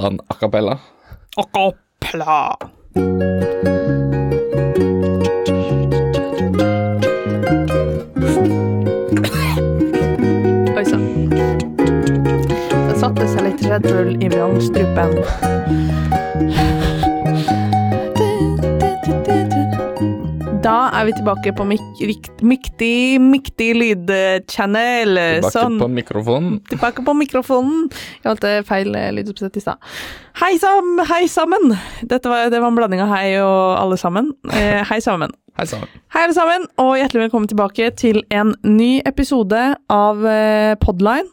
ta 0.00 0.06
han 0.06 0.20
a 0.28 0.34
cappella. 0.34 0.78
Acapella. 1.36 2.56
Oi 10.76 10.84
sann. 10.84 11.28
Det 12.88 12.96
satte 12.96 13.28
seg 13.28 13.44
litt 13.44 13.66
Red 13.68 13.82
Bull 13.88 14.16
i 14.24 14.32
vrangstrupen. 14.32 15.20
Er 21.00 21.06
vi 21.08 21.12
tilbake 21.16 21.52
på 21.56 21.64
myktig, 21.64 23.20
myktig 23.24 23.68
lydchannel. 23.78 25.14
Tilbake 25.16 25.52
Sånn. 25.54 25.78
på 25.80 25.86
mikrofonen. 25.88 26.58
Tilbake 26.68 27.04
på 27.06 27.14
mikrofonen. 27.16 27.86
Jeg 28.20 28.26
valgte 28.26 28.50
feil 28.68 28.90
eh, 28.98 29.06
lydoppsett 29.16 29.54
i 29.56 29.62
stad. 29.64 29.80
Hei, 30.42 30.50
sam, 30.60 30.98
hei 31.08 31.22
sammen! 31.32 31.72
Dette 32.04 32.28
var, 32.28 32.50
det 32.52 32.60
var 32.60 32.68
en 32.68 32.76
blanding 32.76 33.00
av 33.00 33.14
hei 33.14 33.38
og 33.40 33.78
alle 33.78 33.96
sammen. 34.00 34.28
Eh, 34.52 34.82
hei 34.90 34.98
sammen. 35.00 35.32
Hei 35.60 35.64
sammen. 35.66 35.88
Hei, 36.12 36.22
alle 36.26 36.36
sammen, 36.36 36.66
og 36.80 36.92
hjertelig 36.96 37.24
velkommen 37.26 37.48
tilbake 37.50 37.88
til 37.98 38.20
en 38.32 38.52
ny 38.64 39.00
episode 39.08 39.60
av 39.92 40.26
eh, 40.28 40.76
Podline. 40.80 41.28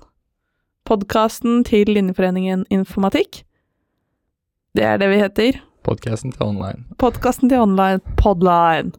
Podkasten 0.87 1.61
til 1.67 1.91
Linjeforeningen 1.91 2.63
Informatikk. 2.73 3.43
Det 4.75 4.87
er 4.87 5.03
det 5.03 5.11
vi 5.11 5.19
heter. 5.21 5.59
Podkasten 5.87 6.33
til 6.35 6.47
online. 6.49 6.87
Podkasten 6.99 7.51
til 7.51 7.61
online 7.63 8.01
Podline. 8.19 8.95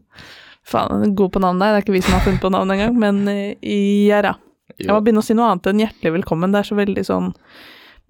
Faen, 0.69 1.15
god 1.17 1.33
på 1.33 1.41
navnet. 1.41 1.65
Det 1.65 1.79
er 1.79 1.85
ikke 1.87 1.97
vi 1.97 2.03
som 2.05 2.13
har 2.13 2.25
funnet 2.25 2.43
på 2.43 2.51
navnet 2.53 2.77
engang, 2.77 2.97
men 3.01 3.23
eh, 3.31 4.07
ja 4.09 4.21
da. 4.25 4.35
Jeg 4.77 4.91
må 4.93 4.99
begynne 5.03 5.23
å 5.23 5.25
si 5.25 5.35
noe 5.35 5.49
annet 5.49 5.69
enn 5.71 5.81
hjertelig 5.81 6.11
velkommen. 6.19 6.53
Det 6.53 6.61
er 6.61 6.67
så 6.69 6.75
veldig 6.77 7.03
sånn 7.07 7.31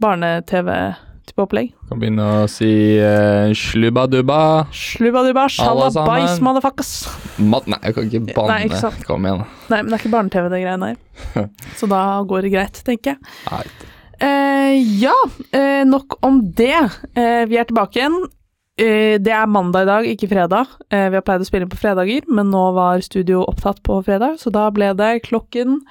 barne-TV-type 0.03 1.43
opplegg. 1.43 1.71
kan 1.89 2.01
begynne 2.01 2.25
å 2.43 2.47
si 2.51 2.69
uh, 2.99 3.49
slubba-dubba. 3.57 4.41
Slubba-dubba, 4.75 5.47
shalabais, 5.55 6.37
motherfuckers. 6.45 6.91
Mat 7.41 7.69
Nei, 7.71 7.79
jeg 7.87 7.95
kan 7.95 8.09
ikke 8.09 8.23
banne. 8.27 8.49
Nei, 8.51 8.59
ikke 8.67 8.81
sant. 8.83 9.05
Kom 9.07 9.25
igjen. 9.25 9.45
Nei, 9.71 9.79
men 9.79 9.89
det 9.89 9.97
er 9.97 10.03
ikke 10.03 10.15
barne-TV, 10.17 10.49
det 10.53 10.63
greiene 10.65 10.91
der. 10.91 11.47
Så 11.79 11.89
da 11.89 12.03
går 12.27 12.45
det 12.45 12.53
greit, 12.57 12.83
tenker 12.85 13.15
jeg. 13.15 13.37
Nei. 13.49 13.63
Uh, 14.19 14.75
ja, 14.99 15.15
uh, 15.55 15.83
nok 15.87 16.19
om 16.27 16.43
det. 16.59 16.75
Uh, 17.15 17.47
vi 17.49 17.57
er 17.57 17.71
tilbake 17.71 18.03
igjen. 18.03 18.19
Eh, 18.79 19.17
det 19.19 19.33
er 19.35 19.51
mandag 19.51 19.83
i 19.83 19.89
dag, 19.89 20.07
ikke 20.13 20.29
fredag. 20.31 20.71
Eh, 20.87 21.09
vi 21.11 21.19
har 21.19 21.25
pleid 21.25 21.43
å 21.43 21.47
spille 21.47 21.67
inn 21.67 21.73
på 21.73 21.81
fredager, 21.81 22.25
men 22.31 22.51
nå 22.53 22.63
var 22.77 23.03
studio 23.05 23.43
opptatt 23.49 23.83
på 23.83 23.99
fredag, 24.07 24.39
så 24.39 24.53
da 24.55 24.69
ble 24.71 24.93
det 24.97 25.11
klokken 25.27 25.81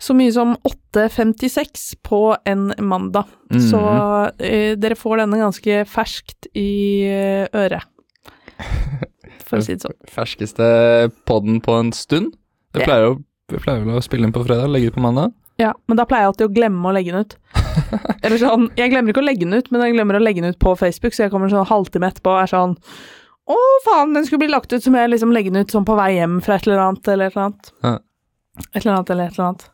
så 0.00 0.16
mye 0.16 0.32
som 0.32 0.54
8.56 0.64 1.98
på 2.08 2.22
en 2.48 2.70
mandag. 2.80 3.28
Så 3.52 3.80
eh, 4.40 4.72
dere 4.80 4.96
får 4.96 5.20
denne 5.20 5.42
ganske 5.42 5.82
ferskt 5.90 6.48
i 6.56 6.70
eh, 7.04 7.44
øret. 7.52 7.84
For 9.50 9.58
å 9.58 9.66
si 9.66 9.74
det 9.74 9.84
sånn. 9.84 9.98
Ferskeste 10.08 10.70
podden 11.28 11.58
på 11.60 11.74
en 11.76 11.92
stund. 11.92 12.32
Det 12.72 12.86
pleier 12.86 13.10
jo 13.10 13.18
vi 13.50 13.58
pleier 13.58 13.82
vel 13.82 13.98
å 13.98 14.04
spille 14.04 14.28
inn 14.28 14.34
på 14.34 14.44
fredag, 14.46 14.70
legge 14.70 14.92
ut 14.92 14.96
på 14.96 15.02
mandag. 15.02 15.34
Ja, 15.60 15.72
men 15.90 15.98
da 15.98 16.06
pleier 16.08 16.28
jeg 16.28 16.32
alltid 16.32 16.46
å 16.46 16.54
glemme 16.54 16.88
å 16.88 16.94
legge 16.94 17.14
den 17.14 17.26
ut. 17.26 17.34
Eller 18.22 18.38
sånn, 18.40 18.68
Jeg 18.78 18.92
glemmer 18.92 19.12
ikke 19.14 19.22
å 19.22 19.26
legge 19.26 19.46
den 19.46 19.56
ut, 19.58 19.70
men 19.72 19.82
jeg 19.86 19.94
glemmer 19.96 20.18
å 20.18 20.22
legge 20.22 20.42
den 20.44 20.54
ut 20.54 20.60
på 20.62 20.74
Facebook, 20.78 21.14
så 21.16 21.24
jeg 21.26 21.32
kommer 21.34 21.50
sånn 21.52 21.66
halvtime 21.68 22.10
etterpå 22.12 22.34
og 22.36 22.42
er 22.44 22.50
sånn 22.52 22.76
Å, 23.50 23.56
faen, 23.86 24.12
den 24.14 24.26
skulle 24.28 24.44
bli 24.44 24.52
lagt 24.52 24.70
ut, 24.72 24.82
så 24.84 24.92
må 24.94 25.00
jeg 25.02 25.10
liksom 25.14 25.32
legge 25.34 25.50
den 25.50 25.64
ut 25.64 25.72
sånn 25.74 25.86
på 25.88 25.96
vei 25.98 26.12
hjem 26.18 26.38
fra 26.44 26.54
et 26.60 26.68
eller 26.68 26.84
annet 26.84 27.08
eller 27.10 27.30
et 27.30 27.34
eller 27.34 27.48
annet. 27.48 27.70
Ja. 27.82 27.96
Et 28.74 28.80
eller 28.84 28.92
annet 28.94 29.10
eller 29.14 29.26
et 29.30 29.38
eller 29.38 29.46
annet. 29.48 29.64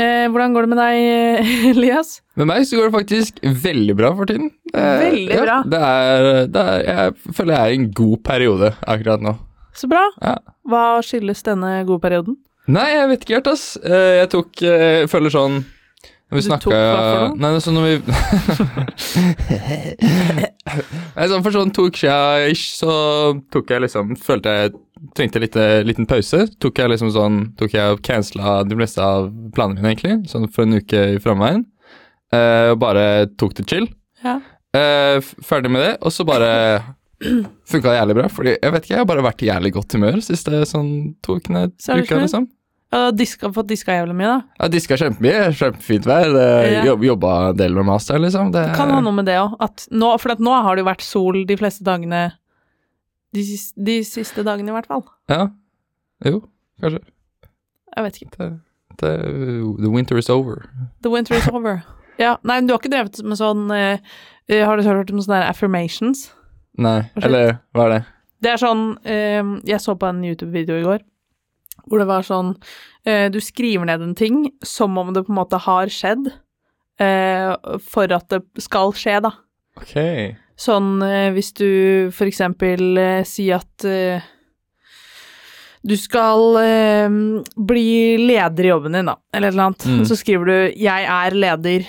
Eh, 0.00 0.24
hvordan 0.32 0.54
går 0.54 0.64
det 0.64 0.70
med 0.72 0.80
deg, 0.80 1.40
Elias? 1.74 2.12
Med 2.40 2.48
meg 2.48 2.64
så 2.64 2.78
går 2.78 2.88
det 2.88 2.94
faktisk 2.96 3.40
veldig 3.66 3.96
bra 3.98 4.12
for 4.16 4.30
tiden. 4.30 4.48
Eh, 4.72 5.02
Veldig 5.02 5.36
ja, 5.36 5.42
bra. 5.44 5.56
Det 5.74 5.80
er, 5.90 6.28
det 6.54 6.62
er, 6.70 6.84
jeg 6.88 7.34
føler 7.36 7.56
jeg 7.56 7.60
er 7.60 7.74
i 7.74 7.80
en 7.82 7.88
god 8.00 8.22
periode 8.24 8.70
akkurat 8.88 9.26
nå. 9.26 9.34
Så 9.76 9.90
bra. 9.90 10.06
Ja. 10.24 10.38
Hva 10.70 10.84
skyldes 11.04 11.44
denne 11.44 11.74
gode 11.88 12.00
perioden? 12.06 12.38
Nei, 12.70 12.86
jeg 12.94 13.10
vet 13.10 13.26
ikke 13.26 13.36
helt, 13.40 13.50
ass. 13.52 13.66
Eh, 13.82 14.20
Jeg 14.22 14.30
tok 14.32 14.62
eh, 14.64 14.86
Jeg 15.02 15.10
føler 15.12 15.32
sånn 15.34 15.60
vi 16.38 16.44
snakka? 16.46 16.70
Nei, 17.34 17.48
det 17.50 17.58
er 17.58 17.64
sånn 17.64 17.78
når 17.78 17.86
vi 17.88 17.94
Nei, 21.16 21.26
sånn 21.30 21.42
For 21.42 21.52
sånn 21.56 21.74
to 21.74 21.86
uker 21.88 22.00
siden 22.04 22.52
ish, 22.52 22.66
så 22.78 22.92
tok 23.50 23.66
jeg 23.74 23.82
liksom 23.86 24.04
Følte 24.20 24.48
jeg 24.54 24.66
trengte 25.16 25.36
en 25.40 25.44
lite, 25.46 25.64
liten 25.88 26.06
pause. 26.06 26.40
Tok 26.60 26.74
jeg 26.78 26.90
liksom 26.92 27.10
sånn 27.14 27.36
Tok 27.58 27.72
jeg 27.74 27.86
og 27.96 28.04
cancela 28.06 28.48
de 28.68 28.74
fleste 28.78 29.00
av 29.02 29.30
planene 29.56 29.80
mine, 29.80 29.90
egentlig. 29.94 30.14
Sånn 30.30 30.52
for 30.52 30.62
en 30.68 30.78
uke 30.78 31.00
i 31.16 31.22
framveien. 31.24 31.62
Eh, 32.36 32.68
og 32.74 32.78
bare 32.82 33.04
tok 33.40 33.52
det 33.58 33.64
chill. 33.70 33.86
Ja. 34.22 34.34
Uh, 34.70 35.18
ferdig 35.42 35.66
med 35.74 35.82
det, 35.82 35.94
og 36.06 36.12
så 36.14 36.22
bare 36.28 36.50
funka 37.70 37.88
det 37.88 37.96
jævlig 37.96 38.16
bra. 38.20 38.26
Fordi 38.30 38.52
jeg 38.54 38.74
vet 38.74 38.82
ikke, 38.84 38.94
jeg 38.94 39.02
har 39.02 39.08
bare 39.08 39.24
vært 39.26 39.42
i 39.42 39.50
jævlig 39.50 39.72
godt 39.74 39.96
humør 39.96 40.20
siste 40.24 40.62
sånn 40.68 40.90
to 41.24 41.30
ukene. 41.40 41.62
Uka, 41.72 42.20
liksom. 42.20 42.46
Og 42.90 43.14
diska, 43.14 43.52
fått 43.54 43.68
diska 43.70 43.94
jævlig 43.94 44.16
mye, 44.18 44.30
da. 44.32 44.38
Ja, 44.58 44.68
diska 44.72 44.96
kjempemye. 44.98 45.52
Kjempefint 45.54 46.08
vær. 46.10 46.32
Ja. 46.66 46.96
jobba 47.06 47.34
en 47.52 47.60
del 47.60 47.76
med 47.76 47.86
master, 47.86 48.18
liksom. 48.18 48.50
Det, 48.50 48.64
Det 48.72 48.78
kan 48.80 48.90
ha 48.90 48.98
noe 49.04 49.14
med 49.14 49.28
det 49.30 49.36
òg. 49.38 49.54
For 50.18 50.34
at 50.34 50.42
nå 50.42 50.56
har 50.66 50.74
det 50.74 50.82
jo 50.82 50.88
vært 50.90 51.06
sol 51.06 51.38
de 51.46 51.58
fleste 51.60 51.86
dagene 51.86 52.24
de, 53.30 53.44
siste, 53.46 53.78
de 53.78 54.00
siste 54.02 54.42
dagene, 54.46 54.72
i 54.72 54.74
hvert 54.74 54.90
fall. 54.90 55.04
Ja. 55.30 55.46
Jo, 56.26 56.42
kanskje. 56.82 57.04
Jeg 57.94 58.06
vet 58.06 58.20
ikke. 58.20 58.30
Det, 58.34 58.50
det, 59.00 59.14
the 59.78 59.90
winter 59.90 60.18
is 60.18 60.30
over. 60.30 60.66
The 61.02 61.14
winter 61.14 61.38
is 61.38 61.46
over. 61.48 61.82
Ja, 62.20 62.36
Nei, 62.42 62.58
men 62.58 62.66
du 62.68 62.74
har 62.74 62.82
ikke 62.82 62.92
drevet 62.92 63.16
med 63.24 63.38
sånn 63.40 63.70
eh, 63.72 64.02
Har 64.50 64.76
du 64.76 64.84
hørt 64.84 65.12
om 65.12 65.22
sånne 65.22 65.40
affirmations? 65.48 66.26
Nei, 66.76 66.98
eller 67.16 67.54
hva 67.72 67.86
er 67.86 67.94
det? 67.94 68.00
Det 68.44 68.50
er 68.52 68.60
sånn 68.60 68.82
uh, 69.00 69.54
Jeg 69.68 69.80
så 69.80 69.94
på 69.96 70.08
en 70.10 70.20
YouTube-video 70.26 70.76
i 70.80 70.84
går 70.84 71.00
hvor 71.86 71.98
det 72.02 72.06
var 72.10 72.22
sånn 72.26 72.54
eh, 73.06 73.28
Du 73.30 73.38
skriver 73.40 73.86
ned 73.86 74.02
en 74.02 74.14
ting 74.14 74.50
som 74.62 74.96
om 74.98 75.12
det 75.14 75.24
på 75.26 75.32
en 75.32 75.38
måte 75.40 75.58
har 75.58 75.86
skjedd, 75.86 76.32
eh, 77.00 77.54
for 77.80 78.12
at 78.12 78.28
det 78.28 78.42
skal 78.58 78.92
skje, 78.92 79.20
da. 79.22 79.32
Ok. 79.80 79.96
Sånn 80.60 81.00
eh, 81.02 81.30
hvis 81.32 81.52
du 81.56 82.10
for 82.12 82.26
eksempel 82.28 82.98
sier 83.24 83.62
at 83.62 83.86
du 85.82 85.94
skal 85.96 86.58
eh, 86.60 87.08
bli 87.56 88.18
leder 88.20 88.66
i 88.66 88.68
jobben 88.68 88.92
din, 88.98 89.08
da, 89.08 89.14
eller 89.32 89.48
et 89.48 89.54
eller 89.54 89.70
annet. 89.70 89.86
Mm. 89.88 90.02
Så 90.04 90.16
skriver 90.20 90.44
du 90.44 90.72
'jeg 90.76 91.04
er 91.08 91.30
leder 91.34 91.86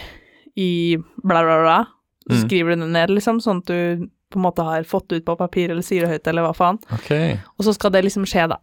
i 0.56 0.97
bla, 1.23 1.41
bla, 1.44 1.58
bla'. 1.66 1.85
Så 2.29 2.38
Mm. 2.38 2.47
skriver 2.47 2.75
du 2.75 2.81
det 2.81 2.91
ned, 2.94 3.09
liksom, 3.09 3.41
sånn 3.41 3.58
at 3.58 3.66
du 3.66 4.08
på 4.31 4.38
en 4.40 4.44
måte 4.44 4.63
har 4.63 4.84
fått 4.84 5.09
det 5.09 5.16
ut 5.18 5.25
på 5.25 5.35
papir, 5.38 5.69
eller 5.72 5.81
sier 5.81 6.02
det 6.02 6.09
høyt, 6.09 6.28
eller 6.28 6.44
hva 6.44 6.56
faen. 6.56 6.79
Okay. 6.94 7.38
Og 7.59 7.66
så 7.66 7.73
skal 7.73 7.91
det 7.91 8.06
liksom 8.06 8.23
skje, 8.25 8.47
da. 8.47 8.58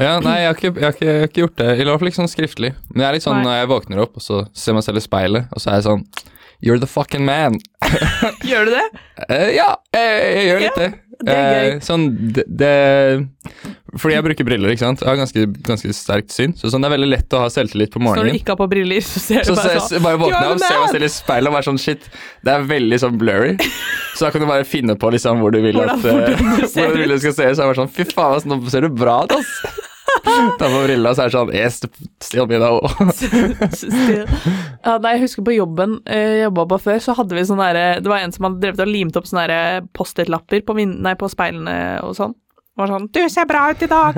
Ja, 0.00 0.18
nei, 0.18 0.40
jeg 0.42 0.48
har, 0.50 0.56
ikke, 0.58 0.70
jeg, 0.74 0.84
har 0.84 0.96
ikke, 0.96 1.06
jeg 1.06 1.20
har 1.22 1.28
ikke 1.30 1.42
gjort 1.44 1.58
det. 1.60 1.68
I 1.78 1.84
hvert 1.86 2.00
fall 2.02 2.10
ikke 2.10 2.18
sånn 2.22 2.32
skriftlig. 2.32 2.72
Men 2.90 3.04
jeg 3.04 3.08
er 3.08 3.16
litt 3.18 3.26
sånn 3.26 3.36
Nei. 3.38 3.44
når 3.46 3.60
jeg 3.60 3.70
våkner 3.70 4.00
opp, 4.02 4.16
og 4.18 4.24
så 4.24 4.40
ser 4.56 4.74
meg 4.74 4.86
selv 4.88 4.98
i 4.98 5.04
speilet, 5.04 5.52
og 5.54 5.62
så 5.62 5.70
er 5.70 5.78
jeg 5.78 5.86
sånn 5.90 6.06
You're 6.64 6.80
the 6.80 6.88
fucking 6.88 7.24
man. 7.26 7.58
Gjør 8.48 8.66
du 8.70 8.72
det? 8.72 8.84
Uh, 9.28 9.50
ja, 9.52 9.74
jeg, 9.92 10.12
jeg 10.38 10.44
gjør 10.48 10.62
litt 10.62 10.78
det. 10.80 10.86
det 11.20 11.34
er 11.34 11.50
gøy. 11.50 11.66
Eh, 11.74 11.80
sånn, 11.84 12.06
det, 12.34 12.44
det 12.48 12.70
Fordi 14.00 14.14
jeg 14.16 14.24
bruker 14.24 14.46
briller, 14.48 14.72
ikke 14.72 14.84
sant. 14.86 15.02
Jeg 15.04 15.10
har 15.10 15.18
ganske, 15.20 15.44
ganske 15.66 15.92
sterkt 15.98 16.32
syn. 16.32 16.54
Så 16.56 16.70
sånn, 16.72 16.80
det 16.82 16.88
er 16.88 16.94
veldig 16.94 17.10
lett 17.10 17.36
å 17.36 17.42
ha 17.44 17.50
selvtillit 17.52 17.92
på 17.92 18.00
Så 18.00 18.14
når 18.16 18.30
du 18.32 18.38
ikke 18.40 18.54
har 18.54 18.60
på 18.62 18.68
briller, 18.72 19.04
så 19.04 19.22
ser 19.22 19.44
du 19.44 19.50
Så 19.50 19.58
bare 19.60 19.76
sånn 19.84 20.06
bare 20.08 20.22
våkne 20.24 20.40
You're 20.40 20.54
opp, 20.56 20.64
ser 20.64 20.72
se 20.72 20.80
meg 20.80 20.94
selv 20.96 21.10
i 21.10 21.12
speilet 21.18 21.52
og 21.52 21.58
være 21.58 21.68
sånn 21.68 21.82
shit. 21.84 22.08
Det 22.46 22.54
er 22.54 22.66
veldig 22.72 23.00
sånn 23.04 23.20
blurry. 23.20 23.54
Så 24.16 24.24
da 24.24 24.30
kan 24.30 24.46
du 24.46 24.48
bare 24.48 24.64
finne 24.68 24.96
på 24.96 25.10
liksom 25.10 25.42
hvor 25.42 25.52
du 25.52 25.58
vil 25.60 25.76
Hvordan- 25.82 25.98
at 26.00 26.04
eh, 26.06 26.14
hvordan 26.38 26.60
du 26.62 26.68
hvordan 26.70 26.94
du 26.96 27.02
vil 27.04 27.12
det 27.16 27.20
skal 27.26 27.36
se 27.36 27.50
ut. 27.50 27.56
Så 27.58 27.66
jeg 27.66 27.72
bare 27.74 27.80
sånn 27.82 27.92
fy 27.98 28.08
faen, 28.14 28.48
nå 28.54 28.62
ser 28.72 28.86
du 28.88 28.94
bra 28.94 29.20
ut, 29.26 29.36
ass. 29.36 29.82
Ta 30.60 30.68
på 30.70 30.82
brilla, 30.84 31.14
så 31.14 31.24
er 31.24 31.30
det 31.30 31.36
sånn 31.36 31.52
Yes, 31.54 31.80
me 32.48 32.58
though. 32.60 32.80
Still. 33.72 34.26
Ja, 34.84 34.98
nei, 35.00 35.14
jeg 35.16 35.24
husker 35.24 35.44
på 35.46 35.54
jobben 35.56 35.98
eh, 36.04 36.40
jeg 36.40 36.46
jobba 36.46 36.66
på 36.74 36.78
før, 36.86 36.98
så 37.00 37.14
hadde 37.16 37.36
vi 37.38 37.44
sånn 37.48 37.62
derre 37.62 37.84
Det 38.04 38.10
var 38.10 38.20
en 38.24 38.34
som 38.34 38.48
hadde 38.48 38.60
drevet 38.60 38.82
og 38.84 38.90
limt 38.90 39.16
opp 39.16 39.28
sånne 39.30 39.44
derre 39.46 39.84
Post-It-lapper 39.96 40.64
på, 40.66 40.76
nei, 40.76 41.14
på 41.20 41.30
speilene 41.32 41.76
og 42.04 42.16
sånn. 42.18 42.34
Det 42.74 42.82
var 42.82 42.90
sånn 42.90 43.06
'Du 43.14 43.20
ser 43.30 43.46
bra 43.46 43.68
ut 43.70 43.82
i 43.86 43.86
dag. 43.86 44.16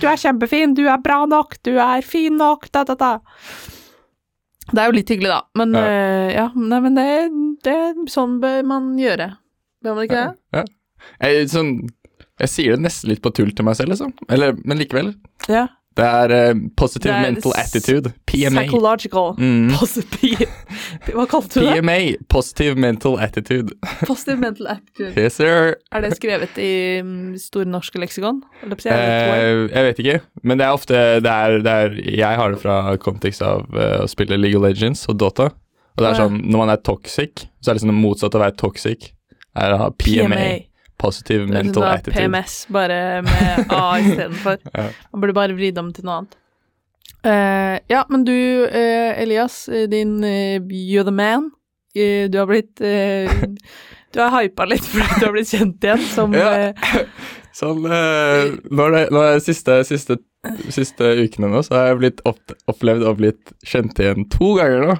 Du 0.00 0.04
er 0.06 0.20
kjempefin. 0.20 0.74
Du 0.76 0.82
er 0.84 0.98
bra 1.00 1.22
nok. 1.24 1.56
Du 1.64 1.72
er 1.80 2.02
fin 2.04 2.36
nok.' 2.36 2.68
Da, 2.70 2.84
da, 2.84 2.94
da. 3.00 3.12
Det 4.70 4.80
er 4.80 4.90
jo 4.90 4.96
litt 4.96 5.08
hyggelig, 5.08 5.30
da. 5.32 5.40
Men 5.56 5.72
Ja. 5.74 5.84
ja, 5.88 6.28
ja 6.34 6.46
nei, 6.54 6.80
men 6.84 6.94
det, 6.94 7.08
det 7.64 7.78
Sånn 8.12 8.40
bør 8.40 8.62
man 8.68 8.92
gjøre. 9.00 9.30
Bør 9.84 9.96
man 9.96 10.04
ikke 10.04 10.20
det? 10.20 10.36
Ja, 10.52 10.64
Jeg, 11.20 11.48
sånn, 11.52 11.72
jeg 12.42 12.50
sier 12.50 12.74
det 12.74 12.84
nesten 12.88 13.12
litt 13.12 13.22
på 13.22 13.32
tull 13.34 13.54
til 13.54 13.66
meg 13.66 13.78
selv, 13.78 13.94
liksom. 13.94 14.12
Eller, 14.32 14.56
men 14.64 14.80
likevel. 14.80 15.14
Ja. 15.46 15.68
Det 15.94 16.02
er 16.02 16.32
uh, 16.34 16.60
positive 16.76 17.12
Det 17.12 17.18
er 17.20 17.28
mental 17.30 17.52
attitude. 17.54 18.10
PMA. 18.26 18.64
Psychological 18.64 19.36
Mm. 19.38 19.70
Hva 21.14 21.26
kalte 21.30 21.60
du 21.60 21.66
det? 21.68 21.76
PMA. 21.78 21.98
Positive 22.28 22.74
mental 22.74 23.18
attitude. 23.22 23.76
Positive 24.10 24.40
mental 24.42 24.72
attitude. 24.74 25.12
Yes, 25.14 25.38
sir. 25.38 25.76
Er 25.92 26.02
det 26.02 26.16
skrevet 26.16 26.58
i 26.58 26.98
mm, 27.02 27.38
Store 27.38 27.68
norske 27.70 28.02
leksikon? 28.02 28.42
Eh, 28.64 29.70
jeg 29.70 29.86
vet 29.88 30.02
ikke, 30.02 30.18
men 30.42 30.58
det 30.58 30.66
er 30.66 30.74
ofte 30.74 30.98
det 31.22 31.30
er, 31.30 31.60
det 31.62 31.72
er, 31.72 31.98
Jeg 32.10 32.40
har 32.42 32.50
det 32.50 32.62
fra 32.62 32.96
kontekst 32.98 33.44
av 33.46 33.68
uh, 33.70 34.02
å 34.02 34.10
spille 34.10 34.38
League 34.40 34.58
of 34.58 34.66
Legends 34.66 35.06
og 35.06 35.20
Dota. 35.22 35.52
Og 35.94 36.02
det 36.02 36.10
er 36.10 36.18
sånn, 36.18 36.40
når 36.50 36.58
man 36.58 36.74
er 36.74 36.82
toxic, 36.82 37.46
så 37.62 37.70
er 37.70 37.76
det 37.76 37.78
liksom 37.78 37.94
det 37.94 38.00
motsatte 38.00 38.34
av 38.34 38.42
å 38.42 38.46
være 38.48 38.58
toxic. 38.58 39.12
Er 39.54 39.76
å 39.76 39.82
ha 39.84 39.92
PMA, 39.94 40.46
positive 41.04 41.44
mental 41.50 41.84
da 41.84 41.92
attitude. 41.98 42.16
PMS, 42.16 42.56
bare 42.72 43.02
med 43.26 43.68
A 43.74 43.84
istedenfor. 44.02 44.58
Ja. 44.72 44.88
Man 45.12 45.24
burde 45.24 45.36
bare 45.36 45.56
vridd 45.58 45.78
om 45.82 45.92
til 45.94 46.08
noe 46.08 46.22
annet. 46.22 46.40
Uh, 47.24 47.78
ja, 47.88 48.02
men 48.12 48.24
du, 48.24 48.34
uh, 48.68 49.22
Elias, 49.22 49.68
eh, 49.68 49.86
din 49.88 50.18
uh, 50.24 50.60
You're 50.68 51.04
the 51.04 51.14
man. 51.14 51.50
Du 51.94 52.38
har 52.38 52.46
blitt 52.50 52.80
Du 54.10 54.18
har 54.18 54.32
hypa 54.34 54.64
litt 54.66 54.82
fordi 54.82 55.20
du 55.20 55.26
har 55.28 55.32
blitt 55.36 55.52
kjent 55.52 55.84
igjen 55.86 56.00
som 56.10 56.34
Ja. 56.34 56.72
Sånn, 57.54 57.84
nå 57.86 58.86
er 58.88 58.90
det, 58.90 59.02
nå 59.14 59.20
er 59.22 59.36
det 59.36 59.44
siste, 59.44 59.76
siste, 59.86 60.16
siste 60.74 61.12
ukene 61.22 61.52
nå, 61.52 61.60
så 61.62 61.76
har 61.76 61.84
jeg 61.92 62.00
blitt 62.00 62.22
opp, 62.26 62.50
opplevd 62.66 63.06
og 63.06 63.20
blitt 63.20 63.52
kjent 63.62 64.00
igjen 64.02 64.26
to 64.32 64.56
ganger 64.58 64.88
nå. 64.88 64.96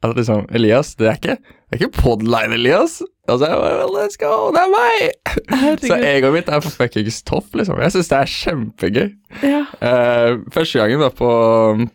At 0.00 0.16
liksom, 0.16 0.46
Elias, 0.56 0.94
det 0.96 1.10
er 1.10 1.18
ikke, 1.20 1.36
det 1.44 1.76
er 1.76 1.82
ikke 1.82 2.00
podline, 2.00 2.56
Elias. 2.56 3.02
Og 3.30 3.38
så 3.38 3.46
jeg 3.46 3.58
bare, 3.60 3.76
well, 3.78 3.92
let's 3.94 4.18
go, 4.20 4.50
det 4.54 4.60
er 4.64 4.70
meg! 4.72 5.80
Så 5.84 5.96
egoet 5.96 6.34
mitt 6.34 6.48
er 6.50 6.64
fuckings 6.64 7.20
topp, 7.28 7.52
liksom. 7.58 7.78
Jeg 7.84 7.94
syns 7.94 8.10
det 8.10 8.18
er 8.18 8.30
kjempegøy. 8.34 9.08
Ja. 9.46 9.60
Uh, 9.78 10.40
første 10.54 10.80
gangen 10.82 11.02
var 11.02 11.14
på, 11.18 11.30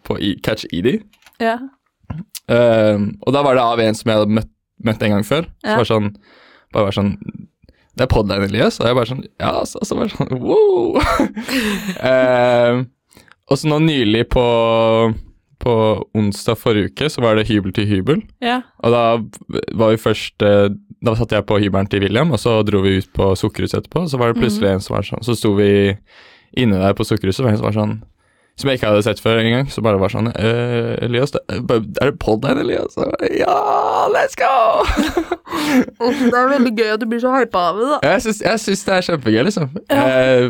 på 0.07 0.19
Catch 0.45 0.67
Edie. 0.71 1.01
ja. 1.43 1.57
Uh, 2.45 3.01
og 3.25 3.33
da 3.33 3.41
var 3.41 3.57
det 3.57 3.63
av 3.65 3.79
en 3.81 3.95
som 3.97 4.09
jeg 4.11 4.19
hadde 4.21 4.35
møtt, 4.37 4.49
møtt 4.85 5.01
en 5.01 5.15
gang 5.15 5.23
før. 5.25 5.47
Ja. 5.65 5.71
Som 5.73 5.79
var 5.79 5.87
sånn, 5.89 6.09
bare 6.75 6.85
var 6.91 6.93
sånn 6.99 7.13
Det 7.97 8.03
er 8.05 8.11
podline, 8.11 8.45
Elias. 8.45 8.77
Og 8.79 8.85
jeg 8.85 8.97
bare 8.99 9.09
sånn 9.09 9.23
Ja, 9.41 9.53
så, 9.65 9.81
Så 9.87 9.97
bare 9.97 10.13
sånn 10.13 10.35
wow! 10.43 10.99
uh, 12.05 12.83
og 13.49 13.57
så 13.57 13.71
nå 13.71 13.79
nylig 13.81 14.27
på 14.35 14.43
på 15.65 15.75
onsdag 16.17 16.59
forrige 16.61 16.91
uke 16.93 17.09
så 17.09 17.23
var 17.25 17.35
det 17.39 17.47
hybel 17.49 17.73
til 17.75 17.87
hybel. 17.89 18.21
ja. 18.45 18.61
Og 18.85 18.93
da 18.93 19.03
var 19.73 19.95
vi 19.95 20.01
først 20.01 20.45
eh, 20.45 20.69
Da 21.05 21.13
satt 21.13 21.33
jeg 21.35 21.45
på 21.45 21.57
hybelen 21.61 21.85
til 21.91 22.01
William, 22.01 22.31
og 22.33 22.39
så 22.41 22.55
dro 22.65 22.79
vi 22.81 22.95
ut 22.97 23.09
på 23.13 23.27
Sukkerhuset 23.37 23.83
etterpå. 23.83 24.05
Og 24.05 24.09
så 24.09 24.17
var 24.17 24.31
det 24.31 24.39
plutselig 24.41 24.71
en 24.71 24.81
som 24.81 24.95
var 24.95 25.05
sånn 25.05 25.21
Så 25.27 25.35
sto 25.37 25.51
vi 25.57 25.67
inne 26.57 26.79
der 26.81 26.95
på 26.97 27.05
Sukkerhuset, 27.05 27.43
og 27.43 27.51
en 27.51 27.59
som 27.59 27.67
var 27.67 27.75
sånn 27.75 27.95
Som 28.55 28.69
jeg 28.71 28.79
ikke 28.79 28.87
hadde 28.87 29.03
sett 29.03 29.19
før 29.19 29.41
engang. 29.41 29.67
Så 29.67 29.81
bare 29.83 29.99
var 29.99 30.13
sånn 30.13 30.29
eh, 30.31 30.93
Elias, 31.03 31.33
det, 31.35 31.41
er 31.51 32.11
det 32.11 32.13
podden, 32.23 32.61
Elias? 32.61 32.95
Bare, 32.95 33.27
ja, 33.35 33.55
let's 34.13 34.37
go! 34.39 34.53
Det 35.95 36.35
er 36.35 36.49
veldig 36.51 36.71
gøy 36.77 36.89
at 36.93 37.01
du 37.01 37.05
blir 37.09 37.19
så 37.23 37.31
hypa 37.35 37.61
av 37.71 37.77
det, 37.79 37.85
da. 37.89 37.97
jeg 38.11 38.23
syns, 38.25 38.39
jeg 38.45 38.61
syns 38.61 38.81
det 38.85 38.93
er 38.95 39.05
kjempegøy, 39.07 39.37
liksom. 39.47 39.69
Ja. 39.91 40.03
Eh, 40.05 40.47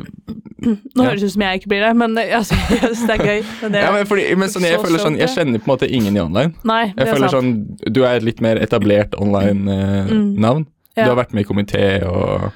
Nå 0.66 1.06
høres 1.06 1.22
det 1.22 1.30
ut 1.30 1.34
som 1.36 1.44
jeg 1.46 1.60
ikke 1.60 1.70
blir 1.72 1.84
det, 1.86 1.92
men 2.00 2.16
eh, 2.22 2.30
jeg 2.32 2.48
synes 2.50 3.04
det 3.06 3.16
er 3.16 3.22
gøy. 3.24 3.42
Det 3.62 3.70
er 3.80 3.86
ja, 3.86 3.92
men, 3.96 4.08
fordi, 4.10 4.26
men 4.42 4.52
sånn, 4.54 4.66
jeg 4.68 4.80
føler 4.82 5.02
sånn 5.04 5.18
Jeg 5.20 5.32
kjenner 5.36 5.62
på 5.62 5.68
en 5.70 5.74
måte 5.74 5.90
ingen 5.94 6.18
i 6.18 6.22
online. 6.24 6.54
Nei, 6.68 6.82
det 6.96 7.06
Jeg 7.06 7.08
er 7.08 7.14
føler 7.18 7.34
sant. 7.34 7.78
sånn 7.82 7.94
Du 7.96 8.02
er 8.04 8.18
et 8.20 8.26
litt 8.28 8.42
mer 8.46 8.62
etablert 8.64 9.16
Mm. 9.16 9.22
online-navn. 9.28 10.66
Ja. 10.96 11.04
Du 11.06 11.12
har 11.14 11.20
vært 11.24 11.34
med 11.36 11.46
i 11.46 11.50
komité 11.50 11.86
og 12.08 12.52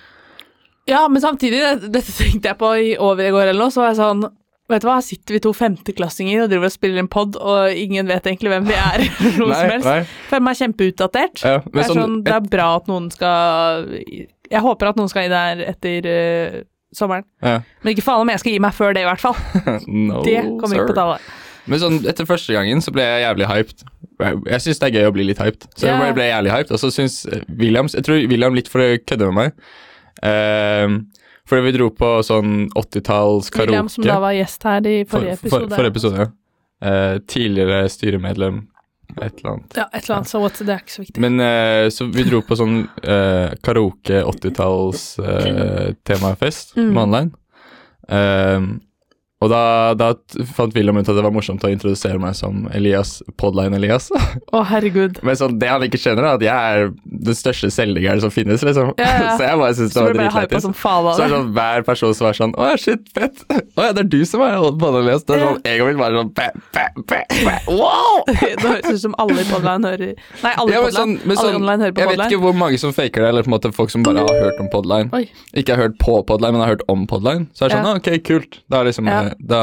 Ja, 0.90 1.04
men 1.12 1.22
samtidig, 1.22 1.62
dette 1.92 2.12
tenkte 2.18 2.50
jeg 2.54 2.58
på 2.60 2.74
i 2.82 2.94
over 2.98 3.24
i 3.28 3.32
går 3.36 3.52
eller 3.52 3.60
noe, 3.66 3.74
så 3.74 3.84
var 3.84 3.92
jeg 3.94 4.00
sånn 4.02 4.26
Vet 4.70 4.84
du 4.84 4.86
hva, 4.86 5.00
her 5.00 5.06
sitter 5.06 5.34
vi 5.34 5.42
to 5.42 5.52
femteklassinger 5.58 6.44
og 6.44 6.52
driver 6.52 6.70
og 6.70 6.74
spiller 6.74 7.02
en 7.02 7.10
pod, 7.10 7.38
og 7.42 7.74
ingen 7.74 8.10
vet 8.10 8.28
egentlig 8.30 8.52
hvem 8.54 8.68
vi 8.70 8.76
er, 8.78 9.06
noe 9.40 9.54
som 9.56 9.72
helst. 9.74 9.88
nei. 9.88 10.02
Føler 10.30 10.46
meg 10.46 10.60
kjempeutdatert. 10.60 11.42
Ja, 11.42 11.56
det, 11.66 11.74
er 11.74 11.90
sånn, 11.90 12.02
sånn, 12.04 12.20
det 12.28 12.36
er 12.36 12.50
bra 12.54 12.68
at 12.78 12.90
noen 12.92 13.10
skal 13.14 13.88
Jeg 13.98 14.62
håper 14.66 14.92
at 14.92 15.00
noen 15.00 15.10
skal 15.10 15.26
inn 15.26 15.34
der 15.34 15.64
etter 15.72 16.10
uh, 16.10 16.60
sommeren. 16.96 17.26
ja. 17.46 17.60
Men 17.82 17.96
ikke 17.96 18.06
faen 18.06 18.26
om 18.26 18.34
jeg 18.34 18.44
skal 18.44 18.56
gi 18.56 18.64
meg 18.64 18.78
før 18.78 18.98
det, 18.98 19.06
i 19.06 19.10
hvert 19.10 19.26
fall. 19.26 19.38
no, 20.10 20.24
Det 20.26 20.42
kommer 20.60 20.76
sir. 20.76 20.84
ikke 20.84 20.94
på 20.94 21.00
tale. 21.02 21.20
Men 21.70 21.82
sånn, 21.82 22.00
etter 22.10 22.30
første 22.30 22.54
gangen 22.56 22.82
så 22.82 22.94
ble 22.94 23.06
jeg 23.06 23.26
jævlig 23.26 23.50
hyped. 23.50 23.86
Jeg, 24.20 24.62
syns 24.64 24.82
det 24.82 24.88
er 24.90 24.96
gøy 25.00 25.10
å 25.10 25.14
bli 25.16 25.26
litt 25.30 25.40
hyped. 25.40 25.70
Så 25.78 25.88
yeah. 25.88 26.02
jeg 26.10 26.18
ble, 26.18 26.26
jævlig 26.30 26.54
hyped. 26.54 26.74
Og 26.76 26.82
så 26.82 26.90
syns 26.92 27.22
Williams 27.60 27.96
Jeg 27.96 28.06
tror 28.08 28.20
William 28.32 28.58
litt 28.58 28.72
for 28.72 28.84
å 28.84 28.98
kødde 29.06 29.30
med 29.30 29.38
meg. 29.38 29.70
Ehm, 30.28 30.98
fordi 31.50 31.66
vi 31.66 31.72
dro 31.78 31.90
på 31.98 32.10
sånn 32.26 32.68
80-talls 32.78 33.50
karaoke. 33.50 33.70
William, 33.72 33.90
som 33.90 34.06
da 34.06 34.20
var 34.22 34.36
gjest 34.38 34.64
her 34.70 34.86
i 34.86 34.98
forrige 35.10 35.38
For- 35.38 35.48
episode. 35.50 35.70
For, 35.70 35.76
forrige 35.80 35.94
episode, 35.96 36.18
ja. 36.26 36.30
Eh, 36.90 37.16
tidligere 37.28 37.80
styremedlem, 37.92 38.60
et 39.18 39.40
eller 39.42 39.50
annet. 39.56 39.74
Ja, 39.76 39.88
et 39.92 40.04
eller 40.06 40.16
annet, 40.20 40.30
så 40.30 40.40
what, 40.40 40.60
det 40.62 40.70
er 40.76 40.84
ikke 40.84 40.94
så 40.96 41.02
viktig. 41.04 41.22
Men 41.26 41.40
eh, 41.44 41.88
så 41.92 42.06
vi 42.14 42.24
dro 42.30 42.40
på 42.46 42.56
sånn 42.60 42.78
eh, 43.04 43.56
karaoke 43.66 44.22
80-talls 44.30 45.08
eh, 45.20 45.90
temafest 46.08 46.78
Mm. 46.78 46.94
med 46.94 47.04
online. 47.04 47.32
Og 49.40 49.48
da, 49.48 49.60
da 49.96 50.10
fant 50.52 50.74
William 50.76 50.98
ut 51.00 51.08
at 51.08 51.16
det 51.16 51.24
var 51.24 51.32
morsomt 51.32 51.64
å 51.64 51.70
introdusere 51.72 52.20
meg 52.20 52.34
som 52.36 52.66
Elias, 52.76 53.22
Podline 53.40 53.78
Elias. 53.78 54.10
Å, 54.52 54.64
herregud. 54.68 55.22
Men 55.24 55.38
sånn, 55.40 55.54
det 55.62 55.70
han 55.72 55.86
ikke 55.86 56.00
skjønner, 56.02 56.26
er 56.28 56.36
at 56.36 56.44
jeg 56.44 56.74
er 56.82 56.90
den 57.30 57.38
største 57.40 57.70
selvdiggeren 57.72 58.20
som 58.20 58.34
finnes, 58.36 58.66
liksom. 58.68 58.92
Ja, 59.00 59.08
ja. 59.08 59.30
så 59.40 59.46
jeg 59.48 59.62
bare 59.62 59.78
synes 59.78 59.96
det 59.96 60.04
var 60.04 60.18
dritlættis. 60.18 60.68
Så 60.68 60.92
er 60.92 61.24
det. 61.24 61.30
sånn 61.32 61.54
hver 61.56 61.86
person 61.88 62.18
som 62.18 62.28
er 62.28 62.36
sånn 62.40 62.56
Å 62.60 62.68
ja, 62.74 62.76
shit, 62.84 63.08
fett. 63.16 63.46
Å 63.80 63.88
ja, 63.88 63.94
det 63.96 64.04
er 64.04 64.10
du 64.12 64.18
som 64.28 64.44
er 64.44 64.58
Podline 64.60 65.06
Elias. 65.06 65.24
Det 65.24 65.38
er 65.38 65.46
sånn 65.46 65.64
egoet 65.72 65.94
mitt 65.96 66.02
bare 66.04 66.20
sånn 66.20 66.34
bæ, 66.36 66.50
bæ, 66.76 66.84
bæ, 67.14 67.22
bæ. 67.48 67.56
Wow! 67.72 68.20
Det 68.60 68.68
høres 68.68 68.92
ut 68.92 69.02
som 69.06 69.16
alle 69.24 69.40
i 69.40 69.48
Podline 69.48 69.88
hører 69.88 70.14
Nei, 70.44 70.52
alle 70.52 70.76
Ja, 70.76 70.84
Podline. 70.84 70.98
sånn, 71.00 71.16
men 71.24 71.38
alle 71.38 71.46
sånn, 71.48 71.62
online 71.64 71.86
hører 71.88 71.96
på 71.96 72.02
Podline. 72.02 72.12
jeg 72.12 72.20
vet 72.26 72.36
ikke 72.36 72.44
hvor 72.44 72.60
mange 72.60 72.82
som 72.84 72.92
faker 72.96 73.24
det, 73.24 73.32
eller 73.32 73.48
på 73.48 73.54
en 73.54 73.56
måte 73.56 73.72
folk 73.76 73.94
som 73.96 74.04
bare 74.04 74.26
har 74.28 74.44
hørt 74.50 74.60
om 74.60 74.68
Podline. 74.74 75.08
Oi. 75.16 75.24
Ikke 75.64 75.78
har 75.78 75.86
hørt 75.88 75.96
på 76.04 76.20
Podline, 76.28 76.58
men 76.58 76.66
har 76.66 76.74
hørt 76.76 76.84
om 76.92 77.08
Podline. 77.08 77.48
Så 77.56 77.66
er 77.70 77.72
det 77.72 77.80
sånn, 77.80 77.88
Ja. 77.88 77.96
ok, 78.04 78.12
kult. 78.28 78.60
Da 78.68 78.82
er 78.84 78.90
liksom 78.92 79.08
Ja. 79.08 79.29
Da, 79.38 79.60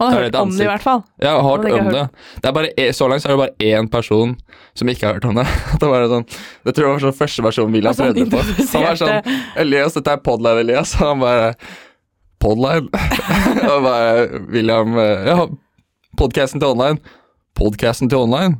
Man 0.00 0.12
har 0.12 0.22
hørt 0.22 0.36
om 0.40 0.50
det 0.56 0.64
i 0.64 0.68
hvert 0.70 0.84
fall. 0.84 1.02
Ja, 1.20 1.32
jeg 1.32 1.42
har 1.42 1.48
hørt 1.48 1.80
om 1.80 1.90
det. 1.92 2.04
det 2.42 2.48
er 2.50 2.54
bare, 2.56 2.70
e- 2.78 2.92
så 2.96 3.08
langt 3.10 3.24
så 3.24 3.28
er 3.30 3.34
det 3.36 3.40
bare 3.42 3.70
én 3.72 3.88
person 3.92 4.34
som 4.78 4.88
ikke 4.88 5.06
har 5.06 5.18
hørt 5.18 5.28
om 5.28 5.38
det. 5.40 5.46
det 5.80 5.90
var 5.92 6.06
sånn, 6.10 6.26
det 6.64 6.74
tror 6.74 6.86
jeg 6.86 6.92
var 6.94 7.04
sånn 7.06 7.16
første 7.20 7.46
versjon 7.46 7.72
William 7.74 7.94
han 7.96 8.12
prøvde 8.12 8.26
på. 8.32 8.42
Han 8.74 8.86
var 8.86 9.00
sånn 9.00 9.32
Elias, 9.64 9.96
dette 9.98 10.14
er 10.16 10.22
Podline, 10.24 10.62
Elias. 10.64 10.94
Og 11.00 11.06
han 11.12 11.22
bare 11.24 11.52
Podline? 12.42 12.88
og 13.68 13.84
bare 13.86 14.42
William 14.50 14.96
eh, 14.98 15.28
Ja, 15.30 15.46
podcasten 16.18 16.62
til 16.62 16.72
online. 16.74 16.98
Podcasten 17.58 18.10
til 18.10 18.18
online? 18.24 18.58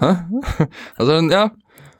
Hæ? 0.00 0.14
altså, 0.98 1.18
ja, 1.30 1.48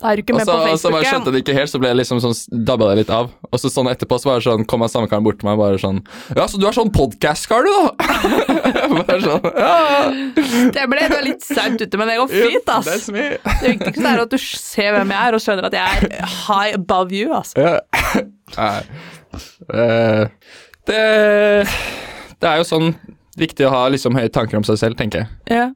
er 0.02 0.18
du 0.18 0.22
ikke 0.24 0.34
med 0.36 0.46
så, 0.46 0.54
på 0.58 0.72
og 0.74 0.78
så 0.82 0.90
bare 0.92 1.06
skjønte 1.06 1.30
jeg 1.30 1.34
det 1.36 1.40
ikke 1.44 1.54
helt, 1.56 1.70
så 1.72 1.78
ble 1.82 1.90
jeg 1.92 1.98
liksom 2.00 2.20
sånn 2.24 2.34
dabba 2.68 2.88
det 2.90 2.96
litt 3.02 3.12
av. 3.14 3.30
Og 3.50 3.60
så 3.62 3.70
sånn 3.72 3.90
etterpå 3.92 4.18
så 4.22 4.28
var 4.30 4.40
det 4.40 4.46
sånn, 4.48 4.64
kom 4.68 4.82
han 4.84 4.90
samme 4.92 5.10
karen 5.10 5.24
bort 5.26 5.38
til 5.40 5.48
meg 5.48 5.58
bare 5.60 5.78
sånn 5.82 6.00
Ja, 6.36 6.46
så 6.50 6.58
du 6.60 6.66
er 6.68 6.76
sånn 6.76 6.90
podcast-kar, 6.94 7.66
du, 7.66 7.72
da? 7.72 7.88
bare 8.98 9.18
sånn, 9.22 9.48
ja. 9.52 9.76
Det 10.74 10.86
ble 10.90 11.08
du 11.12 11.16
er 11.18 11.26
litt 11.28 11.46
seint 11.46 11.80
ute, 11.84 12.00
men 12.00 12.10
det 12.12 12.18
går 12.20 12.32
fint, 12.48 12.72
ass. 12.76 13.08
Yep. 13.12 13.46
Det 13.62 13.74
viktigste 13.76 14.12
er 14.14 14.22
at 14.26 14.32
du 14.34 14.38
ser 14.42 14.96
hvem 14.98 15.14
jeg 15.14 15.28
er, 15.30 15.38
og 15.38 15.44
skjønner 15.46 15.68
at 15.70 15.76
jeg 15.78 16.06
er 16.12 16.34
high 16.46 16.76
above 16.80 17.14
you, 17.14 17.32
ass. 17.36 17.54
Ja. 17.58 17.78
Nei. 18.58 18.80
Eh, 19.72 20.24
det 20.90 21.02
Det 22.42 22.48
er 22.50 22.58
jo 22.60 22.66
sånn 22.68 22.90
viktig 23.38 23.64
å 23.68 23.70
ha 23.72 23.84
liksom 23.92 24.16
høye 24.18 24.28
tanker 24.32 24.58
om 24.58 24.66
seg 24.66 24.76
selv, 24.80 24.98
tenker 24.98 25.22
jeg. 25.22 25.30
Ja. 25.60 25.68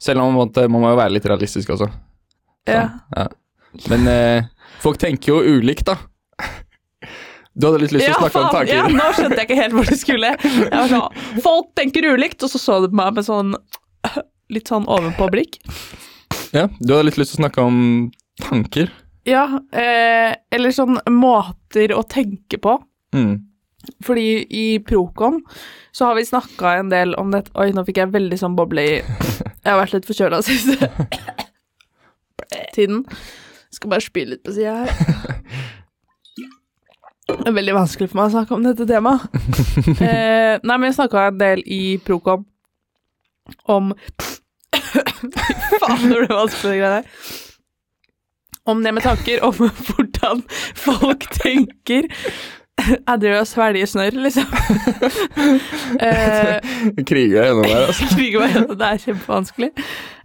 Selv 0.00 0.20
om 0.22 0.30
man, 0.30 0.46
måtte, 0.46 0.66
man 0.68 0.82
må 0.84 0.90
jo 0.92 0.98
være 1.00 1.14
litt 1.16 1.26
realistisk 1.28 1.72
også. 1.74 1.90
ja. 2.68 2.86
Ja. 3.16 3.26
Men 3.92 4.06
eh, 4.10 4.44
folk 4.82 4.98
tenker 5.02 5.32
jo 5.34 5.56
ulikt, 5.58 5.86
da. 5.88 5.96
Du 7.56 7.66
hadde 7.70 7.80
litt 7.86 7.94
lyst 7.94 8.04
til 8.04 8.12
Ja, 8.12 8.18
å 8.18 8.26
snakke 8.26 8.40
om 8.42 8.50
tanker. 8.52 8.74
Ja, 8.74 8.88
nå 8.92 9.04
skjønte 9.16 9.38
jeg 9.40 9.48
ikke 9.48 9.60
helt 9.62 9.76
hvor 9.78 9.88
det 9.88 9.96
skulle. 9.96 10.32
Sånn, 10.90 11.22
Folk 11.44 11.70
tenker 11.78 12.04
ulikt, 12.12 12.42
og 12.44 12.52
så 12.52 12.60
så 12.60 12.80
du 12.84 12.90
på 12.90 12.98
meg 13.00 13.16
med 13.16 13.24
sånn 13.24 13.54
litt 14.52 14.68
sånn 14.70 14.84
ovenpå-blikk. 14.92 15.56
Ja, 16.54 16.66
du 16.78 16.92
hadde 16.92 17.08
litt 17.08 17.16
lyst 17.18 17.32
til 17.34 17.40
å 17.40 17.44
snakke 17.46 17.64
om 17.64 17.78
tanker. 18.44 18.92
Ja, 19.26 19.46
eh, 19.74 20.36
eller 20.54 20.74
sånn 20.76 21.00
måter 21.10 21.96
å 21.96 22.04
tenke 22.06 22.60
på. 22.62 22.76
Mm. 23.16 23.40
Fordi 24.04 24.28
i 24.50 24.66
Procon 24.84 25.40
så 25.94 26.10
har 26.10 26.18
vi 26.18 26.26
snakka 26.28 26.76
en 26.80 26.88
del 26.90 27.12
om 27.14 27.30
dette 27.30 27.52
Oi, 27.54 27.68
nå 27.74 27.84
fikk 27.86 28.00
jeg 28.00 28.10
veldig 28.10 28.38
sånn 28.40 28.56
boble 28.58 28.82
i 28.82 28.94
Jeg 28.98 29.68
har 29.68 29.78
vært 29.78 29.94
litt 29.94 30.08
forkjøla 30.08 30.40
siste 30.42 30.88
tiden. 32.76 33.04
Skal 33.76 33.92
bare 33.92 34.04
spy 34.04 34.24
litt 34.30 34.42
på 34.46 34.54
sida 34.56 34.72
her. 34.82 34.90
Det 37.26 37.48
er 37.50 37.56
veldig 37.56 37.74
vanskelig 37.74 38.08
for 38.10 38.20
meg 38.20 38.28
å 38.28 38.34
snakke 38.36 38.54
om 38.54 38.66
dette 38.66 38.86
temaet. 38.88 39.24
Eh, 39.98 40.56
nei, 40.62 40.76
men 40.78 40.86
jeg 40.88 40.96
snakka 40.96 41.26
en 41.28 41.40
del 41.40 41.62
i 41.66 41.80
Procom 42.06 42.46
om 43.70 43.92
Fy 44.16 45.00
faen, 45.80 46.06
det 46.10 46.20
ble 46.22 46.28
vanskelig, 46.30 46.78
det 46.80 46.92
der. 46.92 47.34
Om 48.66 48.82
det 48.82 48.92
med 48.96 49.04
tanker, 49.06 49.42
om 49.46 49.54
hvordan 49.58 50.42
folk 50.78 51.26
tenker. 51.36 52.08
Jeg 52.86 53.20
driver 53.22 53.40
og 53.40 53.48
svelger 53.48 53.88
snørr, 53.90 54.18
liksom. 54.26 54.50
eh, 56.06 56.58
Kriger 57.08 57.40
deg 57.40 57.48
gjennom 57.48 57.64
der, 57.66 57.86
altså. 57.86 58.08
kriger 58.12 58.42
meg 58.42 58.52
gjennom, 58.54 58.76
det 58.78 58.90
er 58.90 59.02
kjempevanskelig. 59.06 59.70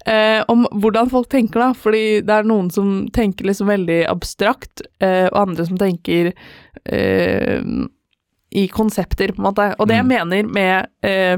Eh, 0.07 0.41
om 0.49 0.63
hvordan 0.81 1.09
folk 1.11 1.27
tenker, 1.29 1.59
da. 1.61 1.71
Fordi 1.77 2.21
det 2.25 2.29
er 2.39 2.47
noen 2.49 2.71
som 2.73 3.07
tenker 3.13 3.45
liksom 3.45 3.67
veldig 3.69 3.99
abstrakt, 4.09 4.81
eh, 4.99 5.27
og 5.29 5.37
andre 5.47 5.65
som 5.67 5.77
tenker 5.77 6.31
eh, 6.85 7.61
i 8.51 8.65
konsepter, 8.67 9.31
på 9.35 9.41
en 9.43 9.49
måte. 9.51 9.69
Og 9.79 9.87
det 9.87 9.95
jeg 9.99 10.05
Mm. 10.05 10.13
mener 10.13 10.43
med 10.43 10.87
eh, 11.03 11.37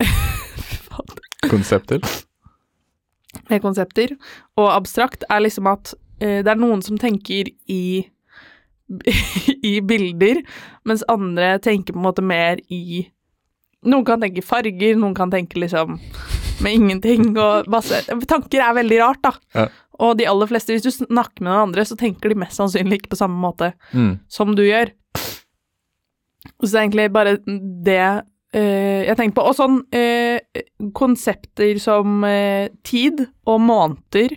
Konsepter. 1.50 2.00
med 3.48 3.62
konsepter, 3.62 4.08
og 4.56 4.72
abstrakt, 4.74 5.24
er 5.30 5.40
liksom 5.40 5.66
at 5.70 5.94
eh, 6.20 6.42
det 6.42 6.50
er 6.50 6.58
noen 6.58 6.82
som 6.82 6.98
tenker 6.98 7.48
i 7.70 8.06
i 9.70 9.80
bilder, 9.86 10.40
mens 10.84 11.04
andre 11.08 11.58
tenker 11.62 11.94
på 11.94 12.00
en 12.00 12.08
måte 12.08 12.22
mer 12.26 12.58
i 12.68 13.06
Noen 13.86 14.04
kan 14.04 14.20
tenke 14.20 14.42
farger, 14.44 14.96
noen 14.98 15.14
kan 15.16 15.30
tenke 15.32 15.56
liksom 15.62 15.94
med 16.64 16.76
ingenting 16.78 17.30
og 17.38 17.68
masse 17.72 18.02
Tanker 18.28 18.62
er 18.64 18.74
veldig 18.80 18.98
rart, 19.02 19.22
da. 19.22 19.32
Ja. 19.54 19.66
Og 20.00 20.16
de 20.16 20.24
aller 20.30 20.48
fleste, 20.48 20.72
hvis 20.72 20.82
du 20.86 20.90
snakker 20.90 21.42
med 21.44 21.50
noen 21.52 21.66
andre, 21.68 21.84
så 21.84 21.96
tenker 22.00 22.32
de 22.32 22.38
mest 22.40 22.56
sannsynlig 22.56 23.00
ikke 23.02 23.10
på 23.12 23.18
samme 23.20 23.36
måte 23.42 23.72
Mm. 23.92 24.18
som 24.32 24.54
du 24.56 24.62
gjør. 24.64 24.92
Og 26.60 26.64
Så 26.64 26.72
det 26.72 26.78
er 26.78 26.84
egentlig 26.86 27.12
bare 27.12 27.34
det 27.84 28.24
eh, 28.54 29.04
jeg 29.06 29.16
tenker 29.18 29.36
på. 29.36 29.44
Og 29.50 29.56
sånn 29.58 29.80
eh, 29.92 30.40
konsepter 30.96 31.78
som 31.82 32.24
eh, 32.24 32.68
tid 32.84 33.26
og 33.46 33.60
måneder 33.60 34.36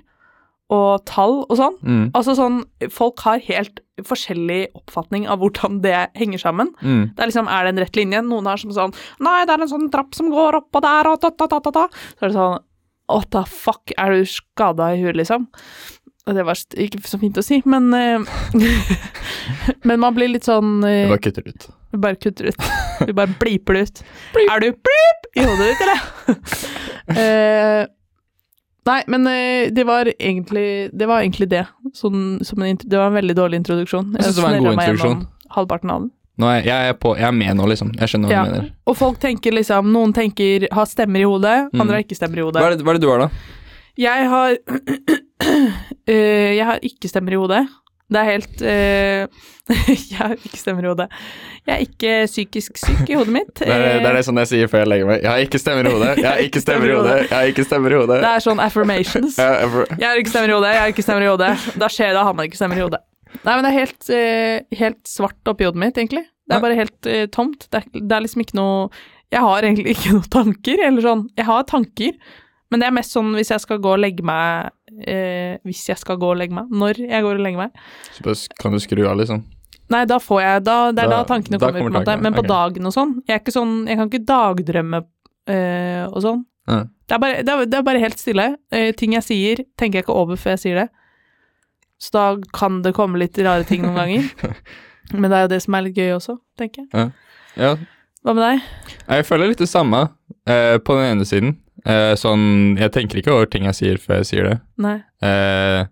og 0.73 1.05
tall 1.05 1.43
og 1.47 1.55
sånn. 1.59 1.77
Mm. 1.83 2.03
Altså 2.15 2.35
sånn 2.37 2.61
Folk 2.91 3.23
har 3.27 3.39
helt 3.47 3.79
forskjellig 4.01 4.71
oppfatning 4.73 5.27
av 5.29 5.41
hvordan 5.43 5.81
det 5.83 5.97
henger 6.17 6.41
sammen. 6.41 6.71
Mm. 6.81 7.11
Det 7.13 7.21
er 7.21 7.29
liksom, 7.29 7.49
er 7.51 7.67
det 7.67 7.73
en 7.75 7.81
rett 7.83 7.99
linje? 7.99 8.21
Noen 8.25 8.47
har 8.49 8.57
som 8.61 8.73
sånn 8.73 8.95
Nei, 9.23 9.43
det 9.45 9.53
er 9.53 9.65
en 9.65 9.69
sånn 9.69 9.89
trapp 9.93 10.15
som 10.17 10.31
går 10.33 10.57
opp 10.63 10.79
og 10.79 10.85
der, 10.85 11.09
og 11.11 11.19
ta, 11.21 11.29
ta, 11.29 11.47
ta, 11.51 11.59
ta, 11.61 11.73
ta. 11.75 11.83
Så 12.17 12.25
er 12.25 12.31
det 12.31 12.37
sånn 12.39 12.61
What 13.13 13.29
the 13.35 13.43
fuck, 13.45 13.91
er 13.99 14.15
du 14.15 14.23
skada 14.25 14.93
i 14.95 15.01
huet, 15.03 15.17
liksom? 15.19 15.49
Og 16.23 16.37
det 16.37 16.45
var 16.47 16.55
ikke 16.79 17.01
så 17.05 17.19
fint 17.19 17.37
å 17.37 17.43
si, 17.43 17.57
men 17.67 17.89
eh, 17.93 18.23
Men 19.89 19.99
man 19.99 20.15
blir 20.15 20.31
litt 20.31 20.47
sånn 20.47 20.77
eh, 20.87 21.03
Jeg 21.03 21.11
bare 21.11 21.23
kutter 21.27 21.49
ut. 21.51 21.65
vi 21.91 21.99
bare 22.05 22.17
kutter 22.23 22.47
ut. 22.49 22.69
Vi 23.03 23.15
bare 23.17 23.35
bliper 23.41 23.75
det 23.77 23.81
ut. 23.89 24.03
Er 24.53 24.63
du 24.63 24.69
blip 24.87 25.27
i 25.35 25.43
hodet 25.45 25.73
ditt, 25.73 25.83
eller? 25.83 25.99
Eh, 27.19 27.81
nei, 28.85 28.99
men 29.07 29.27
eh, 29.27 29.69
det 29.71 29.85
var 29.87 30.09
egentlig 30.19 30.89
det. 30.93 31.07
Var 31.07 31.21
egentlig 31.23 31.49
det. 31.51 31.63
Sånn, 31.95 32.43
som 32.43 32.61
en, 32.65 32.77
det 32.81 32.97
var 32.99 33.07
en 33.11 33.17
veldig 33.19 33.35
dårlig 33.37 33.61
introduksjon. 33.61 34.11
Jeg 34.17 34.23
synes 34.27 34.35
det 34.39 34.43
var 34.43 34.57
en 34.57 34.63
god 34.67 34.73
introduksjon. 34.79 35.23
Halvparten 35.55 35.91
av 35.93 36.01
den. 36.05 36.11
Nå 36.41 36.47
er 36.49 36.55
jeg, 36.63 36.65
jeg 36.71 36.89
er 36.89 36.95
på 36.97 37.11
Jeg 37.13 37.27
er 37.27 37.35
med 37.37 37.57
nå, 37.59 37.65
liksom. 37.69 37.91
Jeg 37.93 38.09
skjønner 38.09 38.31
hva 38.31 38.33
Ja. 38.33 38.43
du 38.43 38.51
mener. 38.55 38.69
Og 38.89 38.95
folk 38.97 39.19
tenker 39.21 39.53
liksom 39.53 39.91
Noen 39.93 40.13
tenker 40.17 40.65
har 40.73 40.85
stemmer 40.89 41.21
i 41.21 41.27
hodet, 41.29 41.69
Mm. 41.71 41.81
andre 41.81 41.93
har 41.99 42.03
ikke 42.03 42.17
stemmer 42.17 42.37
i 42.41 42.45
hodet. 42.47 42.61
Hva 42.63 42.71
er, 42.71 42.77
det, 42.77 42.83
hva 42.83 42.89
er 42.89 42.97
det 42.97 43.01
du 43.05 43.09
har, 43.11 43.19
da? 43.19 43.29
Jeg 44.01 44.27
har 44.31 44.57
eh, 46.09 46.55
Jeg 46.57 46.65
har 46.65 46.79
ikke 46.81 47.09
stemmer 47.11 47.35
i 47.35 47.39
hodet. 47.39 47.61
Det 48.13 48.21
er 48.21 48.27
helt 48.29 48.61
uh, 48.61 49.41
Jeg 49.87 50.17
har 50.19 50.33
ikke 50.35 50.59
stemmer 50.59 50.83
i 50.85 50.89
hodet. 50.91 51.07
Jeg 51.63 51.73
er 51.73 51.83
ikke 51.85 52.11
psykisk 52.27 52.77
syk 52.81 53.07
i 53.09 53.15
hodet 53.15 53.31
mitt. 53.33 53.53
Det 53.63 53.69
er, 53.71 54.01
det 54.03 54.09
er 54.09 54.17
det 54.19 54.23
sånn 54.27 54.41
jeg 54.41 54.49
sier 54.51 54.67
før 54.71 54.83
jeg 54.83 54.89
legger 54.91 55.07
meg. 55.09 55.21
Jeg 55.23 55.31
har 55.31 55.43
ikke 55.45 55.61
stemmer 55.63 55.87
i 55.87 55.93
hodet. 55.93 56.11
Jeg 56.19 56.27
har 56.33 56.41
ikke 56.47 56.61
stemmer 56.65 56.91
i 56.91 56.97
hodet. 56.97 57.15
Jeg 57.23 57.37
har 57.37 57.51
ikke 57.53 57.65
stemmer 57.69 57.95
i 57.95 57.99
hodet. 58.01 58.19
Det 58.25 58.31
er 58.33 58.43
sånn 58.47 58.61
affirmations. 58.65 59.37
Jeg- 59.43 59.63
jeg- 59.63 59.87
Jeg 60.03 60.07
har 60.09 60.21
ikke 60.23 60.33
stemmer 60.35 60.51
i 60.51 60.55
hodet, 60.57 60.73
jeg 60.75 60.81
har 60.83 60.93
ikke 60.93 61.05
stemmer 61.07 61.23
i 61.25 61.31
hodet. 61.31 61.51
Da 61.79 61.89
skjer 61.95 62.11
det, 62.11 62.17
da 62.19 62.23
har 62.27 62.35
man 62.37 62.49
ikke 62.49 62.59
stemmer 62.59 62.79
i 62.81 62.83
hodet. 62.85 63.01
Nei, 63.43 63.55
men 63.55 63.63
det 63.65 63.71
er 63.71 63.79
helt, 63.79 64.11
uh, 64.13 64.77
helt 64.83 65.01
svart 65.09 65.49
oppi 65.49 65.65
hodet 65.65 65.79
mitt, 65.81 65.97
egentlig. 65.97 66.25
Det 66.43 66.57
er 66.57 66.61
bare 66.67 66.75
helt 66.77 67.07
uh, 67.09 67.23
tomt. 67.33 67.65
Det 67.71 67.79
er, 67.81 67.87
det 68.03 68.13
er 68.17 68.23
liksom 68.27 68.43
ikke 68.43 68.57
noe 68.59 68.89
Jeg 69.33 69.41
har 69.41 69.63
egentlig 69.65 69.95
ikke 69.95 70.11
noen 70.17 70.27
tanker, 70.35 70.83
eller 70.85 71.01
sånn. 71.07 71.23
Jeg 71.39 71.47
har 71.47 71.63
tanker, 71.71 72.17
men 72.69 72.83
det 72.83 72.89
er 72.89 72.93
mest 72.99 73.15
sånn 73.15 73.31
hvis 73.37 73.49
jeg 73.55 73.63
skal 73.63 73.79
gå 73.81 73.95
og 73.95 74.01
legge 74.03 74.25
meg 74.27 74.69
eh, 75.07 75.57
Hvis 75.65 75.85
jeg 75.89 75.97
skal 76.01 76.17
gå 76.21 76.29
og 76.33 76.37
legge 76.39 76.55
meg. 76.57 76.69
Når 76.71 76.99
jeg 77.03 77.25
går 77.25 77.37
og 77.39 77.43
legger 77.45 77.65
meg. 77.65 77.83
Så 78.15 78.23
bare 78.25 78.59
kan 78.61 78.75
du 78.75 78.79
skru 78.83 79.03
av, 79.07 79.17
liksom. 79.19 79.43
Nei, 79.93 80.05
da 80.09 80.17
får 80.23 80.41
jeg 80.41 80.63
da, 80.63 80.77
Det 80.91 81.03
er 81.03 81.09
da, 81.11 81.17
Da- 81.23 81.27
tankene 81.35 81.59
da 81.59 81.67
kommer, 81.67 81.79
kommer 81.83 82.05
tankene, 82.05 82.23
Men 82.23 82.33
på 82.33 82.45
dagen 82.47 82.85
og 82.87 82.93
sånn 82.95 83.11
Jeg 83.27 83.43
sånn 83.51 83.73
Jeg 83.85 83.97
kan 83.99 84.09
ikke 84.09 84.25
dagdrømme 84.25 85.03
eh, 85.51 86.05
og 86.07 86.21
sånn. 86.23 86.45
Ja. 86.67 86.83
Det 87.07 87.15
er, 87.17 87.19
bare, 87.19 87.43
det, 87.43 87.51
er, 87.51 87.65
det 87.67 87.77
er 87.77 87.83
bare 87.83 87.99
helt 87.99 88.17
stille. 88.21 88.45
Eh, 88.71 88.93
ting 88.95 89.11
jeg 89.17 89.25
sier, 89.27 89.63
tenker 89.77 89.99
jeg 89.99 90.05
ikke 90.05 90.15
over 90.15 90.39
før 90.39 90.55
jeg 90.55 90.61
sier 90.63 90.79
det. 90.79 90.87
Så 91.99 92.13
da 92.15 92.23
kan 92.55 92.81
det 92.81 92.93
komme 92.95 93.19
litt 93.19 93.37
rare 93.43 93.67
ting 93.67 93.83
noen 93.83 93.99
ganger. 93.99 94.29
Men 95.19 95.27
det 95.29 95.37
er 95.37 95.43
jo 95.45 95.51
det 95.51 95.59
som 95.65 95.75
er 95.75 95.85
litt 95.89 95.99
gøy 95.99 96.13
også, 96.15 96.37
tenker 96.59 96.87
jeg. 96.87 97.11
Ja. 97.59 97.73
Hva 98.23 98.33
med 98.37 98.43
deg? 98.45 98.63
Jeg 99.03 99.27
føler 99.27 99.51
litt 99.51 99.59
det 99.59 99.67
samme 99.67 100.05
eh, 100.47 100.77
på 100.79 100.95
den 100.95 101.09
ene 101.11 101.27
siden. 101.27 101.57
Eh, 101.85 102.13
sånn 102.15 102.77
Jeg 102.79 102.91
tenker 102.95 103.19
ikke 103.19 103.33
over 103.33 103.45
ting 103.51 103.65
jeg 103.67 103.75
sier 103.75 103.97
før 103.99 104.21
jeg 104.21 104.29
sier 104.29 104.43
det. 104.49 104.57
Nei. 104.79 104.97
Eh, 105.21 105.85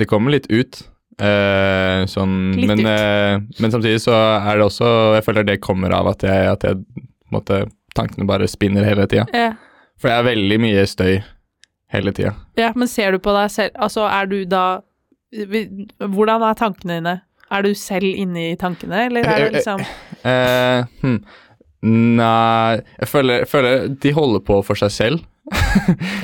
det 0.00 0.06
kommer 0.10 0.30
litt 0.34 0.48
ut. 0.50 0.82
Eh, 1.20 2.06
sånn, 2.08 2.54
Litt 2.56 2.66
men, 2.70 2.80
ut. 2.80 2.86
eh, 2.88 3.38
men 3.60 3.70
samtidig 3.74 4.00
så 4.00 4.14
er 4.40 4.56
det 4.56 4.64
også 4.64 4.88
Jeg 5.18 5.24
føler 5.26 5.44
det 5.44 5.58
kommer 5.60 5.92
av 5.92 6.06
at 6.14 6.22
jeg, 6.24 6.46
at 6.48 6.62
jeg 6.64 6.78
på 6.80 7.02
en 7.02 7.36
måte, 7.36 7.58
tankene 7.94 8.26
bare 8.26 8.48
spinner 8.48 8.86
hele 8.88 9.04
tida. 9.06 9.26
Ja. 9.36 9.50
For 10.00 10.08
det 10.08 10.16
er 10.16 10.28
veldig 10.30 10.58
mye 10.64 10.86
støy 10.88 11.18
hele 11.92 12.12
tida. 12.16 12.32
ja, 12.56 12.72
men 12.74 12.88
ser 12.88 13.12
du 13.12 13.18
på 13.18 13.34
deg 13.36 13.50
selv 13.50 13.70
Altså, 13.76 14.06
er 14.08 14.26
du 14.30 14.44
da 14.46 14.80
Hvordan 16.00 16.42
er 16.42 16.54
tankene 16.58 16.96
dine? 17.00 17.16
Er 17.50 17.62
du 17.66 17.74
selv 17.74 18.06
inne 18.06 18.52
i 18.52 18.56
tankene, 18.58 19.06
eller 19.08 19.26
er 19.26 19.44
det 19.44 19.52
liksom 19.60 19.80
Eh, 20.24 20.84
hm. 21.02 21.16
Nei 21.86 22.80
jeg 22.98 23.08
føler, 23.08 23.42
jeg 23.44 23.48
føler 23.48 23.86
de 24.02 24.12
holder 24.12 24.42
på 24.44 24.58
for 24.66 24.76
seg 24.76 24.92
selv, 24.92 25.22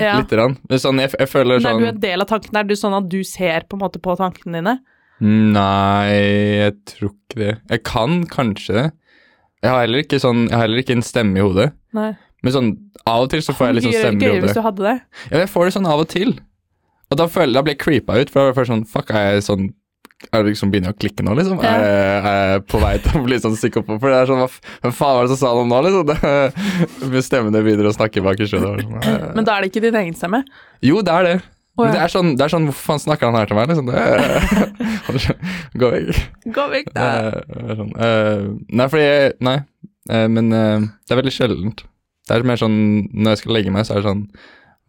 ja. 0.03 0.19
lite 0.19 0.37
grann. 0.37 0.59
Men 0.69 0.83
Sånn, 0.83 1.01
jeg, 1.01 1.15
jeg 1.17 1.31
føler 1.33 1.57
Men 1.57 1.65
er 1.65 1.71
sånn 1.71 1.87
du 1.87 1.89
en 1.93 2.03
del 2.03 2.25
av 2.25 2.31
tankene? 2.31 2.61
Er 2.61 2.69
du 2.69 2.77
sånn 2.79 2.99
at 2.99 3.09
du 3.13 3.19
ser 3.27 3.67
på 3.67 3.79
en 3.79 3.85
måte 3.87 4.03
på 4.03 4.17
tankene 4.21 4.61
dine? 4.61 4.77
Nei, 5.25 6.13
jeg 6.61 6.75
tror 6.91 7.15
ikke 7.15 7.41
det. 7.41 7.55
Jeg 7.73 7.83
kan 7.89 8.19
kanskje 8.29 8.77
det. 8.77 8.87
Jeg 9.65 9.73
har 9.73 9.81
heller 9.87 10.05
ikke 10.05 10.19
sånn 10.21 10.43
Jeg 10.45 10.53
har 10.53 10.67
heller 10.67 10.83
ikke 10.83 10.97
en 10.99 11.07
stemme 11.07 11.41
i 11.41 11.45
hodet. 11.47 11.71
Nei. 11.97 12.11
Men 12.45 12.55
sånn 12.55 12.69
av 13.09 13.25
og 13.25 13.33
til 13.33 13.41
så 13.43 13.55
får 13.57 13.71
jeg 13.71 13.79
liksom 13.79 13.95
stemme 13.97 14.21
i 14.21 14.29
Gøy 14.29 14.45
hvis 14.45 14.59
du 14.59 14.63
hadde 14.63 14.85
det. 14.85 14.97
Ja, 15.31 15.41
jeg 15.41 15.51
får 15.51 15.67
det 15.67 15.75
sånn 15.79 15.89
av 15.89 16.03
og 16.05 16.11
til. 16.13 16.37
Og 17.07 17.19
da, 17.21 17.27
føler, 17.31 17.55
da 17.57 17.63
blir 17.65 17.77
jeg 17.77 17.83
creepa 17.85 18.19
ut, 18.19 18.31
for 18.35 18.43
da 18.43 18.53
er 18.53 18.61
jeg 18.61 18.71
sånn 18.73 18.87
Fuck, 18.91 19.13
er 19.15 19.37
jeg 19.37 19.47
sånn 19.47 19.69
Er 20.33 20.41
det 20.41 20.55
liksom 20.55 20.71
begynner 20.73 20.95
å 20.95 20.97
klikke 20.97 21.25
nå, 21.27 21.35
liksom? 21.37 21.59
Ja. 21.61 21.75
Er, 21.77 22.29
er 22.31 22.53
jeg 22.55 22.63
på 22.73 22.79
vei 22.81 22.95
til 23.05 23.19
å 23.19 23.25
bli 23.27 23.37
sånn 23.41 23.57
psykopat? 23.59 23.99
For 24.01 24.13
det 24.13 24.21
er 24.23 24.31
sånn 24.31 24.41
Hva, 24.41 24.49
faen 24.89 25.19
var 25.19 25.27
det 25.27 25.35
som 25.35 25.41
sa 25.43 25.51
noe 25.59 25.69
nå, 25.69 25.81
liksom? 25.85 26.09
Det, 27.13 27.25
stemmene 27.27 27.61
begynner 27.67 27.91
å 27.91 27.93
snakke 27.97 28.25
bak 28.25 28.41
i 28.41 28.49
skjønnet. 28.49 28.87
Sånn. 28.87 29.27
Men 29.37 29.49
da 29.49 29.59
er 29.59 29.67
det 29.67 29.75
ikke 29.75 29.85
din 29.85 30.01
egen 30.01 30.17
stemme? 30.17 30.41
Jo, 30.85 31.03
det 31.05 31.13
er 31.13 31.29
det. 31.29 31.37
Men 31.77 31.91
ja. 31.91 31.93
det 31.93 32.03
er 32.07 32.13
sånn, 32.13 32.31
det 32.39 32.45
er 32.47 32.53
sånn 32.53 32.69
Hvorfor 32.71 32.95
faen 32.95 33.03
snakker 33.03 33.29
han 33.29 33.37
her 33.37 33.51
til 33.51 33.59
meg, 33.59 33.69
liksom? 33.69 33.91
Det, 33.93 35.37
Gå 35.83 35.91
vekk. 35.93 36.21
Gå 36.57 36.65
vekk, 36.73 36.93
da. 36.97 37.09
Sånn, 37.77 37.93
uh, 38.01 38.47
nei, 38.73 38.87
fordi 38.93 39.05
jeg 39.05 39.35
Nei, 39.45 39.57
eh, 40.09 40.29
men 40.33 40.49
uh, 40.55 40.87
det 41.05 41.13
er 41.13 41.21
veldig 41.21 41.35
sjeldent. 41.37 41.85
Det 42.27 42.35
er 42.35 42.47
mer 42.49 42.61
sånn 42.61 42.79
Når 43.13 43.35
jeg 43.35 43.43
skal 43.43 43.57
legge 43.59 43.75
meg, 43.75 43.85
så 43.87 43.95
er 43.95 44.01
det 44.01 44.09
sånn, 44.09 44.25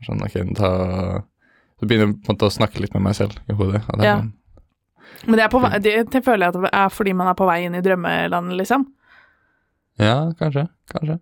sånn 0.07 0.23
Ok, 0.25 0.39
ta 0.57 0.71
Så 1.77 1.89
begynner 1.89 2.07
jeg 2.07 2.15
på 2.21 2.31
en 2.31 2.37
måte 2.37 2.47
å 2.47 2.55
snakke 2.55 2.81
litt 2.81 2.95
med 2.95 3.03
meg 3.09 3.19
selv 3.19 3.35
i 3.51 3.57
hodet. 3.57 3.83
og 3.83 3.99
det 3.99 4.05
er 4.05 4.09
Ja. 4.13 4.17
sånn, 4.21 4.31
Men 5.25 5.39
det, 5.39 5.43
er 5.45 5.51
på 5.51 5.61
vei, 5.63 5.71
det, 5.83 5.95
det 6.13 6.21
føler 6.25 6.47
jeg 6.47 6.55
at 6.55 6.61
det 6.67 6.71
er 6.79 6.91
fordi 6.93 7.13
man 7.17 7.29
er 7.31 7.37
på 7.37 7.47
vei 7.49 7.57
inn 7.65 7.75
i 7.77 7.83
drømmelandet, 7.83 8.57
liksom. 8.61 8.85
ja, 10.01 10.19
kanskje. 10.39 10.67
Kanskje. 10.93 11.17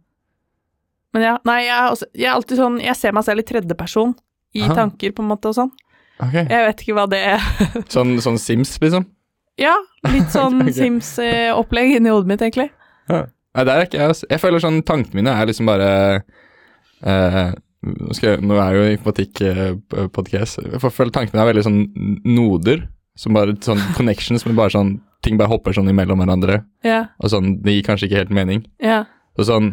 Men 1.15 1.23
ja, 1.23 1.33
nei, 1.47 1.61
jeg 1.63 1.75
er, 1.77 1.89
også, 1.93 2.07
jeg 2.11 2.27
er 2.27 2.35
alltid 2.35 2.59
sånn 2.59 2.73
Jeg 2.83 2.99
ser 2.99 3.13
meg 3.15 3.23
selv 3.23 3.39
i 3.39 3.45
tredjeperson 3.47 4.11
i 4.55 4.63
Aha. 4.65 4.75
tanker, 4.75 5.13
på 5.15 5.23
en 5.23 5.29
måte, 5.31 5.51
og 5.51 5.55
sånn. 5.57 5.71
Okay. 6.15 6.45
Jeg 6.47 6.67
vet 6.67 6.81
ikke 6.83 6.95
hva 6.95 7.05
det 7.11 7.19
er. 7.33 7.47
Sånn, 7.91 8.13
sånn 8.23 8.37
Sims, 8.39 8.77
liksom? 8.79 9.03
Ja, 9.59 9.73
litt 10.07 10.31
sånn 10.31 10.61
okay. 10.63 10.75
Sims-opplegg 10.77 11.97
inni 11.97 12.13
hodet 12.13 12.29
mitt, 12.29 12.43
egentlig. 12.45 12.69
Ja. 13.11 13.25
Nei, 13.55 13.65
det 13.67 13.73
er 13.73 13.87
ikke 13.87 13.99
jeg. 13.99 14.15
Jeg 14.31 14.41
føler 14.43 14.63
sånn 14.63 14.81
Tankene 14.87 15.19
mine 15.19 15.33
er 15.35 15.47
liksom 15.47 15.67
bare 15.67 15.89
eh, 17.03 17.51
nå, 17.85 18.15
skal 18.15 18.33
jeg, 18.33 18.41
nå 18.47 18.57
er 18.59 18.75
jo 18.75 18.87
informatikk-podkast. 18.95 20.59
jeg 20.63 20.81
føler 20.83 21.13
tankene 21.15 21.43
er 21.43 21.51
veldig 21.51 21.65
sånn 21.67 21.81
noder. 22.27 22.85
Som 23.15 23.33
bare 23.37 23.55
sånn 23.63 23.79
connections 23.95 24.45
med 24.45 24.55
bare 24.55 24.73
sånn 24.75 24.97
Ting 25.25 25.37
bare 25.39 25.49
hopper 25.49 25.73
sånn 25.73 25.87
imellom 25.89 26.19
hverandre. 26.21 26.59
Ja, 26.85 27.07
Og 27.19 27.31
sånn, 27.33 27.55
det 27.63 27.73
gir 27.73 27.85
kanskje 27.87 28.05
ikke 28.09 28.19
helt 28.23 28.29
mening. 28.35 28.65
ja. 28.83 29.05
Og 29.37 29.45
sånn 29.49 29.71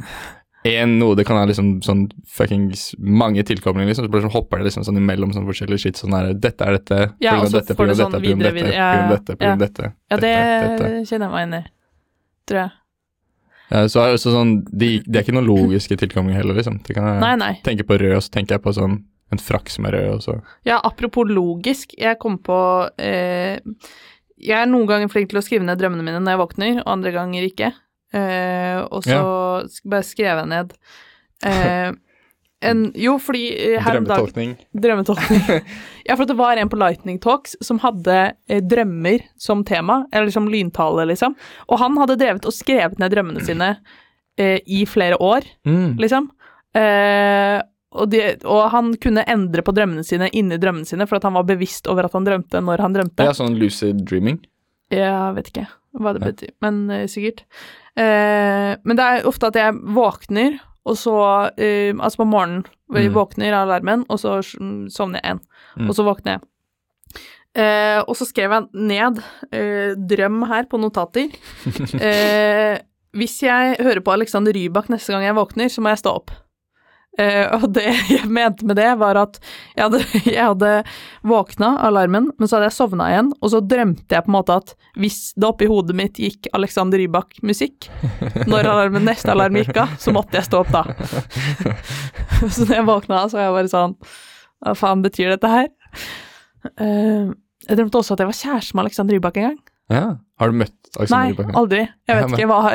En 0.64 0.98
node 1.00 1.24
kan 1.26 1.36
ha 1.36 1.44
liksom 1.44 1.80
sånn 1.82 2.04
fuckings 2.30 2.94
mange 2.98 3.42
tilkoblinger, 3.42 3.88
liksom. 3.90 4.06
Så 4.06 4.10
bare 4.12 4.22
sånn 4.22 4.30
hopper 4.32 4.58
det 4.62 4.68
liksom 4.70 4.84
sånn 4.86 4.96
imellom 5.00 5.32
sånn 5.34 5.44
forskjellig 5.48 5.78
shit. 5.82 5.96
Sånn 5.98 6.14
her 6.14 6.32
Dette 6.34 6.62
er 6.64 6.76
dette, 6.78 6.98
Ja, 7.20 7.34
og 7.40 7.48
så 7.50 7.58
dette, 7.60 7.74
får 7.74 7.88
du 7.90 7.94
sånn 7.98 8.12
dette, 8.12 8.22
videre, 8.22 8.52
videre, 8.54 8.72
Ja, 8.76 8.92
ja, 8.94 9.08
dette, 9.10 9.36
ja. 9.40 9.56
dette. 9.56 9.92
Ja, 10.10 10.16
det 10.22 10.30
dette, 10.36 10.90
kjenner 11.10 11.26
jeg 11.26 11.32
meg 11.34 11.48
inn 11.48 11.54
i. 11.58 11.62
Tror 12.46 12.60
jeg. 12.62 12.70
Ja, 13.72 13.88
så, 13.88 14.00
er 14.02 14.06
det 14.12 14.18
også 14.20 14.32
sånn, 14.36 14.52
de, 14.70 14.88
det 15.06 15.16
er 15.18 15.24
ikke 15.26 15.34
noen 15.34 15.48
logiske 15.50 15.96
tilkoblinger 15.98 16.38
heller, 16.42 16.54
liksom. 16.60 16.78
Det 16.86 16.94
kan 16.94 17.06
jeg 17.10 17.20
Nei, 17.24 17.34
nei. 17.40 17.52
tenke 17.66 17.86
på 17.88 17.98
rød, 17.98 18.16
og 18.18 18.22
så 18.22 18.30
tenker 18.34 18.54
jeg 18.58 18.62
på 18.62 18.74
sånn 18.76 18.98
en 19.32 19.40
frakk 19.42 19.70
som 19.72 19.86
er 19.88 19.96
rød, 19.96 20.10
og 20.16 20.22
så 20.24 20.34
Ja, 20.68 20.78
apropos 20.84 21.28
logisk, 21.28 21.94
jeg 21.98 22.18
kom 22.22 22.38
på 22.44 22.58
eh, 22.98 23.58
Jeg 24.42 24.58
er 24.62 24.70
noen 24.70 24.86
ganger 24.90 25.08
flink 25.12 25.30
til 25.32 25.40
å 25.40 25.44
skrive 25.44 25.64
ned 25.66 25.78
drømmene 25.80 26.04
mine 26.06 26.20
når 26.22 26.34
jeg 26.36 26.42
våkner, 26.42 26.78
og 26.82 26.92
andre 26.96 27.12
ganger 27.14 27.46
ikke. 27.48 27.72
Eh, 28.12 28.78
og 28.92 29.04
så 29.06 29.18
ja. 29.18 29.66
bare 29.88 30.04
skrev 30.04 30.42
jeg 30.42 30.50
ned 30.52 30.74
eh, 31.48 31.92
en, 32.68 32.82
Jo, 32.98 33.14
fordi 33.22 33.46
eh, 33.56 33.78
her 33.82 33.98
om 33.98 34.04
dagen 34.06 34.28
Drømmetolkning. 34.28 34.52
Drømmetolkning. 34.84 35.64
ja, 36.08 36.14
for 36.18 36.28
det 36.28 36.36
var 36.38 36.60
en 36.60 36.68
på 36.70 36.78
Lightning 36.78 37.18
Talks 37.24 37.56
som 37.64 37.80
hadde 37.82 38.18
eh, 38.48 38.60
drømmer 38.62 39.24
som 39.40 39.64
tema, 39.66 40.02
eller 40.12 40.30
som 40.34 40.46
lyntale, 40.50 41.08
liksom. 41.10 41.34
Og 41.70 41.80
han 41.82 41.96
hadde 42.02 42.18
drevet 42.20 42.46
og 42.46 42.54
skrevet 42.54 43.00
ned 43.02 43.14
drømmene 43.16 43.42
sine 43.48 43.72
eh, 44.38 44.58
i 44.66 44.84
flere 44.86 45.18
år, 45.22 45.48
Mm. 45.66 45.96
liksom. 46.02 46.30
Eh, 46.76 47.58
og, 47.92 48.08
de, 48.12 48.22
og 48.48 48.70
han 48.72 48.94
kunne 49.02 49.24
endre 49.28 49.62
på 49.64 49.74
drømmene 49.76 50.04
sine 50.06 50.30
inni 50.32 50.56
drømmene 50.60 50.88
sine, 50.88 51.06
for 51.08 51.18
at 51.18 51.26
han 51.28 51.36
var 51.36 51.44
bevisst 51.48 51.88
over 51.92 52.08
at 52.08 52.16
han 52.16 52.24
drømte 52.28 52.62
når 52.64 52.82
han 52.84 52.96
drømte. 52.96 53.26
Ja, 53.28 53.34
sånn 53.36 53.58
lucid 53.60 54.02
dreaming. 54.08 54.40
Jeg 54.92 55.36
vet 55.36 55.48
ikke 55.52 55.66
hva 56.00 56.14
det 56.16 56.22
Ja. 56.22 56.30
betyr, 56.30 56.52
men 56.64 56.78
uh, 56.90 57.04
sikkert. 57.08 57.44
Uh, 57.96 58.76
men 58.88 58.96
det 58.96 59.04
er 59.04 59.26
ofte 59.28 59.50
at 59.52 59.58
jeg 59.60 59.76
våkner, 59.96 60.56
og 60.88 60.96
så 60.98 61.16
uh, 61.52 61.92
Altså 62.02 62.22
på 62.22 62.28
morgenen. 62.28 62.64
Mm. 62.92 63.12
våkner 63.14 63.54
av 63.56 63.68
alarmen, 63.70 64.02
og 64.12 64.18
så 64.20 64.34
sovner 64.44 65.20
jeg 65.20 65.24
igjen. 65.24 65.38
Mm. 65.80 65.86
Og 65.88 65.94
så 65.96 66.04
våkner 66.04 66.34
jeg. 66.34 66.42
Og 68.04 68.16
så 68.18 68.26
skrev 68.28 68.52
jeg 68.52 68.66
ned 68.76 69.20
drøm 70.10 70.42
her 70.50 70.66
på 70.68 70.76
notater. 70.80 71.32
Hvis 73.16 73.38
jeg 73.44 73.76
hører 73.80 74.00
på 74.04 74.12
Alexander 74.12 74.52
Rybak 74.56 74.88
neste 74.92 75.12
gang 75.14 75.24
jeg 75.24 75.36
våkner, 75.36 75.72
så 75.72 75.80
må 75.84 75.92
jeg 75.92 76.02
stå 76.02 76.12
opp. 76.20 76.32
Eh, 77.20 77.44
og 77.58 77.66
det 77.76 77.84
jeg 78.08 78.24
mente 78.32 78.64
med 78.64 78.78
det, 78.80 78.88
var 79.00 79.18
at 79.20 79.36
jeg 79.76 79.84
hadde, 79.84 80.00
jeg 80.36 80.40
hadde 80.40 80.70
våkna 81.28 81.74
alarmen, 81.84 82.30
men 82.38 82.48
så 82.48 82.56
hadde 82.56 82.70
jeg 82.70 82.76
sovna 82.78 83.10
igjen, 83.12 83.30
og 83.40 83.52
så 83.52 83.60
drømte 83.60 84.16
jeg 84.16 84.24
på 84.24 84.32
en 84.32 84.36
måte 84.38 84.56
at 84.62 84.72
hvis 85.00 85.20
det 85.36 85.48
oppi 85.48 85.68
hodet 85.68 85.96
mitt 85.98 86.20
gikk 86.20 86.48
Alexander 86.56 87.02
Rybak-musikk, 87.02 87.90
når 88.48 88.70
alarmen, 88.72 89.04
neste 89.08 89.32
alarm 89.34 89.60
gikk 89.60 89.76
av, 89.84 89.92
så 90.00 90.14
måtte 90.16 90.40
jeg 90.40 90.48
stå 90.48 90.62
opp 90.64 90.72
da. 90.72 90.86
så 92.54 92.64
når 92.64 92.76
jeg 92.78 92.88
våkna, 92.88 93.24
så 93.28 93.40
var 93.40 93.48
jeg 93.48 93.56
bare 93.58 93.72
sånn 93.72 93.96
Hva 94.62 94.76
faen 94.78 95.04
betyr 95.04 95.34
dette 95.34 95.50
her? 95.50 95.68
Uh, 96.78 97.32
jeg 97.66 97.78
drømte 97.78 98.00
også 98.00 98.16
at 98.16 98.22
jeg 98.22 98.30
var 98.30 98.38
kjæreste 98.38 98.76
med 98.76 98.86
Alexander 98.86 99.18
Rybak 99.18 99.38
en 99.38 99.50
gang. 99.50 99.60
Ja. 99.92 100.06
Har 100.42 100.50
du 100.52 100.56
møtt 100.58 100.74
Aksel 100.98 101.14
Nei, 101.14 101.26
Rybak? 101.32 101.52
aldri. 101.60 101.82
Jeg 102.08 102.16
vet 102.18 102.32
jeg 102.32 102.38
ikke 102.40 102.48
hva 102.50 102.72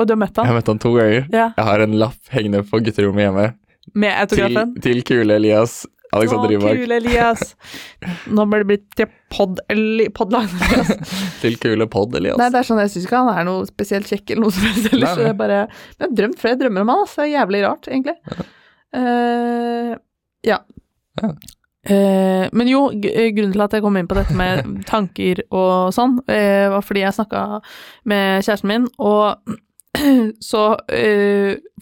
Og 0.00 0.08
du 0.08 0.12
har 0.14 0.18
møtt 0.24 0.36
han? 0.40 0.44
Jeg 0.48 0.52
har 0.52 0.56
møtt 0.58 0.72
han 0.72 0.80
to 0.82 0.90
ganger. 0.96 1.28
Ja, 1.32 1.46
Jeg 1.56 1.64
har 1.68 1.84
en 1.84 1.94
lapp 2.00 2.32
hengende 2.34 2.64
på 2.68 2.80
gutterommet 2.84 3.24
hjemme 3.28 3.46
med 3.94 4.12
til, 4.28 4.42
autografen? 4.42 4.74
til 4.84 4.98
kule 5.08 5.36
Elias 5.38 5.78
Alexander 6.12 6.48
Å, 6.48 6.52
Rybak. 6.54 6.76
kule 6.80 6.96
Elias. 6.96 7.54
Nå 8.32 8.44
blir 8.48 8.62
det 8.64 8.68
blitt 8.70 8.84
til 8.96 9.08
pod, 9.32 9.58
Eli- 9.68 10.08
Til 11.42 11.56
kule 11.60 11.86
pod, 11.92 12.14
Elias. 12.16 12.38
Nei, 12.40 12.48
det 12.52 12.62
er 12.62 12.68
sånn, 12.68 12.80
jeg 12.80 12.92
syns 12.94 13.04
ikke 13.08 13.20
han 13.26 13.28
er 13.36 13.44
noe 13.48 13.66
spesielt 13.68 14.08
kjekk 14.08 14.30
eller 14.32 14.46
noe 14.46 14.54
som 14.56 14.64
helst 14.70 14.88
ellers. 14.92 15.12
Nei, 15.16 15.24
nei. 15.24 15.26
det 15.28 15.36
bare 15.40 15.58
Men 15.68 15.98
jeg 16.00 16.06
har 16.08 16.14
drømt 16.22 16.40
flere 16.40 16.60
drømmer 16.62 16.86
om 16.86 16.92
han, 16.94 17.02
altså. 17.04 17.20
Det 17.20 17.26
er 17.28 17.34
jævlig 17.36 17.60
rart, 17.66 17.88
egentlig. 17.92 18.16
Eh, 18.96 19.92
ja. 20.48 20.58
Ja. 21.20 21.32
Eh, 21.86 22.48
men 22.52 22.68
jo, 22.68 22.88
eh, 22.90 23.30
grunnen 23.34 23.54
til 23.54 23.62
at 23.62 23.76
jeg 23.76 23.84
kom 23.84 23.96
inn 23.96 24.08
på 24.10 24.18
dette 24.18 24.34
med 24.36 24.66
tanker 24.90 25.44
og 25.54 25.94
sånn, 25.94 26.18
eh, 26.26 26.66
var 26.72 26.84
fordi 26.84 27.04
jeg 27.04 27.16
snakka 27.16 27.44
med 28.10 28.44
kjæresten 28.44 28.72
min, 28.72 28.88
og 28.98 29.38
så 30.50 30.64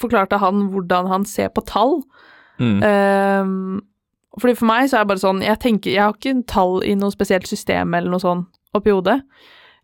forklarte 0.01 0.39
han 0.41 0.69
hvordan 0.73 1.11
han 1.11 1.27
ser 1.29 1.51
på 1.53 1.65
tall. 1.69 1.99
Mm. 2.61 2.79
Ehm, 2.87 3.81
fordi 4.41 4.55
for 4.57 4.69
meg 4.69 4.87
så 4.89 4.97
er 4.97 5.05
det 5.05 5.11
bare 5.11 5.21
sånn 5.21 5.43
Jeg 5.45 5.59
tenker, 5.61 5.91
jeg 5.93 6.01
har 6.01 6.15
ikke 6.15 6.39
tall 6.49 6.79
i 6.89 6.95
noe 6.97 7.13
spesielt 7.13 7.45
system 7.49 7.93
eller 7.93 8.09
noe 8.09 8.23
sånn 8.23 8.47
oppi 8.77 8.95
hodet. 8.95 9.19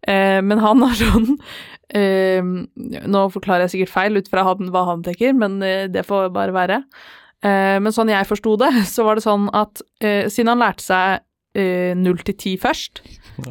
Men 0.08 0.62
han 0.62 0.80
har 0.80 0.96
sånn 0.96 1.28
ehm, 1.98 2.54
Nå 3.12 3.26
forklarer 3.34 3.66
jeg 3.66 3.74
sikkert 3.74 3.92
feil 3.92 4.16
ut 4.22 4.30
fra 4.32 4.46
hva 4.46 4.86
han 4.88 5.04
tenker, 5.04 5.36
men 5.36 5.58
det 5.92 6.06
får 6.08 6.32
bare 6.32 6.56
være. 6.56 6.80
Eh, 7.42 7.78
men 7.82 7.92
sånn 7.92 8.08
jeg 8.12 8.26
forsto 8.28 8.56
det, 8.60 8.70
så 8.94 9.04
var 9.04 9.16
det 9.18 9.24
sånn 9.24 9.48
at 9.52 9.82
eh, 10.00 10.28
siden 10.30 10.48
han 10.54 10.62
lærte 10.62 10.82
seg 10.86 11.20
null 11.54 12.14
0 12.16 12.22
til 12.24 12.34
10 12.34 12.60
først, 12.62 13.00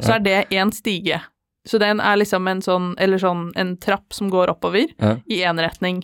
så 0.02 0.16
er 0.16 0.22
det 0.24 0.38
én 0.50 0.72
stige. 0.74 1.20
Så 1.64 1.78
den 1.78 2.00
er 2.02 2.16
liksom 2.18 2.48
en 2.50 2.58
sånn, 2.64 2.88
eller 2.98 3.20
sånn 3.22 3.52
en 3.54 3.76
trapp 3.78 4.10
som 4.12 4.28
går 4.32 4.50
oppover 4.50 4.88
Ja. 4.98 5.12
i 5.30 5.36
én 5.46 5.60
retning. 5.62 6.00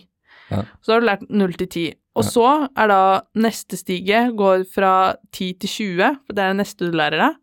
Ja. 0.49 0.61
Så 0.81 0.93
har 0.93 1.01
du 1.01 1.07
lært 1.09 1.25
0 1.29 1.51
til 1.59 1.67
10. 1.67 1.93
Og 2.15 2.23
Ja. 2.23 2.29
så 2.31 2.69
er 2.77 2.87
da 2.87 3.21
neste 3.35 3.75
stige 3.75 4.31
går 4.33 4.63
fra 4.71 5.15
10 5.33 5.53
til 5.59 5.69
20, 5.69 6.15
for 6.25 6.33
det 6.33 6.39
er 6.45 6.53
det 6.53 6.61
neste 6.61 6.87
du 6.89 6.95
lærer 6.95 7.19
deg. 7.19 7.35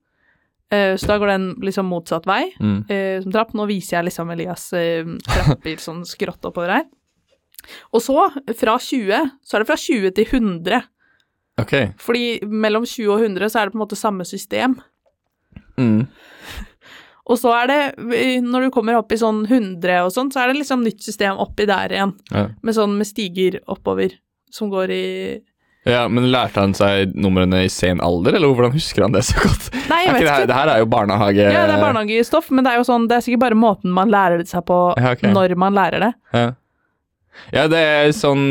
Eh, 0.72 0.96
Så 0.96 1.06
da 1.06 1.18
går 1.18 1.26
den 1.36 1.54
liksom 1.60 1.84
motsatt 1.92 2.24
vei 2.24 2.50
Mm. 2.58 2.90
eh, 2.90 3.20
som 3.22 3.32
trapp. 3.32 3.52
Nå 3.52 3.66
viser 3.68 3.98
jeg 4.00 4.06
liksom 4.06 4.32
Elias 4.32 4.72
eh, 4.72 5.04
trapper 5.04 5.76
sånn 5.76 6.00
skrått 6.08 6.40
oppover 6.48 6.72
her. 6.80 6.84
Og 7.92 8.02
så, 8.04 8.28
fra 8.58 8.76
20, 8.82 9.32
så 9.42 9.56
er 9.56 9.64
det 9.64 9.70
fra 9.70 9.78
20 9.80 10.14
til 10.16 10.28
100. 10.30 10.82
Ok. 11.60 11.74
Fordi 12.02 12.26
mellom 12.46 12.84
20 12.86 13.12
og 13.14 13.24
100 13.24 13.52
så 13.52 13.60
er 13.60 13.68
det 13.68 13.74
på 13.74 13.80
en 13.80 13.84
måte 13.84 13.98
samme 13.98 14.26
system. 14.28 14.78
Mm. 15.80 16.06
Og 17.26 17.40
så 17.40 17.50
er 17.56 17.66
det, 17.66 17.80
eh, 18.14 18.36
når 18.44 18.68
du 18.68 18.74
kommer 18.74 19.00
opp 19.00 19.10
i 19.10 19.18
sånn 19.18 19.40
100 19.48 20.04
og 20.04 20.12
sånn, 20.14 20.28
så 20.30 20.44
er 20.44 20.52
det 20.52 20.60
liksom 20.60 20.84
nytt 20.86 21.02
system 21.02 21.40
oppi 21.42 21.66
der 21.66 21.90
igjen. 21.90 22.12
Ja. 22.30 22.44
Med 22.62 22.76
sånn 22.76 22.94
med 22.94 23.08
stiger 23.08 23.58
oppover, 23.66 24.14
som 24.54 24.70
går 24.70 24.92
i 24.94 25.06
ja, 25.86 26.08
men 26.10 26.24
lærte 26.32 26.58
han 26.58 26.72
seg 26.74 27.12
numrene 27.14 27.60
i 27.62 27.68
sen 27.70 28.00
alder, 28.02 28.34
eller 28.34 28.50
hvordan 28.50 28.72
husker 28.74 29.04
han 29.04 29.14
det 29.14 29.20
så 29.28 29.38
godt? 29.38 29.68
Nei, 29.86 30.00
jeg 30.02 30.16
vet 30.16 30.24
ikke 30.24 30.38
det, 30.40 30.48
det 30.50 30.56
her 30.56 30.70
er 30.72 30.80
jo 30.82 30.88
barnehage... 30.90 31.44
Ja, 31.46 31.60
det 31.70 31.76
er 31.76 31.84
barnehagestoff, 31.84 32.48
men 32.50 32.66
det 32.66 32.72
er 32.72 32.80
jo 32.80 32.86
sånn, 32.88 33.04
det 33.06 33.14
er 33.14 33.22
sikkert 33.22 33.44
bare 33.44 33.58
måten 33.58 33.94
man 33.94 34.10
lærer 34.10 34.42
det 34.42 34.50
seg 34.50 34.64
på 34.66 34.80
Ja, 34.98 35.12
okay. 35.14 35.30
når 35.30 35.54
man 35.62 35.78
lærer 35.78 36.02
det. 36.08 36.10
Ja, 36.34 36.48
ja 37.54 37.66
det 37.70 37.80
er 37.80 38.12
sånn 38.16 38.44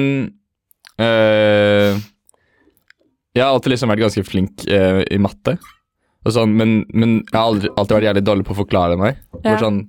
øh, 1.02 1.98
Jeg 3.36 3.43
har 3.43 3.52
alltid 3.52 3.74
liksom 3.74 3.91
vært 3.91 4.06
ganske 4.06 4.26
flink 4.28 4.65
øh, 4.69 5.02
i 5.12 5.19
matte, 5.21 5.58
og 6.26 6.34
sånn, 6.34 6.56
men, 6.58 6.78
men 6.95 7.17
jeg 7.21 7.36
har 7.38 7.50
aldri, 7.50 7.71
alltid 7.76 7.98
vært 8.00 8.10
jævlig 8.10 8.26
dårlig 8.26 8.45
på 8.48 8.56
å 8.56 8.62
forklare 8.63 8.95
meg. 8.98 9.19
Ja. 9.36 9.41
Hvor 9.43 9.60
sånn, 9.65 9.82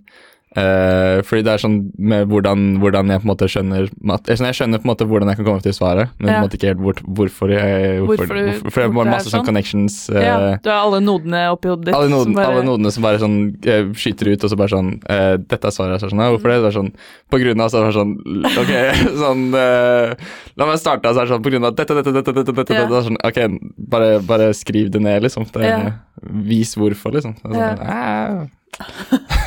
øh, 0.56 1.22
fordi 1.26 1.42
det 1.44 1.52
er 1.52 1.60
sånn 1.62 1.76
med 1.98 2.28
hvordan, 2.28 2.78
hvordan 2.80 3.10
jeg 3.12 3.20
på 3.22 3.26
en 3.26 3.32
måte 3.32 3.48
skjønner 3.52 3.86
jeg, 3.86 4.38
sånn, 4.40 4.52
skjønner 4.56 4.80
på 4.82 4.86
en 4.88 4.92
måte 4.92 5.06
hvordan 5.08 5.28
jeg 5.28 5.36
kan 5.40 5.46
komme 5.48 5.62
til 5.62 5.72
svaret, 5.76 6.08
men 6.18 6.28
Ja. 6.28 6.32
på 6.32 6.36
en 6.36 6.46
måte 6.48 6.56
ikke 6.58 6.70
helt 6.72 6.82
bort, 6.82 7.02
hvorfor 7.04 7.52
jeg 7.52 8.00
hvorfor, 8.00 8.26
Hvorfor 8.26 8.34
hvorfor, 8.36 8.62
hvorfor 8.70 9.06
er 9.06 9.10
masse 9.10 9.28
sånn 9.30 9.40
sånn. 9.40 9.46
connections 9.46 9.96
Uh, 10.10 10.20
Ja, 10.22 10.56
du 10.62 10.70
har 10.70 10.80
alle 10.86 11.00
nodene 11.00 11.44
oppi 11.52 11.68
hodet 11.68 11.84
ditt. 11.86 11.94
alle, 11.94 12.08
som 12.10 12.32
bare- 12.34 12.46
alle 12.52 12.62
nodene 12.64 12.90
som 12.92 13.02
bare 13.02 13.18
sånn 13.18 13.36
uh, 13.66 13.92
skyter 13.94 14.32
ut, 14.32 14.44
og 14.44 14.50
så 14.50 14.56
bare 14.56 14.68
sånn 14.72 14.90
eh, 15.08 15.36
Dette 15.36 15.66
er 15.66 15.70
svaret. 15.74 16.00
Så 16.00 16.10
sånn, 16.10 16.20
ja, 16.24 16.30
hvorfor 16.32 16.48
det? 16.50 16.60
Det 16.62 16.70
er 16.72 16.78
sånn, 16.80 16.92
på 17.30 17.38
grunn 17.42 17.60
av 17.60 17.70
så 17.70 17.82
er 17.82 17.86
det 17.86 17.96
sånn 17.96 18.14
Ok, 18.56 18.72
sånn 19.24 19.54
eh, 19.54 20.14
La 20.56 20.66
meg 20.66 20.78
starte. 20.80 21.12
Så 21.12 21.20
er 21.20 21.26
det 21.26 21.32
sånn 21.34 21.42
på 21.44 21.50
grunn 21.52 21.64
av 21.64 21.74
dette, 21.76 21.94
dette, 21.94 22.12
dette, 22.12 22.32
dette, 22.32 22.52
dette, 22.52 22.74
Ja. 22.74 22.86
dette. 22.86 22.92
Det 22.96 23.04
sånn, 23.10 23.20
ok, 23.20 23.38
bare, 23.78 24.20
bare 24.20 24.52
skriv 24.54 24.90
det 24.90 25.00
ned, 25.02 25.22
liksom. 25.22 25.44
Det, 25.52 25.62
Ja. 25.66 25.92
Vis 26.22 26.74
hvorfor, 26.76 27.12
liksom. 27.12 27.34
Det 27.42 27.56
er 27.56 27.76
sånn, 27.76 27.86
«Ah». 27.86 28.46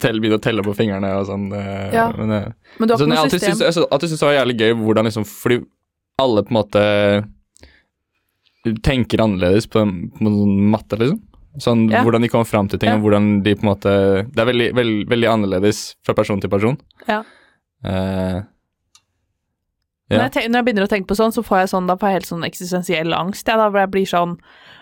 Tell, 0.00 0.18
Begynne 0.20 0.38
å 0.38 0.42
telle 0.42 0.62
på 0.66 0.74
fingrene 0.74 1.10
og 1.20 1.26
sånn. 1.28 1.52
eh, 1.54 1.92
Ja. 1.94 2.10
Men, 2.16 2.30
eh, 2.32 2.52
Men 2.78 2.88
du 2.88 2.94
har 2.94 2.98
ikke 3.00 3.08
noe 3.08 3.30
system. 3.30 3.54
synes, 3.54 3.76
jeg 3.76 3.88
alltid 3.92 4.08
syntes 4.10 4.20
det 4.20 4.28
var 4.28 4.38
jævlig 4.46 4.56
gøy 4.58 4.72
hvordan 4.84 5.04
liksom 5.06 5.24
Fordi 5.26 5.58
alle 6.18 6.42
på 6.42 6.50
en 6.50 6.58
måte 6.58 6.82
tenker 8.82 9.20
annerledes 9.22 9.66
på, 9.70 9.80
på 10.18 10.18
sånn 10.24 10.70
matte, 10.72 10.98
liksom. 10.98 11.20
Sånn 11.58 11.90
Ja. 11.90 12.02
hvordan 12.04 12.22
de 12.22 12.28
kommer 12.28 12.46
fram 12.46 12.68
til 12.68 12.78
ting, 12.78 12.90
Ja. 12.90 12.96
og 12.96 13.02
hvordan 13.02 13.42
de 13.42 13.54
på 13.54 13.62
en 13.64 13.70
måte 13.74 14.30
Det 14.34 14.38
er 14.38 14.46
veldig, 14.52 14.74
veld, 14.74 15.08
veldig 15.08 15.28
annerledes 15.30 15.94
fra 16.04 16.14
person 16.14 16.40
til 16.40 16.50
person. 16.50 16.76
Ja. 17.08 17.22
Eh, 17.84 18.42
Når, 20.10 20.22
jeg 20.24 20.32
tenker, 20.32 20.48
når 20.48 20.58
jeg 20.58 20.64
begynner 20.64 20.86
å 20.86 20.88
tenke 20.88 21.06
på 21.06 21.16
sånn, 21.16 21.32
så 21.32 21.42
får 21.44 21.58
jeg 21.60 21.68
sånn, 21.68 21.86
da 21.86 21.94
får 21.96 22.08
jeg 22.08 22.16
helt 22.16 22.26
sånn 22.26 22.44
eksistensiell 22.48 23.12
angst, 23.14 23.46
Ja, 23.46 23.56
da, 23.56 23.68
hvor 23.70 23.80
jeg 23.80 23.90
blir 23.90 24.06
sånn 24.06 24.38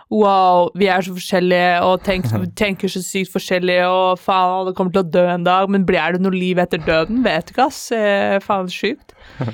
Wow, 0.07 0.69
vi 0.79 0.87
er 0.87 1.03
så 1.03 1.11
forskjellige, 1.17 1.81
og 1.83 2.05
tenker, 2.07 2.45
tenker 2.61 2.91
så 2.91 3.03
sykt 3.03 3.33
forskjellig, 3.33 3.81
og 3.91 4.21
faen, 4.23 4.53
alle 4.61 4.75
kommer 4.77 4.95
til 4.95 5.03
å 5.03 5.11
dø 5.17 5.25
en 5.33 5.47
dag, 5.47 5.67
men 5.73 5.87
blir 5.89 6.15
det 6.15 6.23
noe 6.23 6.35
liv 6.35 6.61
etter 6.63 6.79
døden? 6.87 7.25
Vet 7.27 7.51
ikke, 7.51 7.67
ass. 7.67 7.81
Eh, 7.95 8.37
faen, 8.45 8.71
sjukt. 8.71 9.17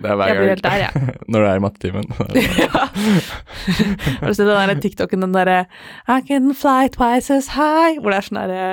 Det 0.00 0.10
er 0.10 0.16
hver 0.16 0.28
Jeg 0.28 0.36
blir 0.38 0.50
helt 0.54 0.64
der, 0.64 0.80
jeg. 0.86 1.12
når 1.32 1.42
du 1.42 1.46
er 1.46 1.60
i 1.60 1.62
mattetimen. 1.64 2.08
Ja. 2.36 2.82
Har 4.20 4.28
du 4.28 4.34
sett 4.36 4.48
den 4.48 4.70
der 4.72 4.80
TikToken, 4.80 5.24
den 5.24 5.36
derre 5.36 5.62
I 6.08 6.20
can 6.26 6.50
fly 6.56 6.88
twice 6.92 7.32
as 7.32 7.52
high, 7.56 8.00
hvor 8.00 8.12
det 8.12 8.18
er 8.20 8.28
sånn 8.28 8.40
derre. 8.40 8.66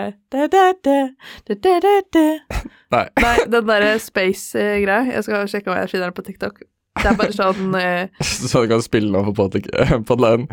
Nei. 2.93 3.06
Nei, 3.23 3.38
den 3.52 3.67
derre 3.67 3.95
space-greia. 4.04 5.04
Jeg 5.12 5.28
skal 5.28 5.49
sjekke 5.52 5.71
om 5.71 5.80
jeg 5.80 5.91
finner 5.91 6.12
den 6.12 6.17
på 6.17 6.26
TikTok. 6.28 6.63
Det 6.93 7.10
er 7.10 7.15
bare 7.17 7.34
sånn 7.34 7.73
uh... 7.73 8.23
Så 8.51 8.62
du 8.63 8.69
kan 8.69 8.84
spille 8.86 9.10
noe 9.12 9.25
på 9.32 9.34
pod- 9.38 9.69
podline. 10.10 10.45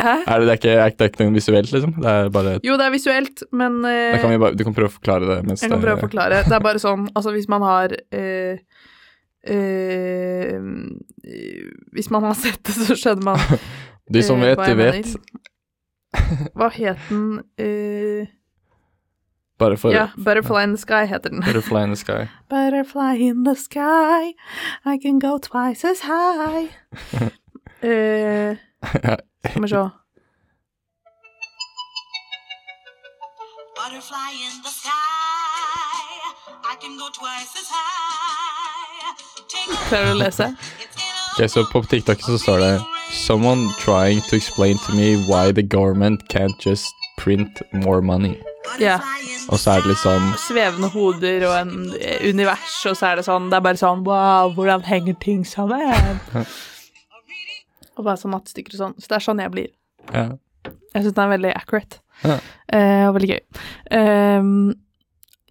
Er 0.00 0.40
det, 0.40 0.46
det, 0.48 0.52
er 0.54 0.56
ikke, 0.56 0.76
er 1.04 1.10
ikke 1.10 1.26
noe 1.26 1.36
visuelt, 1.36 1.72
liksom? 1.74 1.92
Det 2.00 2.14
er 2.16 2.30
bare 2.32 2.54
Jo, 2.64 2.78
det 2.80 2.86
er 2.88 2.94
visuelt, 2.94 3.44
men 3.52 3.82
uh... 3.84 4.16
kan 4.22 4.32
vi 4.32 4.40
bare, 4.40 4.56
Du 4.56 4.64
kan 4.66 4.76
prøve 4.76 4.88
å 4.88 4.96
forklare 4.96 5.28
det 5.28 5.38
mens 5.48 5.64
jeg 5.64 5.72
kan 5.72 5.82
prøve 5.84 6.00
å 6.00 6.04
forklare. 6.06 6.40
Det 6.48 6.56
er 6.56 6.64
bare 6.64 6.82
sånn, 6.82 7.06
altså 7.12 7.34
hvis 7.36 7.48
man 7.52 7.66
har 7.68 7.92
uh... 7.92 8.82
eh, 9.52 10.56
Hvis 11.92 12.10
man 12.14 12.28
har 12.30 12.38
sett 12.40 12.62
det, 12.66 12.76
så 12.78 12.96
skjønner 12.96 13.32
man 13.32 13.42
De 14.16 14.22
som 14.26 14.40
eh, 14.42 14.52
vet, 14.52 14.64
de 14.66 14.74
vet. 14.80 16.52
Hva 16.58 16.68
het 16.74 17.04
den 17.08 17.42
Bare 19.62 19.76
for 19.76 19.92
Ja, 19.92 20.08
Butterfly 20.16 20.62
in 20.64 20.76
the 20.76 20.80
Sky 20.82 21.06
heter 21.06 21.30
den. 21.30 21.40
Butterfly 21.40 21.84
in 21.84 21.90
the 21.94 21.96
sky. 21.96 22.28
Butterfly 22.50 23.14
in 23.28 23.44
the 23.44 23.54
sky, 23.54 24.34
I 24.84 24.98
can 25.02 25.18
go 25.20 25.38
twice 25.38 25.84
as 25.84 26.00
high. 26.00 26.68
Eh, 27.82 28.56
Skal 29.44 29.62
vi 29.62 29.68
se. 29.68 29.90
Butterfly 33.76 34.30
in 34.46 34.62
the 34.62 34.70
sky. 34.70 34.90
I 36.64 36.76
can 36.80 36.96
go 36.98 37.08
twice 37.18 37.52
as 37.60 37.68
high. 37.70 37.92
Klarer 39.88 40.06
du 40.06 40.12
å 40.12 40.18
lese? 40.24 40.46
It's 40.80 40.96
in 40.96 41.42
a 41.42 41.44
Ok, 41.44 41.48
så 41.50 41.64
på 41.72 41.82
TikTok 41.82 42.20
så 42.20 42.38
står 42.38 42.58
det 42.58 42.80
Someone 43.12 43.68
trying 43.78 44.20
to 44.30 44.36
explain 44.36 44.78
to 44.86 44.92
me 44.92 45.16
why 45.28 45.52
the 45.52 45.62
government 45.62 46.28
can't 46.28 46.66
just 46.66 46.94
print 47.18 47.62
more 47.72 48.00
money. 48.00 48.36
Ja. 48.78 49.00
Og 49.50 49.58
så 49.58 49.74
er 49.74 49.82
det 49.82 49.90
litt 49.92 50.02
sånn 50.02 50.28
Svevende 50.40 50.88
hoder 50.92 51.46
og 51.48 51.56
en 51.56 51.72
eh, 51.98 52.22
univers, 52.28 52.76
og 52.88 52.94
så 52.98 53.10
er 53.10 53.18
det 53.18 53.26
sånn 53.26 53.48
Det 53.50 53.58
er 53.58 53.64
bare 53.64 53.80
sånn 53.80 54.04
Wow, 54.06 54.52
hvordan 54.56 54.84
henger 54.86 55.18
ting 55.22 55.42
sammen? 55.48 56.20
og 57.96 58.06
bare 58.06 58.16
sånn 58.20 58.32
mattestykker 58.32 58.76
og 58.76 58.80
sånn. 58.80 58.94
Så 58.98 59.10
det 59.10 59.18
er 59.18 59.24
sånn 59.26 59.42
jeg 59.42 59.52
blir. 59.52 59.70
ja. 60.12 60.30
Jeg 60.92 61.06
syns 61.06 61.14
den 61.16 61.24
er 61.24 61.32
veldig 61.32 61.52
accurate. 61.56 61.98
Ja. 62.22 62.34
Eh, 62.76 63.04
og 63.08 63.14
veldig 63.16 63.28
gøy. 63.30 63.38
Um, 63.96 64.50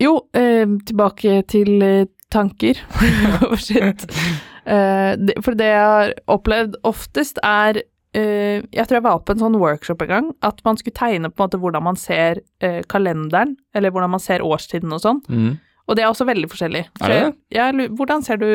jo, 0.02 0.14
eh, 0.38 0.70
tilbake 0.88 1.40
til 1.50 1.82
eh, 1.82 2.06
tanker. 2.32 2.82
og 3.50 3.60
shit. 3.62 4.08
Eh, 4.62 5.16
det, 5.18 5.34
for 5.42 5.58
det 5.58 5.66
jeg 5.72 5.86
har 5.90 6.12
opplevd 6.30 6.76
oftest, 6.86 7.40
er 7.42 7.80
Jeg 8.14 8.88
tror 8.88 8.98
jeg 8.98 9.06
var 9.06 9.20
på 9.24 9.36
en 9.36 9.40
sånn 9.40 9.60
workshop 9.62 10.02
en 10.04 10.10
gang, 10.12 10.30
at 10.44 10.58
man 10.68 10.80
skulle 10.80 10.98
tegne 10.98 11.30
på 11.32 11.40
en 11.40 11.46
måte 11.46 11.60
hvordan 11.62 11.86
man 11.86 12.00
ser 12.00 12.42
eh, 12.60 12.82
kalenderen, 12.92 13.56
eller 13.74 13.94
hvordan 13.94 14.12
man 14.12 14.24
ser 14.24 14.44
årstiden 14.44 14.92
og 14.92 15.00
sånn. 15.04 15.22
Mm. 15.32 15.54
Og 15.88 15.96
det 15.96 16.04
er 16.04 16.12
også 16.12 16.28
veldig 16.28 16.50
forskjellig. 16.52 16.86
Er 17.02 17.14
det? 17.14 17.22
Jeg, 17.56 17.90
hvordan 17.98 18.26
ser 18.26 18.42
du 18.42 18.52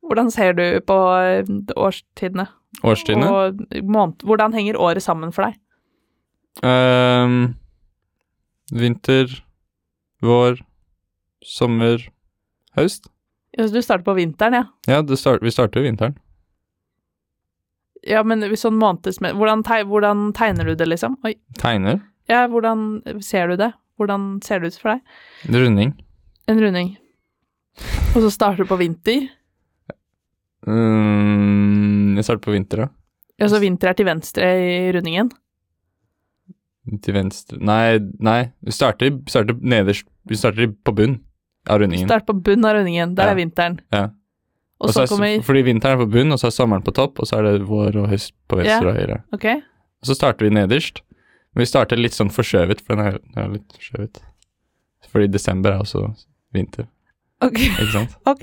Hvordan 0.00 0.30
ser 0.32 0.54
du 0.56 0.80
på 0.88 0.94
eh, 1.20 1.44
årstidene? 1.76 2.46
Årstidene? 2.82 3.26
Og 3.28 3.82
måned, 3.84 4.24
hvordan 4.24 4.54
henger 4.56 4.78
året 4.80 5.04
sammen 5.04 5.28
for 5.36 5.44
deg? 5.44 5.58
Um, 6.64 7.54
vinter, 8.72 9.28
vår, 10.24 10.62
sommer, 11.44 12.06
høst. 12.78 13.10
Ja, 13.56 13.66
så 13.66 13.74
du 13.74 13.82
starter 13.82 14.06
på 14.08 14.16
vinteren, 14.16 14.56
ja. 14.56 14.64
Ja, 14.88 15.16
start, 15.16 15.44
vi 15.44 15.52
starter 15.52 15.82
jo 15.82 15.88
vinteren. 15.90 16.16
Ja, 18.08 18.22
men 18.24 18.40
sånn 18.56 18.78
månedsmed... 18.80 19.34
Hvordan, 19.36 19.62
teg, 19.66 19.86
hvordan 19.90 20.30
tegner 20.36 20.64
du 20.70 20.74
det, 20.74 20.86
liksom? 20.88 21.18
Oi. 21.26 21.34
Tegner. 21.60 22.00
Ja, 22.30 22.46
hvordan 22.48 23.02
ser 23.24 23.48
du 23.52 23.56
det? 23.60 23.72
Hvordan 24.00 24.38
ser 24.44 24.60
det 24.62 24.70
ut 24.72 24.78
for 24.80 24.94
deg? 24.94 25.02
En 25.48 25.58
Runding. 25.60 25.90
En 26.48 26.60
runding. 26.62 26.94
Og 28.14 28.22
så 28.24 28.30
starter 28.32 28.64
du 28.64 28.70
på 28.70 28.78
vinter. 28.80 29.26
Mm, 30.66 32.16
jeg 32.18 32.26
starter 32.26 32.44
på 32.44 32.54
vinter, 32.54 32.84
da. 32.84 32.88
Ja, 33.40 33.48
så 33.48 33.60
vinter 33.62 33.90
er 33.90 33.96
til 33.96 34.08
venstre 34.08 34.48
i 34.60 34.90
rundingen. 34.96 35.30
Til 37.04 37.14
venstre 37.14 37.58
Nei, 37.60 37.98
nei. 38.24 38.40
Vi 38.64 38.72
starter, 38.74 39.12
starter 39.30 39.58
nederst 39.60 40.06
Vi 40.26 40.36
starter 40.40 40.72
på 40.72 40.94
bunn 40.96 41.18
av 41.70 41.80
rundingen. 41.82 42.08
Start 42.08 42.26
på 42.28 42.34
bunn 42.40 42.64
av 42.66 42.74
rundingen. 42.78 43.14
Der 43.14 43.28
Ja. 43.28 43.32
er 43.32 43.36
vinteren. 43.36 43.78
Ja. 43.92 44.08
Og 44.80 44.88
Og 44.88 44.94
så 44.94 45.02
er- 45.02 45.06
kommer 45.12 45.42
Fordi 45.44 45.62
vinteren 45.62 45.92
er 45.98 46.04
på 46.04 46.10
bunn, 46.10 46.32
og 46.32 46.38
så 46.40 46.46
er 46.48 46.50
sommeren 46.56 46.82
på 46.84 46.94
topp, 46.96 47.18
og 47.20 47.26
så 47.28 47.36
er 47.38 47.42
det 47.52 47.66
vår 47.68 47.96
og 48.00 48.08
høst 48.08 48.32
på 48.48 48.56
venstre 48.56 48.80
Ja. 48.80 48.88
og 48.88 48.96
høyre. 48.96 49.22
Okay. 49.34 49.56
Og 50.00 50.06
så 50.08 50.14
starter 50.16 50.46
vi 50.48 50.50
nederst. 50.54 51.02
Men 51.54 51.62
vi 51.62 51.66
starter 51.66 51.96
litt 51.98 52.12
sånn 52.14 52.30
forskjøvet, 52.32 52.80
for 52.80 52.94
den 52.96 53.06
er, 53.06 53.18
den 53.34 53.38
er 53.44 53.48
litt 53.58 53.72
forskjøvet. 53.76 54.20
Fordi 55.10 55.26
desember 55.28 55.72
er 55.72 55.78
også 55.82 56.14
vinter, 56.54 56.86
Ok. 57.42 57.58
ikke 57.58 57.92
sant? 57.92 58.16
ok. 58.26 58.42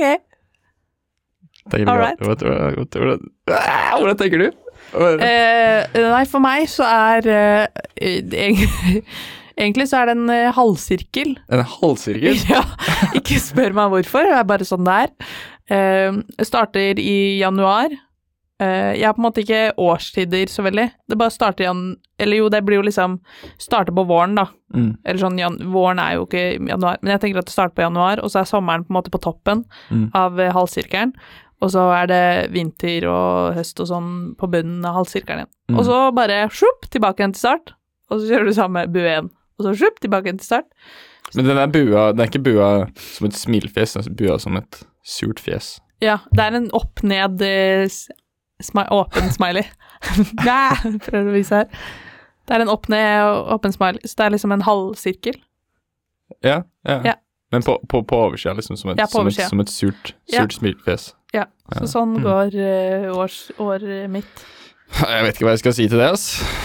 All 1.73 1.97
right. 1.97 2.19
Hvordan, 2.21 4.17
tenker 4.17 4.37
du? 4.39 4.51
Eh, 4.95 5.87
nei, 5.99 6.23
for 6.29 6.39
meg 6.39 6.67
så 6.71 6.85
er 6.87 7.27
uh, 7.27 7.67
Egentlig 9.57 9.87
så 9.89 9.97
er 10.03 10.05
det 10.11 10.13
en 10.19 10.29
eh, 10.29 10.51
halvsirkel. 10.53 11.31
En 11.49 11.63
halvsirkel? 11.65 12.37
ja, 12.47 12.61
ikke 13.17 13.39
spør 13.41 13.73
meg 13.73 13.89
hvorfor, 13.89 14.27
det 14.29 14.35
er 14.37 14.43
bare 14.45 14.67
sånn 14.69 14.85
det 14.85 14.97
er. 15.07 15.09
Eh, 15.69 16.13
starter 16.43 16.99
i 16.99 17.39
januar. 17.39 17.91
Eh, 18.59 18.93
jeg 18.97 19.05
har 19.05 19.13
på 19.13 19.21
en 19.21 19.27
måte 19.27 19.43
ikke 19.43 19.73
årstider 19.77 20.49
så 20.49 20.63
veldig. 20.65 20.87
Det 21.07 21.17
bare 21.19 21.33
starter 21.33 21.65
i 21.65 21.67
jan... 21.67 21.81
Eller 22.17 22.39
jo, 22.39 22.47
det 22.49 22.63
blir 22.65 22.79
jo 22.79 22.85
liksom 22.87 23.19
Starter 23.61 23.93
på 23.93 24.05
våren, 24.09 24.33
da. 24.39 24.47
Mm. 24.73 24.95
Eller 25.05 25.19
sånn, 25.21 25.37
jan 25.37 25.57
våren 25.73 25.99
er 26.01 26.15
jo 26.15 26.23
ikke 26.25 26.45
januar, 26.65 26.97
men 27.03 27.11
jeg 27.13 27.21
tenker 27.21 27.43
at 27.43 27.49
det 27.51 27.53
starter 27.53 27.75
på 27.77 27.83
januar, 27.85 28.23
og 28.23 28.31
så 28.33 28.39
er 28.41 28.49
sommeren 28.49 28.87
på 28.87 28.89
en 28.93 28.97
måte 28.97 29.13
på 29.13 29.21
toppen 29.21 29.65
Mm. 29.91 30.07
av 30.17 30.39
eh, 30.39 30.53
halvsirkelen. 30.55 31.13
Og 31.61 31.71
så 31.73 31.83
er 31.93 32.07
det 32.09 32.23
vinter 32.53 33.05
og 33.09 33.55
høst 33.57 33.79
og 33.81 33.87
sånn 33.89 34.09
på 34.37 34.49
bunnen 34.53 34.85
av 34.85 34.93
halvsirkelen 34.99 35.43
igjen. 35.43 35.53
Mm. 35.71 35.77
Og 35.79 35.85
så 35.87 35.99
bare 36.13 36.41
sjupp, 36.53 36.89
tilbake 36.93 37.21
igjen 37.21 37.33
til 37.33 37.43
start. 37.45 37.73
Og 38.09 38.21
så 38.21 38.29
gjør 38.29 38.45
du 38.45 38.53
samme 38.53 38.83
bue 38.93 39.05
igjen. 39.09 39.29
Og 39.57 39.65
så 39.65 39.73
sjupp, 39.77 39.97
tilbake 40.03 40.29
igjen 40.29 40.37
til 40.41 40.45
start. 40.51 40.67
Men 41.35 41.45
den 41.49 41.57
er 41.59 41.67
bua 41.67 42.11
Den 42.13 42.21
er 42.23 42.29
ikke 42.29 42.43
bua 42.45 42.67
som 42.95 43.27
et 43.27 43.35
smilefjes, 43.35 43.97
den 43.97 44.05
er 44.13 44.17
bua 44.21 44.37
som 44.39 44.55
et 44.55 44.83
surt 45.07 45.39
fjes. 45.43 45.77
Ja, 46.03 46.19
det 46.35 46.43
er 46.43 46.57
en 46.59 46.67
opp-ned 46.77 47.41
eh, 47.41 47.87
smi 48.61 48.83
åpen 48.93 49.31
smiley. 49.33 49.63
Prøver 51.07 51.29
å 51.31 51.35
vise 51.35 51.63
her. 51.63 51.69
Det 52.47 52.55
er 52.55 52.63
en 52.63 52.71
opp-ned 52.71 53.47
åpen 53.55 53.73
smiley, 53.75 54.03
så 54.07 54.19
det 54.19 54.25
er 54.27 54.35
liksom 54.35 54.53
en 54.55 54.65
halvsirkel. 54.67 55.39
Ja, 56.43 56.61
ja. 56.87 56.99
Ja. 57.13 57.15
Men 57.51 57.63
på, 57.63 57.77
på, 57.87 58.01
på 58.03 58.17
oversida, 58.27 58.53
liksom, 58.57 58.75
som 58.77 58.91
et, 58.91 58.99
Ja, 58.99 59.05
som 59.07 59.27
et, 59.29 59.37
som 59.39 59.59
et 59.63 59.71
surt, 59.71 60.13
Ja. 60.31 60.43
smilefjes. 60.51 61.13
Ja, 61.33 61.45
Ja. 61.71 61.79
så 61.81 61.87
sånn 61.91 62.17
Mm. 62.17 62.23
går 62.23 62.55
uh, 62.55 63.17
års, 63.17 63.51
året 63.59 64.09
mitt. 64.11 64.45
Jeg 64.97 65.23
vet 65.25 65.35
ikke 65.35 65.45
hva 65.45 65.53
jeg 65.53 65.59
skal 65.61 65.73
si 65.77 65.85
til 65.91 65.99
det, 65.99 66.07
ass. 66.15 66.23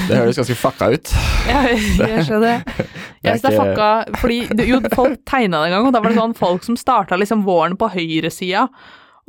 Det 0.08 0.16
høres 0.16 0.38
ganske 0.38 0.56
fucka 0.56 0.88
ut. 0.94 1.11
Ja, 1.50 1.62
jeg 1.68 2.24
skjønner. 2.28 2.62
Det 3.22 3.30
Jeg 3.30 3.38
synes 3.38 3.42
det 3.42 3.50
er 3.50 3.54
ikke- 3.54 3.68
fucka, 3.74 4.18
fordi 4.22 4.66
jo, 4.70 4.78
folk 4.94 5.18
tegna 5.28 5.61
det 5.62 5.68
en 5.70 5.74
gang, 5.76 5.87
og 5.87 5.92
da 5.94 6.00
var 6.02 6.11
det 6.11 6.18
sånn 6.18 6.35
folk 6.38 6.64
som 6.66 6.76
starta 6.78 7.18
liksom 7.20 7.44
våren 7.46 7.76
på 7.78 7.87
høyresida, 7.92 8.64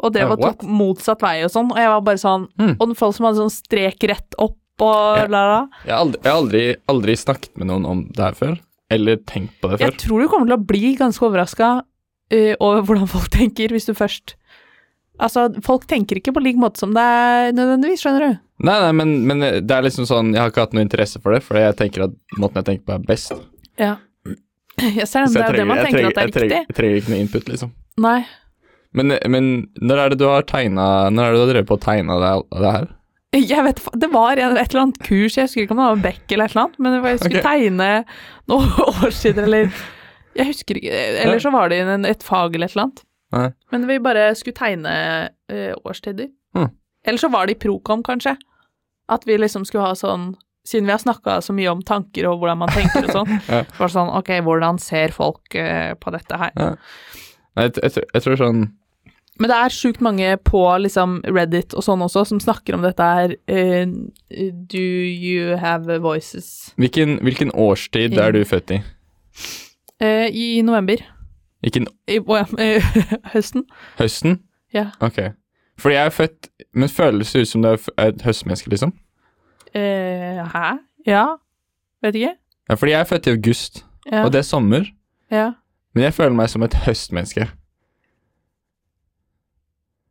og 0.02 0.14
det 0.16 0.24
var 0.26 0.38
what? 0.42 0.58
tok 0.60 0.64
motsatt 0.70 1.22
vei 1.22 1.44
og 1.46 1.52
sånn, 1.54 1.70
og 1.74 1.78
jeg 1.78 1.90
var 1.92 2.02
bare 2.02 2.18
sånn 2.22 2.48
Mm. 2.58 2.72
Og 2.82 2.96
folk 2.98 3.14
som 3.18 3.28
hadde 3.28 3.38
sånn 3.44 3.54
strek 3.54 4.02
rett 4.10 4.34
opp 4.42 4.58
og 4.82 5.18
Ja. 5.20 5.28
la 5.30 5.42
la. 5.52 5.60
Jeg 5.86 5.94
har 5.94 6.02
aldri, 6.06 6.20
jeg 6.24 6.32
har 6.32 6.40
aldri, 6.42 6.64
aldri 6.90 7.16
snakket 7.22 7.58
med 7.58 7.68
noen 7.70 7.86
om 7.86 8.00
det 8.10 8.24
her 8.26 8.34
før. 8.34 8.56
Eller 8.90 9.18
tenkt 9.18 9.54
på 9.62 9.70
det 9.70 9.80
Jeg 9.82 9.92
før. 9.94 10.00
tror 10.02 10.22
du 10.22 10.28
kommer 10.30 10.48
til 10.50 10.58
å 10.58 10.66
bli 10.66 10.96
ganske 10.98 11.22
overraska 11.30 11.70
over 12.60 12.82
hvordan 12.82 13.08
folk 13.08 13.30
tenker, 13.30 13.70
hvis 13.70 13.86
du 13.86 13.94
først 13.94 14.34
Altså, 15.22 15.46
folk 15.66 15.86
tenker 15.90 16.18
ikke 16.18 16.34
på 16.34 16.42
lik 16.42 16.58
måte 16.58 16.82
som 16.82 16.94
deg 16.96 17.54
nødvendigvis, 17.54 18.02
skjønner 18.02 18.26
du. 18.26 18.40
Nei, 18.64 18.78
nei, 18.80 18.94
men, 18.98 19.12
men 19.30 19.44
det 19.44 19.76
er 19.76 19.84
liksom 19.84 20.06
sånn 20.08 20.30
Jeg 20.32 20.40
har 20.40 20.52
ikke 20.52 20.64
hatt 20.64 20.76
noe 20.78 20.86
interesse 20.86 21.20
for 21.22 21.36
det, 21.36 21.42
for 21.46 21.60
jeg 21.60 21.76
tenker 21.80 22.08
at 22.08 22.16
måten 22.40 22.62
jeg 22.62 22.70
tenker 22.70 22.86
på, 22.88 22.96
er 22.96 23.06
best. 23.10 23.36
Ja. 23.82 23.98
Jeg 24.84 25.06
ser 25.06 25.28
den, 25.28 25.36
det, 25.36 25.38
det 25.38 25.46
er 25.46 25.58
det 25.60 25.66
man 25.70 25.80
tenker 25.84 26.00
trenger, 26.00 26.10
at 26.10 26.16
det 26.16 26.22
er 26.24 26.30
jeg, 26.30 26.34
trenger, 26.34 26.50
riktig. 26.50 26.72
jeg 26.72 26.78
trenger 26.80 26.96
ikke 26.98 27.12
noe 27.12 27.20
input, 27.22 27.50
liksom. 27.52 27.72
Nei. 28.02 28.18
Men, 28.98 29.14
men 29.30 29.50
når 29.82 30.02
er 30.02 30.14
det 30.14 30.18
du 30.22 30.26
har 30.30 30.46
tegna 30.50 30.86
Når 31.14 31.24
er 31.24 31.32
det 31.34 31.38
du 31.38 31.44
har 31.44 31.50
drevet 31.50 31.70
på 31.70 31.78
å 31.78 31.82
tegne 31.82 32.18
det, 32.22 32.32
det 32.58 32.74
her? 32.78 32.88
Jeg 33.54 33.66
vet, 33.66 33.80
Det 34.02 34.10
var 34.14 34.42
et 34.42 34.60
eller 34.62 34.82
annet 34.84 35.00
kurs, 35.02 35.38
jeg 35.38 35.48
husker 35.48 35.64
ikke 35.64 35.74
om 35.74 35.82
det 35.82 35.88
var 35.90 36.04
Beck 36.04 36.34
eller 36.36 36.50
et 36.50 36.54
eller 36.54 36.64
annet, 36.68 36.82
men 36.86 36.98
jeg 36.98 37.22
skulle 37.22 37.40
okay. 37.42 37.48
tegne 37.48 37.88
noen 38.52 38.76
år 38.94 39.16
siden, 39.18 39.48
eller 39.48 39.72
Jeg 40.38 40.50
husker 40.52 40.82
ikke 40.82 41.00
Eller 41.24 41.42
så 41.42 41.54
var 41.54 41.74
det 41.74 41.80
et 42.10 42.26
fag 42.26 42.58
eller 42.58 42.70
et 42.70 42.76
eller 42.76 42.88
annet. 42.88 43.02
Nei. 43.34 43.50
Men 43.74 43.88
vi 43.90 44.00
bare 44.04 44.30
skulle 44.38 44.56
tegne 44.58 44.94
eh, 45.50 45.74
årstider. 45.84 46.30
Mm. 46.56 46.70
Eller 47.06 47.20
så 47.20 47.30
var 47.34 47.48
det 47.50 47.56
i 47.58 47.62
Procom, 47.66 48.04
kanskje. 48.06 48.36
At 49.12 49.26
vi 49.28 49.36
liksom 49.42 49.66
skulle 49.68 49.90
ha 49.90 49.96
sånn 50.00 50.36
Siden 50.64 50.86
vi 50.88 50.94
har 50.94 51.02
snakka 51.02 51.42
så 51.44 51.52
mye 51.52 51.68
om 51.74 51.82
tanker 51.84 52.24
og 52.30 52.38
hvordan 52.40 52.62
man 52.62 52.70
tenker 52.72 53.04
og 53.04 53.10
sånn, 53.12 53.32
Ja. 53.52 53.66
var 53.76 53.90
det 53.90 53.96
sånn 53.98 54.12
Ok, 54.16 54.30
hvordan 54.46 54.78
ser 54.80 55.12
folk 55.12 55.58
eh, 55.60 55.90
på 56.00 56.14
dette 56.16 56.38
her? 56.40 56.54
Nei, 56.56 57.66
jeg, 57.66 57.74
jeg, 57.84 57.92
tror- 57.98 58.08
jeg 58.16 58.24
tror 58.24 58.40
sånn 58.40 58.62
Men 59.44 59.52
det 59.52 59.58
er 59.60 59.76
sjukt 59.76 60.00
mange 60.08 60.30
på 60.48 60.62
liksom 60.86 61.18
Reddit 61.28 61.76
og 61.76 61.84
sånn 61.84 62.06
også 62.06 62.24
som 62.32 62.40
snakker 62.40 62.78
om 62.78 62.86
dette 62.88 63.10
her 63.10 63.36
uh, 63.52 63.92
Do 64.72 64.80
you 64.86 65.58
have 65.60 66.00
voices? 66.00 66.70
Hvilken, 66.80 67.18
hvilken 67.28 67.52
årstid 67.52 68.16
er 68.24 68.32
du 68.38 68.46
født 68.48 68.78
i? 68.78 68.80
Uh, 70.00 70.30
I 70.32 70.62
november. 70.64 71.04
Hvilken 71.64 71.88
I 72.12 72.18
å 72.20 72.36
ja, 72.38 72.46
eh, 72.60 72.84
høsten. 73.34 73.64
høsten? 74.00 74.40
Ja. 74.74 74.90
Ok. 75.00 75.20
Fordi 75.80 75.96
jeg 75.96 76.06
er 76.06 76.10
født 76.14 76.50
Men 76.76 76.90
føles 76.90 77.32
det 77.34 77.42
ut 77.42 77.48
som 77.48 77.62
du 77.64 77.68
er 77.70 77.78
er 77.98 78.12
et 78.12 78.22
høstmenneske, 78.26 78.70
liksom? 78.70 78.92
Eh, 79.74 80.44
hæ? 80.54 80.78
Ja? 81.08 81.26
Vet 82.04 82.16
ikke. 82.20 82.34
Ja, 82.70 82.76
fordi 82.76 82.92
jeg 82.92 83.00
er 83.00 83.10
født 83.10 83.28
i 83.28 83.32
august, 83.38 83.86
Ja. 84.12 84.24
og 84.26 84.32
det 84.34 84.40
er 84.40 84.48
sommer. 84.48 84.84
ja. 85.32 85.52
Men 85.96 86.04
jeg 86.04 86.14
føler 86.14 86.34
meg 86.36 86.50
som 86.50 86.64
et 86.64 86.74
høstmenneske. 86.74 87.48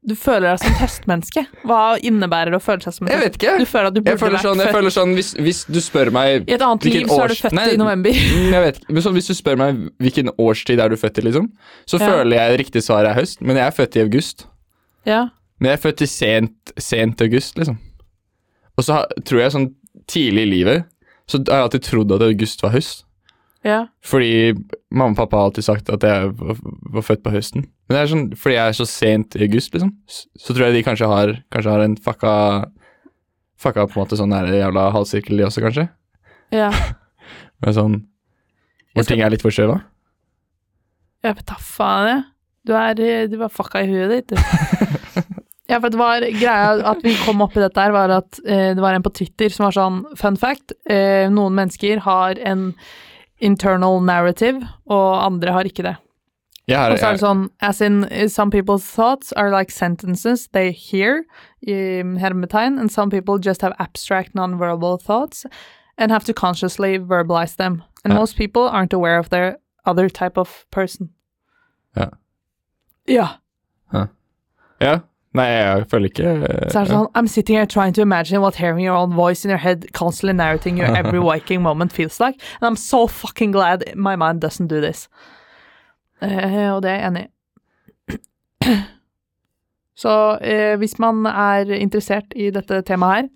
Du 0.02 0.16
føler 0.18 0.48
deg 0.50 0.58
som 0.64 0.72
testmenneske. 0.80 1.44
Hva 1.62 1.80
innebærer 2.02 2.50
det 2.50 2.58
å 2.58 2.62
føle 2.64 2.82
seg 2.82 2.94
som 2.96 3.06
et 3.06 3.12
Jeg 3.14 3.20
vet 3.22 3.36
ikke. 3.38 3.52
Du 3.60 3.66
føler 3.70 3.86
at 3.86 3.94
du 3.94 4.00
burde 4.00 4.10
Jeg 4.16 4.18
føler 4.18 4.42
sånn, 4.42 4.62
jeg 4.64 4.74
føler 4.74 4.94
sånn 4.96 5.12
hvis, 5.14 5.28
hvis 5.38 5.60
du 5.70 5.78
spør 5.84 6.10
meg 6.16 6.48
I 6.50 6.56
et 6.56 6.64
annet 6.66 6.86
liv 6.88 7.06
så 7.06 7.18
er 7.22 7.30
du 7.30 7.36
født 7.38 7.54
Nei, 7.54 7.66
i 7.70 7.78
november. 7.78 8.18
Mm, 8.32 8.48
Jeg 8.56 8.64
vet 8.64 8.80
ikke, 8.80 8.96
men 8.96 9.04
sånn, 9.06 9.14
Hvis 9.14 9.30
du 9.30 9.34
spør 9.38 9.60
meg 9.60 9.78
hvilken 10.02 10.32
årstid 10.42 10.82
er 10.82 10.90
du 10.90 10.96
født 10.98 11.20
i, 11.22 11.26
liksom, 11.28 11.46
så 11.86 12.00
Ja. 12.02 12.08
føler 12.10 12.36
jeg 12.40 12.58
riktig 12.64 12.82
svar 12.82 13.06
er 13.06 13.14
høst, 13.14 13.38
men 13.46 13.60
jeg 13.60 13.66
er 13.68 13.76
født 13.78 13.96
i 14.00 14.02
august. 14.02 14.46
Ja. 15.06 15.20
Men 15.60 15.70
jeg 15.70 15.78
er 15.78 15.82
født 15.86 16.02
i 16.02 16.10
sent, 16.10 16.74
sent 16.82 17.22
august, 17.22 17.54
liksom. 17.62 17.78
Og 18.78 18.84
så 18.88 19.04
tror 19.22 19.44
jeg 19.44 19.54
sånn 19.54 19.68
tidlig 20.10 20.48
i 20.48 20.50
livet 20.56 20.84
så 21.30 21.38
har 21.46 21.60
jeg 21.62 21.68
alltid 21.68 21.86
trodd 21.86 22.12
at 22.16 22.26
august 22.26 22.62
var 22.66 22.74
høst. 22.74 23.04
Ja. 23.62 23.84
Fordi 24.02 24.50
mamma 24.90 25.12
og 25.14 25.20
pappa 25.20 25.38
har 25.38 25.50
alltid 25.52 25.64
sagt 25.68 25.90
at 25.94 26.02
jeg 26.02 26.32
var, 26.40 26.58
var 26.96 27.04
født 27.06 27.22
på 27.22 27.30
høsten. 27.30 27.68
Men 27.92 27.98
Men 27.98 27.98
det 27.98 28.04
er 28.06 28.08
sånn, 28.08 28.28
fordi 28.40 28.54
jeg 28.54 28.72
er 28.72 28.76
så 28.78 28.84
sent 28.88 29.34
i 29.36 29.42
august, 29.44 29.74
liksom, 29.74 29.90
så 30.08 30.54
tror 30.54 30.64
jeg 30.64 30.78
de 30.78 30.84
kanskje 30.86 31.08
har, 31.10 31.32
kanskje 31.52 31.72
har 31.74 31.82
en 31.84 31.96
fucka 32.00 32.36
Fucka 33.60 33.84
på 33.86 33.94
en 33.94 34.00
måte 34.00 34.16
sånn 34.16 34.32
der 34.32 34.48
jævla 34.48 34.86
halvsirkel, 34.94 35.36
de 35.36 35.44
også, 35.44 35.60
kanskje. 35.62 35.84
Ja. 36.50 36.70
Men 37.62 37.74
sånn 37.76 37.98
Hvor 38.96 39.04
ting 39.06 39.20
er 39.20 39.30
litt 39.30 39.44
forskjøva. 39.44 39.76
Jeg 41.22 41.36
vet 41.36 41.46
da 41.52 41.58
faen, 41.60 42.08
jeg. 42.08 42.24
Du 42.64 42.72
er 42.78 43.28
Du 43.28 43.36
var 43.42 43.52
fucka 43.52 43.82
i 43.84 43.90
huet 43.92 44.14
ditt, 44.14 44.32
du. 44.32 44.40
ja, 45.70 45.76
for 45.76 45.92
det 45.92 46.00
var 46.00 46.24
greia 46.24 46.72
at 46.94 47.04
vi 47.04 47.12
kom 47.26 47.44
opp 47.44 47.58
i 47.60 47.62
dette 47.62 47.84
her, 47.84 47.92
var 47.92 48.16
at 48.16 48.40
eh, 48.46 48.72
det 48.72 48.80
var 48.82 48.96
en 48.96 49.04
på 49.04 49.12
Twitter 49.20 49.52
som 49.52 49.68
var 49.68 49.76
sånn 49.76 50.00
Fun 50.16 50.40
fact. 50.40 50.72
Eh, 50.88 51.28
noen 51.28 51.60
mennesker 51.60 52.00
har 52.08 52.40
en 52.40 52.70
internal 53.44 54.00
narrative, 54.00 54.64
og 54.88 55.20
andre 55.28 55.52
har 55.60 55.68
ikke 55.68 55.84
det. 55.90 55.98
Og 56.72 56.98
så 56.98 57.06
er 57.06 57.12
det 57.16 57.20
sånn 57.22 57.48
As 57.60 57.80
in, 57.80 58.04
some 58.28 58.50
people's 58.50 58.84
thoughts 58.84 59.32
are 59.32 59.50
like 59.50 59.70
sentences 59.70 60.48
they 60.52 60.70
hear, 60.72 61.24
i 61.66 62.02
hermetegn, 62.18 62.78
and 62.80 62.90
some 62.90 63.10
people 63.10 63.38
just 63.38 63.62
have 63.62 63.74
abstract 63.78 64.34
non-verbal 64.34 64.98
thoughts 64.98 65.46
and 65.98 66.10
have 66.10 66.24
to 66.24 66.32
consciously 66.34 66.98
verbalize 66.98 67.56
them. 67.56 67.82
And 68.04 68.12
Ja. 68.14 68.18
most 68.18 68.36
people 68.36 68.62
aren't 68.62 68.92
aware 68.92 69.18
of 69.18 69.28
their 69.30 69.58
other 69.86 70.08
type 70.08 70.36
of 70.38 70.64
person. 70.70 71.10
Ja. 71.96 72.08
Ja. 73.06 73.28
ja. 74.80 75.00
Nei, 75.34 75.46
jeg 75.46 75.86
føler 75.88 76.10
ikke 76.10 76.24
eh, 76.28 76.70
Så 76.70 76.80
er 76.80 76.84
det 76.84 76.92
sånn 76.92 77.06
I'm 77.16 77.28
sitting 77.28 77.56
here 77.56 77.66
trying 77.66 77.94
to 77.94 78.02
imagine 78.02 78.42
what 78.42 78.56
hearing 78.56 78.84
your 78.84 78.96
own 78.96 79.14
voice 79.16 79.46
in 79.46 79.50
your 79.50 79.58
head 79.58 79.86
constantly 79.94 80.34
narrating 80.36 80.76
your 80.76 80.94
every 80.94 81.20
waking 81.30 81.62
moment 81.62 81.92
feels 81.92 82.20
like, 82.20 82.36
and 82.60 82.68
I'm 82.68 82.76
so 82.76 83.06
fucking 83.06 83.52
glad 83.52 83.84
my 83.96 84.14
mind 84.16 84.40
doesn't 84.40 84.66
do 84.66 84.80
this. 84.80 85.08
Eh, 86.22 86.68
og 86.74 86.82
det 86.84 86.90
er 86.92 86.98
jeg 87.00 87.06
enig 87.10 87.22
i. 87.26 87.28
Så 90.02 90.12
eh, 90.40 90.74
hvis 90.80 90.96
man 91.02 91.26
er 91.28 91.70
interessert 91.76 92.32
i 92.38 92.48
dette 92.54 92.80
temaet 92.88 93.28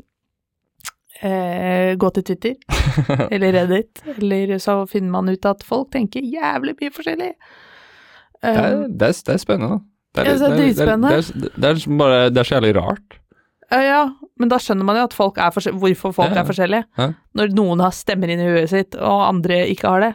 her, 1.21 1.27
eh, 1.27 1.91
gå 2.01 2.11
til 2.17 2.25
Twitter 2.31 2.55
eller 3.35 3.53
Reddit, 3.61 4.03
eller 4.17 4.57
så 4.63 4.79
finner 4.91 5.13
man 5.19 5.29
ut 5.33 5.47
at 5.51 5.63
folk 5.67 5.91
tenker 5.95 6.25
jævlig 6.25 6.77
mye 6.81 6.95
forskjellig. 6.97 7.33
det, 7.37 8.55
er, 8.55 8.81
det, 8.89 9.11
er, 9.11 9.21
det 9.29 9.37
er 9.37 9.43
spennende. 9.43 9.79
Det 10.17 10.25
Ja, 10.25 10.33
er 10.33 10.39
det 10.41 10.57
dritspennende. 10.63 11.09
Det, 11.13 11.65
er- 11.69 11.75
liksom 11.77 11.99
Det 12.33 12.41
er 12.41 12.49
så 12.49 12.55
jævlig 12.57 12.75
rart. 12.79 13.19
Ja, 13.67 13.81
ja, 13.83 14.03
men 14.39 14.49
da 14.49 14.57
skjønner 14.63 14.87
man 14.87 14.97
jo 14.97 15.05
at 15.09 15.15
folk 15.17 15.39
er 15.43 15.51
hvorfor 15.51 16.13
folk 16.15 16.31
Ja, 16.31 16.37
ja. 16.39 16.43
er 16.45 16.47
forskjellige. 16.49 16.85
Ja. 17.03 17.09
Når 17.37 17.51
noen 17.59 17.83
har 17.83 17.91
stemmer 17.93 18.31
inn 18.33 18.41
i 18.41 18.47
huet 18.49 18.71
sitt, 18.71 18.95
og 18.97 19.25
andre 19.27 19.65
ikke 19.73 19.91
har 19.91 20.05
det. 20.07 20.13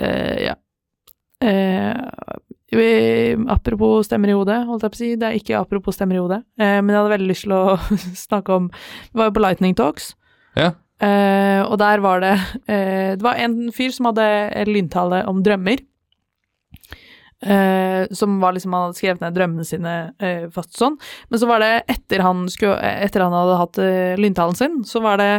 Eh, 0.00 0.46
ja. 0.48 0.54
Eh, 1.44 1.94
vi, 2.72 3.36
apropos 3.52 4.06
stemmer 4.08 4.32
i 4.32 4.36
hodet, 4.36 4.62
holdt 4.66 4.82
jeg 4.86 4.92
på 4.94 4.96
å 4.96 5.02
si. 5.02 5.10
Det 5.20 5.28
er 5.28 5.36
ikke 5.38 5.58
apropos 5.60 5.94
stemmer 5.96 6.16
i 6.16 6.22
hodet, 6.22 6.40
eh, 6.58 6.78
men 6.80 6.94
jeg 6.94 7.00
hadde 7.02 7.12
veldig 7.14 7.28
lyst 7.30 7.44
til 7.46 7.54
å 7.56 7.76
snakke 8.26 8.56
om 8.56 8.70
Vi 8.72 9.20
var 9.20 9.28
jo 9.30 9.34
på 9.36 9.42
Lightning 9.44 9.76
Talks, 9.78 10.14
Ja. 10.56 10.72
eh, 11.04 11.60
og 11.66 11.76
der 11.82 12.00
var 12.04 12.20
det 12.24 12.32
eh, 12.66 13.12
Det 13.16 13.22
var 13.26 13.36
en 13.44 13.70
fyr 13.76 13.92
som 13.94 14.08
hadde 14.10 14.24
en 14.62 14.72
lyntale 14.72 15.22
om 15.28 15.42
drømmer. 15.44 15.84
Eh, 17.46 18.06
som 18.16 18.38
var 18.40 18.54
liksom 18.56 18.72
Han 18.72 18.86
hadde 18.86 18.96
skrevet 18.96 19.20
ned 19.20 19.34
drømmene 19.36 19.64
sine 19.68 19.94
eh, 20.24 20.46
fast 20.54 20.72
sånn. 20.80 20.96
Men 21.28 21.38
så 21.42 21.48
var 21.50 21.60
det 21.60 21.72
etter 21.92 22.24
han, 22.24 22.46
skulle, 22.50 22.78
etter 22.80 23.20
han 23.26 23.36
hadde 23.36 23.58
hatt 23.60 23.80
lyntalen 24.22 24.56
sin, 24.56 24.78
så 24.88 25.02
var 25.04 25.20
det 25.20 25.30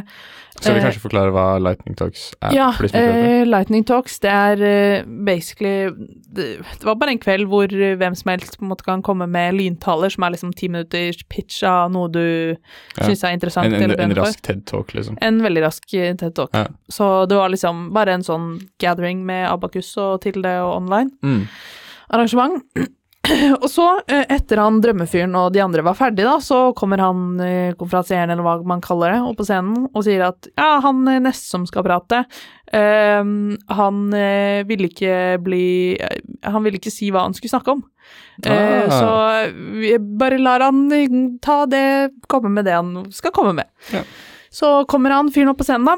Skal 0.58 0.74
vi 0.74 0.80
Eh, 0.80 0.86
kanskje 0.88 1.02
forklare 1.04 1.32
hva 1.32 1.44
Lightning 1.62 1.96
Talks 2.00 2.34
er? 2.42 2.52
Ja, 2.56 2.70
eh, 2.98 3.44
Lightning 3.46 3.84
Talks, 3.86 4.20
det 4.24 4.32
er 4.34 4.62
eh, 4.66 5.04
basically 5.06 5.92
det, 6.34 6.48
det 6.80 6.84
var 6.88 6.96
bare 6.98 7.14
en 7.14 7.20
kveld 7.22 7.46
hvor 7.52 7.70
eh, 7.72 7.96
hvem 7.96 8.16
som 8.18 8.32
helst 8.34 8.58
på 8.58 8.66
en 8.66 8.72
måte 8.72 8.84
kan 8.88 9.04
komme 9.06 9.28
med 9.30 9.54
lyntaler, 9.54 10.10
som 10.10 10.24
er 10.26 10.34
liksom 10.34 10.54
ti 10.58 10.68
minutters 10.74 11.22
pitch 11.30 11.62
av 11.64 11.92
noe 11.94 12.10
du 12.10 12.24
Ja. 12.98 13.06
syns 13.06 13.24
er 13.24 13.38
interessant 13.38 13.68
en, 13.70 13.78
en, 13.84 13.92
en, 13.92 14.00
en 14.12 14.16
rask 14.18 14.42
TED-talk, 14.42 14.94
liksom. 14.98 15.18
En 15.22 15.42
veldig 15.46 15.62
rask 15.68 15.86
TED 15.94 16.34
Talk. 16.36 16.50
Ja. 16.58 16.66
Så 16.90 17.28
det 17.30 17.38
var 17.38 17.50
liksom 17.54 17.92
bare 17.94 18.18
en 18.18 18.24
sånn 18.26 18.50
gathering 18.82 19.22
med 19.26 19.46
Abakus 19.52 19.94
og 20.02 20.22
Tilde 20.26 20.58
og 20.66 20.76
online 20.82 21.12
Mm. 21.24 21.44
arrangement. 22.10 22.64
Og 23.62 23.68
så, 23.72 23.86
eh, 24.08 24.26
etter 24.38 24.62
han 24.62 24.80
drømmefyren 24.84 25.34
og 25.40 25.52
de 25.56 25.62
andre 25.64 25.84
var 25.86 25.98
ferdig, 25.98 26.24
da, 26.28 26.38
så 26.44 26.60
kommer 26.78 27.02
han 27.04 27.40
eh, 27.44 27.74
konferansieren, 27.80 28.32
eller 28.34 28.46
hva 28.46 28.56
man 28.68 28.84
kaller 28.84 29.16
det, 29.16 29.22
opp 29.28 29.40
på 29.42 29.48
scenen 29.48 29.88
og 29.92 30.06
sier 30.06 30.24
at 30.30 30.50
ja, 30.58 30.78
han 30.84 31.02
eh, 31.12 31.20
neste 31.24 31.50
som 31.52 31.66
skal 31.70 31.86
prate, 31.88 32.24
eh, 32.72 33.24
han 33.80 34.00
eh, 34.16 34.62
ville 34.68 34.90
ikke 34.92 35.18
bli 35.44 35.66
Han 36.48 36.64
ville 36.66 36.80
ikke 36.80 36.92
si 36.94 37.10
hva 37.12 37.26
han 37.26 37.36
skulle 37.38 37.54
snakke 37.56 37.78
om. 37.78 37.84
Eh, 38.46 38.66
Ah. 38.88 38.94
Så 38.94 39.52
vi 39.82 39.98
bare 40.00 40.38
lar 40.40 40.64
han 40.64 40.86
ta 41.44 41.66
det, 41.68 42.12
komme 42.32 42.50
med 42.54 42.66
det 42.70 42.76
han 42.78 42.94
skal 43.12 43.34
komme 43.36 43.52
med. 43.58 43.68
Ja. 43.92 44.04
Så 44.54 44.86
kommer 44.88 45.12
han 45.12 45.32
fyren 45.34 45.52
opp 45.52 45.60
på 45.60 45.68
scenen, 45.68 45.90
da. 45.90 45.98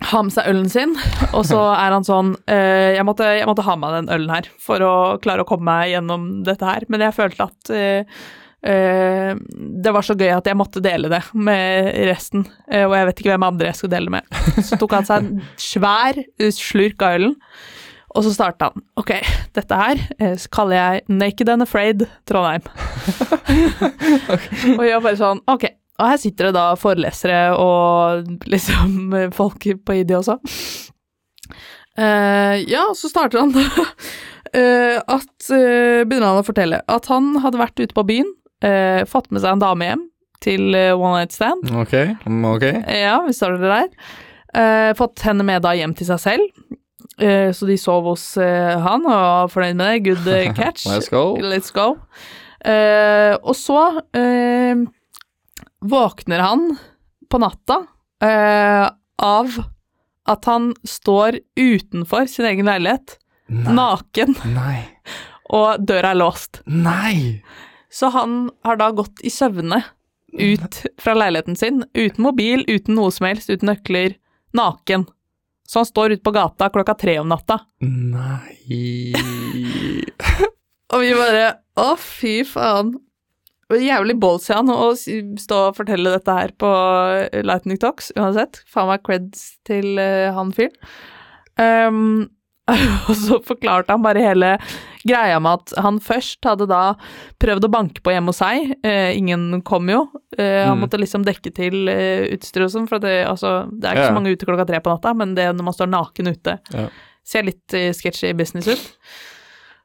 Har 0.00 0.24
med 0.24 0.34
seg 0.34 0.48
ølen 0.50 0.68
sin, 0.72 0.92
og 1.30 1.44
så 1.48 1.60
er 1.84 1.94
han 1.94 2.06
sånn 2.06 2.34
eh, 2.50 2.96
jeg, 2.96 3.06
måtte, 3.08 3.28
jeg 3.36 3.48
måtte 3.48 3.64
ha 3.66 3.76
med 3.78 3.96
den 3.98 4.12
ølen 4.16 4.32
her 4.32 4.50
for 4.62 4.82
å 4.84 4.92
klare 5.22 5.44
å 5.44 5.48
komme 5.48 5.68
meg 5.68 5.94
gjennom 5.94 6.28
dette 6.46 6.66
her, 6.66 6.86
men 6.88 7.04
jeg 7.04 7.16
følte 7.16 7.46
at 7.46 7.72
eh, 7.76 8.22
eh, 8.66 9.34
det 9.84 9.92
var 9.96 10.06
så 10.06 10.16
gøy 10.16 10.32
at 10.38 10.48
jeg 10.48 10.58
måtte 10.58 10.82
dele 10.84 11.12
det 11.12 11.20
med 11.36 11.90
resten, 12.10 12.46
eh, 12.70 12.86
og 12.88 12.96
jeg 12.96 13.10
vet 13.10 13.22
ikke 13.22 13.34
hvem 13.34 13.48
andre 13.50 13.70
jeg 13.70 13.80
skulle 13.80 13.96
dele 13.98 14.10
det 14.10 14.16
med. 14.18 14.64
Så 14.70 14.80
tok 14.80 14.96
han 14.98 15.08
seg 15.08 15.26
en 15.26 15.44
svær 15.60 16.22
slurk 16.56 17.04
av 17.04 17.18
ølen, 17.20 17.36
og 18.10 18.24
så 18.26 18.32
starta 18.34 18.72
han. 18.72 18.86
Ok, 18.98 19.12
dette 19.54 19.76
her 19.78 20.00
så 20.40 20.50
kaller 20.50 20.80
jeg 20.80 21.04
Naked 21.20 21.52
and 21.52 21.62
Afraid 21.62 22.08
Trondheim. 22.26 22.64
Og 24.78 24.82
jeg 24.82 24.96
var 24.96 25.04
bare 25.04 25.18
sånn, 25.20 25.44
ok. 25.50 25.68
Og 26.00 26.08
her 26.08 26.20
sitter 26.22 26.48
det 26.48 26.56
da 26.56 26.70
forelesere 26.80 27.50
og 27.60 28.30
liksom 28.48 29.12
folk 29.38 29.68
på 29.84 30.00
ID 30.00 30.16
også. 30.18 30.40
Uh, 31.98 32.56
ja, 32.70 32.86
så 32.96 33.10
starter 33.10 33.42
han 33.42 33.50
da 33.52 33.64
uh, 33.66 34.98
at 35.18 35.48
uh, 35.50 36.06
Begynner 36.06 36.30
han 36.30 36.40
å 36.40 36.46
fortelle 36.46 36.78
at 36.88 37.08
han 37.10 37.34
hadde 37.42 37.60
vært 37.60 37.82
ute 37.82 37.96
på 37.96 38.06
byen, 38.08 38.30
uh, 38.64 39.02
fått 39.10 39.28
med 39.34 39.42
seg 39.42 39.56
en 39.56 39.64
dame 39.64 39.88
hjem 39.88 40.06
til 40.40 40.72
one 40.72 41.18
night 41.18 41.34
stand. 41.36 41.66
Ok, 41.76 41.92
mm, 42.24 42.44
ok. 42.48 42.62
Ja, 42.96 43.18
vi 43.26 43.34
starter 43.36 43.60
det 43.60 43.74
der. 43.74 44.94
Fått 44.96 45.20
henne 45.20 45.44
med 45.44 45.60
da 45.66 45.74
hjem 45.76 45.92
til 45.98 46.08
seg 46.08 46.22
selv. 46.22 46.46
Så 47.52 47.68
de 47.68 47.76
sov 47.76 48.08
hos 48.08 48.24
han 48.40 49.04
og 49.04 49.10
var 49.12 49.50
fornøyd 49.52 49.76
med 49.76 49.84
det. 49.84 50.14
Good 50.24 50.56
catch. 50.62 50.86
Let's 50.88 51.12
go. 51.12 51.36
Let's 51.44 51.68
go. 51.76 51.90
Og 53.44 53.52
så 53.52 53.82
våkner 55.80 56.38
han 56.44 56.76
på 57.30 57.38
natta 57.38 57.82
eh, 58.22 58.86
av 59.22 59.60
at 60.30 60.44
han 60.44 60.72
står 60.86 61.38
utenfor 61.58 62.26
sin 62.30 62.46
egen 62.46 62.68
leilighet, 62.68 63.16
Nei. 63.50 63.72
naken, 63.74 64.34
Nei. 64.54 64.82
og 65.56 65.80
døra 65.86 66.12
er 66.14 66.20
låst. 66.20 66.60
Nei. 66.70 67.40
Så 67.90 68.12
han 68.14 68.50
har 68.66 68.78
da 68.78 68.90
gått 68.94 69.22
i 69.26 69.32
søvne 69.34 69.80
ut 70.30 70.82
fra 71.02 71.16
leiligheten 71.18 71.56
sin, 71.58 71.82
uten 71.96 72.22
mobil, 72.22 72.62
uten 72.70 72.94
noe 72.94 73.10
som 73.10 73.26
helst, 73.26 73.50
uten 73.50 73.72
nøkler, 73.72 74.14
naken. 74.54 75.08
Så 75.66 75.80
han 75.82 75.88
står 75.88 76.14
ute 76.14 76.22
på 76.26 76.34
gata 76.34 76.68
klokka 76.70 76.94
tre 76.98 77.16
om 77.22 77.30
natta. 77.30 77.60
Nei. 77.82 79.10
Og 80.94 81.02
vi 81.04 81.10
bare 81.14 81.50
Å, 81.80 81.92
fy 81.98 82.40
faen. 82.46 82.96
Jævlig 83.78 84.16
ballsy 84.18 84.52
han 84.56 84.68
å 84.72 84.90
stå 84.96 85.60
og 85.68 85.76
fortelle 85.78 86.10
dette 86.16 86.34
her 86.34 86.50
på 86.58 86.70
eh, 87.30 87.42
Lightning 87.46 87.78
Talks, 87.78 88.10
uansett. 88.18 88.62
Faen 88.70 88.88
meg 88.90 89.02
creds 89.06 89.46
til 89.68 89.94
uh, 90.00 90.32
han 90.34 90.50
fyren. 90.56 90.74
Um, 91.60 92.28
og 93.10 93.14
så 93.18 93.40
forklarte 93.42 93.90
han 93.90 94.02
bare 94.04 94.22
hele 94.22 94.52
greia 95.02 95.40
med 95.42 95.58
at 95.58 95.72
han 95.82 95.96
først 96.02 96.44
hadde 96.46 96.68
da 96.70 96.92
prøvd 97.42 97.66
å 97.66 97.70
banke 97.72 98.02
på 98.04 98.12
hjemme 98.14 98.30
hos 98.30 98.38
seg. 98.42 98.74
Eh, 98.86 99.10
ingen 99.18 99.62
kom 99.66 99.88
jo. 99.90 100.04
Eh, 100.38 100.60
han 100.68 100.76
Mm. 100.78 100.84
måtte 100.84 101.00
liksom 101.00 101.24
dekke 101.26 101.50
til 101.56 101.88
eh, 101.90 102.28
utstyr 102.36 102.66
og 102.68 102.70
sånn, 102.70 102.86
for 102.90 103.02
det, 103.02 103.24
altså, 103.26 103.64
det 103.72 103.88
er 103.90 103.96
ikke 103.98 104.04
Ja. 104.06 104.12
så 104.12 104.18
mange 104.20 104.34
ute 104.36 104.46
klokka 104.46 104.66
tre 104.68 104.78
på 104.84 104.92
natta, 104.92 105.14
men 105.18 105.34
det 105.34 105.48
når 105.56 105.66
man 105.66 105.74
står 105.74 105.90
naken 105.90 106.30
ute, 106.30 106.58
Ja. 106.76 106.86
ser 107.26 107.42
litt 107.48 107.74
eh, 107.74 107.90
sketchy 107.96 108.32
business 108.38 108.68
ut. 108.68 108.86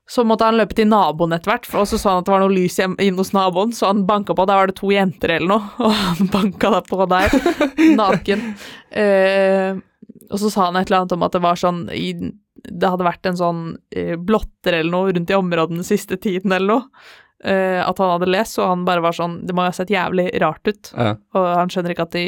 Så 0.09 0.21
måtte 0.27 0.45
han 0.45 0.57
løpe 0.59 0.75
til 0.77 0.85
naboen 0.91 1.33
etter 1.33 1.49
hvert, 1.49 1.67
og 1.73 1.87
så 1.89 1.97
så 1.97 2.11
han 2.11 2.21
at 2.21 2.27
det 2.27 2.33
var 2.35 2.43
noe 2.43 2.53
lys 2.53 2.77
inne 2.77 3.17
hos 3.17 3.33
naboen, 3.33 3.73
så 3.73 3.89
han 3.89 4.05
banka 4.05 4.35
på, 4.37 4.45
der 4.45 4.59
var 4.59 4.69
det 4.69 4.77
to 4.77 4.91
jenter 4.93 5.33
eller 5.39 5.49
noe, 5.55 5.73
og 5.87 5.97
han 5.97 6.31
banka 6.33 6.73
da 6.75 6.81
på 6.85 7.09
der, 7.09 7.35
naken. 8.01 8.47
Eh, 8.93 9.81
og 10.29 10.41
så 10.41 10.51
sa 10.53 10.69
han 10.69 10.77
et 10.77 10.89
eller 10.89 11.03
annet 11.03 11.17
om 11.17 11.25
at 11.25 11.35
det 11.35 11.41
var 11.45 11.59
sånn 11.59 11.85
i, 11.93 12.07
Det 12.65 12.89
hadde 12.89 13.05
vært 13.05 13.27
en 13.29 13.37
sånn 13.37 13.61
eh, 13.93 14.15
blotter 14.17 14.79
eller 14.79 14.93
noe 14.93 15.13
rundt 15.13 15.29
i 15.29 15.37
områdene 15.37 15.81
den 15.81 15.87
siste 15.87 16.17
tiden 16.21 16.53
eller 16.53 16.71
noe. 16.71 17.05
Eh, 17.45 17.81
at 17.83 17.99
han 18.01 18.13
hadde 18.15 18.29
lest, 18.31 18.57
og 18.57 18.71
han 18.71 18.85
bare 18.87 19.03
var 19.03 19.13
sånn 19.13 19.35
Det 19.45 19.53
må 19.53 19.65
jo 19.65 19.69
ha 19.69 19.75
sett 19.75 19.91
jævlig 19.93 20.29
rart 20.41 20.65
ut. 20.65 20.89
Ja. 20.95 21.11
Og 21.35 21.49
han 21.59 21.69
skjønner 21.69 21.93
ikke 21.93 22.07
at 22.07 22.15
de 22.15 22.25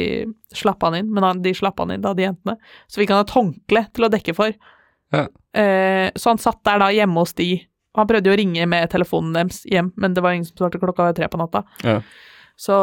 slapp 0.54 0.84
han 0.86 0.98
inn, 1.00 1.08
men 1.14 1.26
han, 1.26 1.42
de 1.42 1.54
slapp 1.58 1.80
han 1.82 1.94
inn 1.94 2.04
da, 2.04 2.12
de 2.14 2.28
jentene. 2.28 2.58
Så 2.86 3.02
fikk 3.02 3.14
han 3.14 3.24
et 3.24 3.34
håndkle 3.34 3.86
til 3.96 4.06
å 4.06 4.12
dekke 4.14 4.36
for. 4.36 4.54
Ja. 5.14 5.24
Eh, 5.58 6.08
så 6.14 6.32
han 6.32 6.40
satt 6.42 6.60
der 6.68 6.78
da 6.82 6.90
hjemme 6.94 7.18
hos 7.18 7.34
de 7.34 7.48
Og 7.96 8.02
Han 8.02 8.08
prøvde 8.10 8.30
jo 8.30 8.34
å 8.36 8.38
ringe 8.38 8.66
med 8.70 8.90
telefonen 8.92 9.32
deres 9.34 9.64
hjem, 9.66 9.88
men 9.98 10.14
det 10.14 10.22
var 10.22 10.36
ingen 10.36 10.46
som 10.46 10.60
svarte 10.60 10.78
klokka 10.78 11.08
tre 11.16 11.26
på 11.32 11.40
natta. 11.40 11.64
Ja. 11.82 11.96
Så 12.54 12.76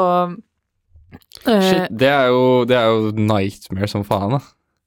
eh, 1.46 1.62
Shit, 1.70 1.94
det 1.94 2.10
er, 2.10 2.34
jo, 2.34 2.66
det 2.68 2.76
er 2.76 2.90
jo 2.92 3.14
nightmare 3.16 3.88
som 3.92 4.04
faen, 4.08 4.36
da. 4.36 4.42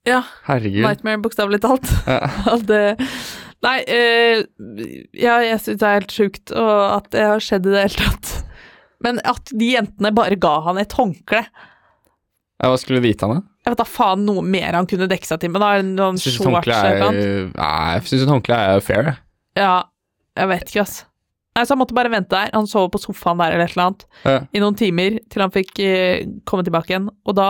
Ja. 0.09 0.21
Herregud. 0.49 0.83
Nightmare, 0.85 1.23
bokstavelig 1.25 1.63
talt. 1.65 1.89
Ja. 2.09 2.29
Det 2.69 2.83
Nei, 3.65 3.79
eh, 3.91 4.45
ja, 5.19 5.41
jeg 5.43 5.59
syns 5.65 5.81
det 5.81 5.87
er 5.89 5.97
helt 5.97 6.15
sjukt, 6.15 6.53
og 6.55 6.75
at 6.93 7.09
det 7.15 7.25
har 7.27 7.43
skjedd 7.43 7.67
i 7.67 7.73
det 7.73 7.81
hele 7.89 8.05
tatt. 8.05 8.31
Men 9.03 9.19
at 9.27 9.51
de 9.51 9.73
jentene 9.73 10.13
bare 10.15 10.39
ga 10.39 10.53
han 10.69 10.79
et 10.79 10.95
håndkle 10.95 11.43
hva 12.67 12.79
skulle 12.81 12.99
du 12.99 13.07
vite 13.07 13.23
han, 13.27 13.39
da? 13.39 13.43
Jeg 13.67 13.71
vet 13.75 13.79
da 13.83 13.87
faen 13.87 14.25
noe 14.27 14.43
mer 14.43 14.75
han 14.75 14.87
kunne 14.91 15.07
dekke 15.11 15.29
seg 15.29 15.39
til 15.45 15.53
med, 15.55 15.61
da. 15.63 15.75
Noen 15.85 16.17
syns 16.19 16.41
shorts 16.41 16.67
eller 16.73 17.05
noe. 17.05 17.27
jeg 17.55 18.09
syns 18.09 18.25
et 18.25 18.33
håndkle 18.33 18.57
er 18.73 18.81
fair, 18.83 19.05
jeg. 19.13 19.21
Ja, 19.61 19.75
jeg 20.39 20.49
vet 20.51 20.73
ikke, 20.73 20.83
ass. 20.87 20.97
Nei, 21.55 21.65
så 21.67 21.75
han 21.75 21.81
måtte 21.81 21.95
bare 21.97 22.11
vente 22.13 22.31
der. 22.31 22.51
Han 22.55 22.69
sov 22.71 22.87
på 22.95 23.01
sofaen 23.03 23.39
der 23.43 23.55
eller 23.57 23.67
et 23.67 23.73
eller 23.75 23.89
annet 23.89 24.05
Ja. 24.27 24.35
i 24.55 24.61
noen 24.63 24.77
timer 24.79 25.17
til 25.31 25.43
han 25.43 25.51
fikk 25.55 25.81
eh, 25.83 26.21
komme 26.47 26.63
tilbake 26.67 26.93
igjen. 26.93 27.09
Og 27.27 27.35
da 27.35 27.49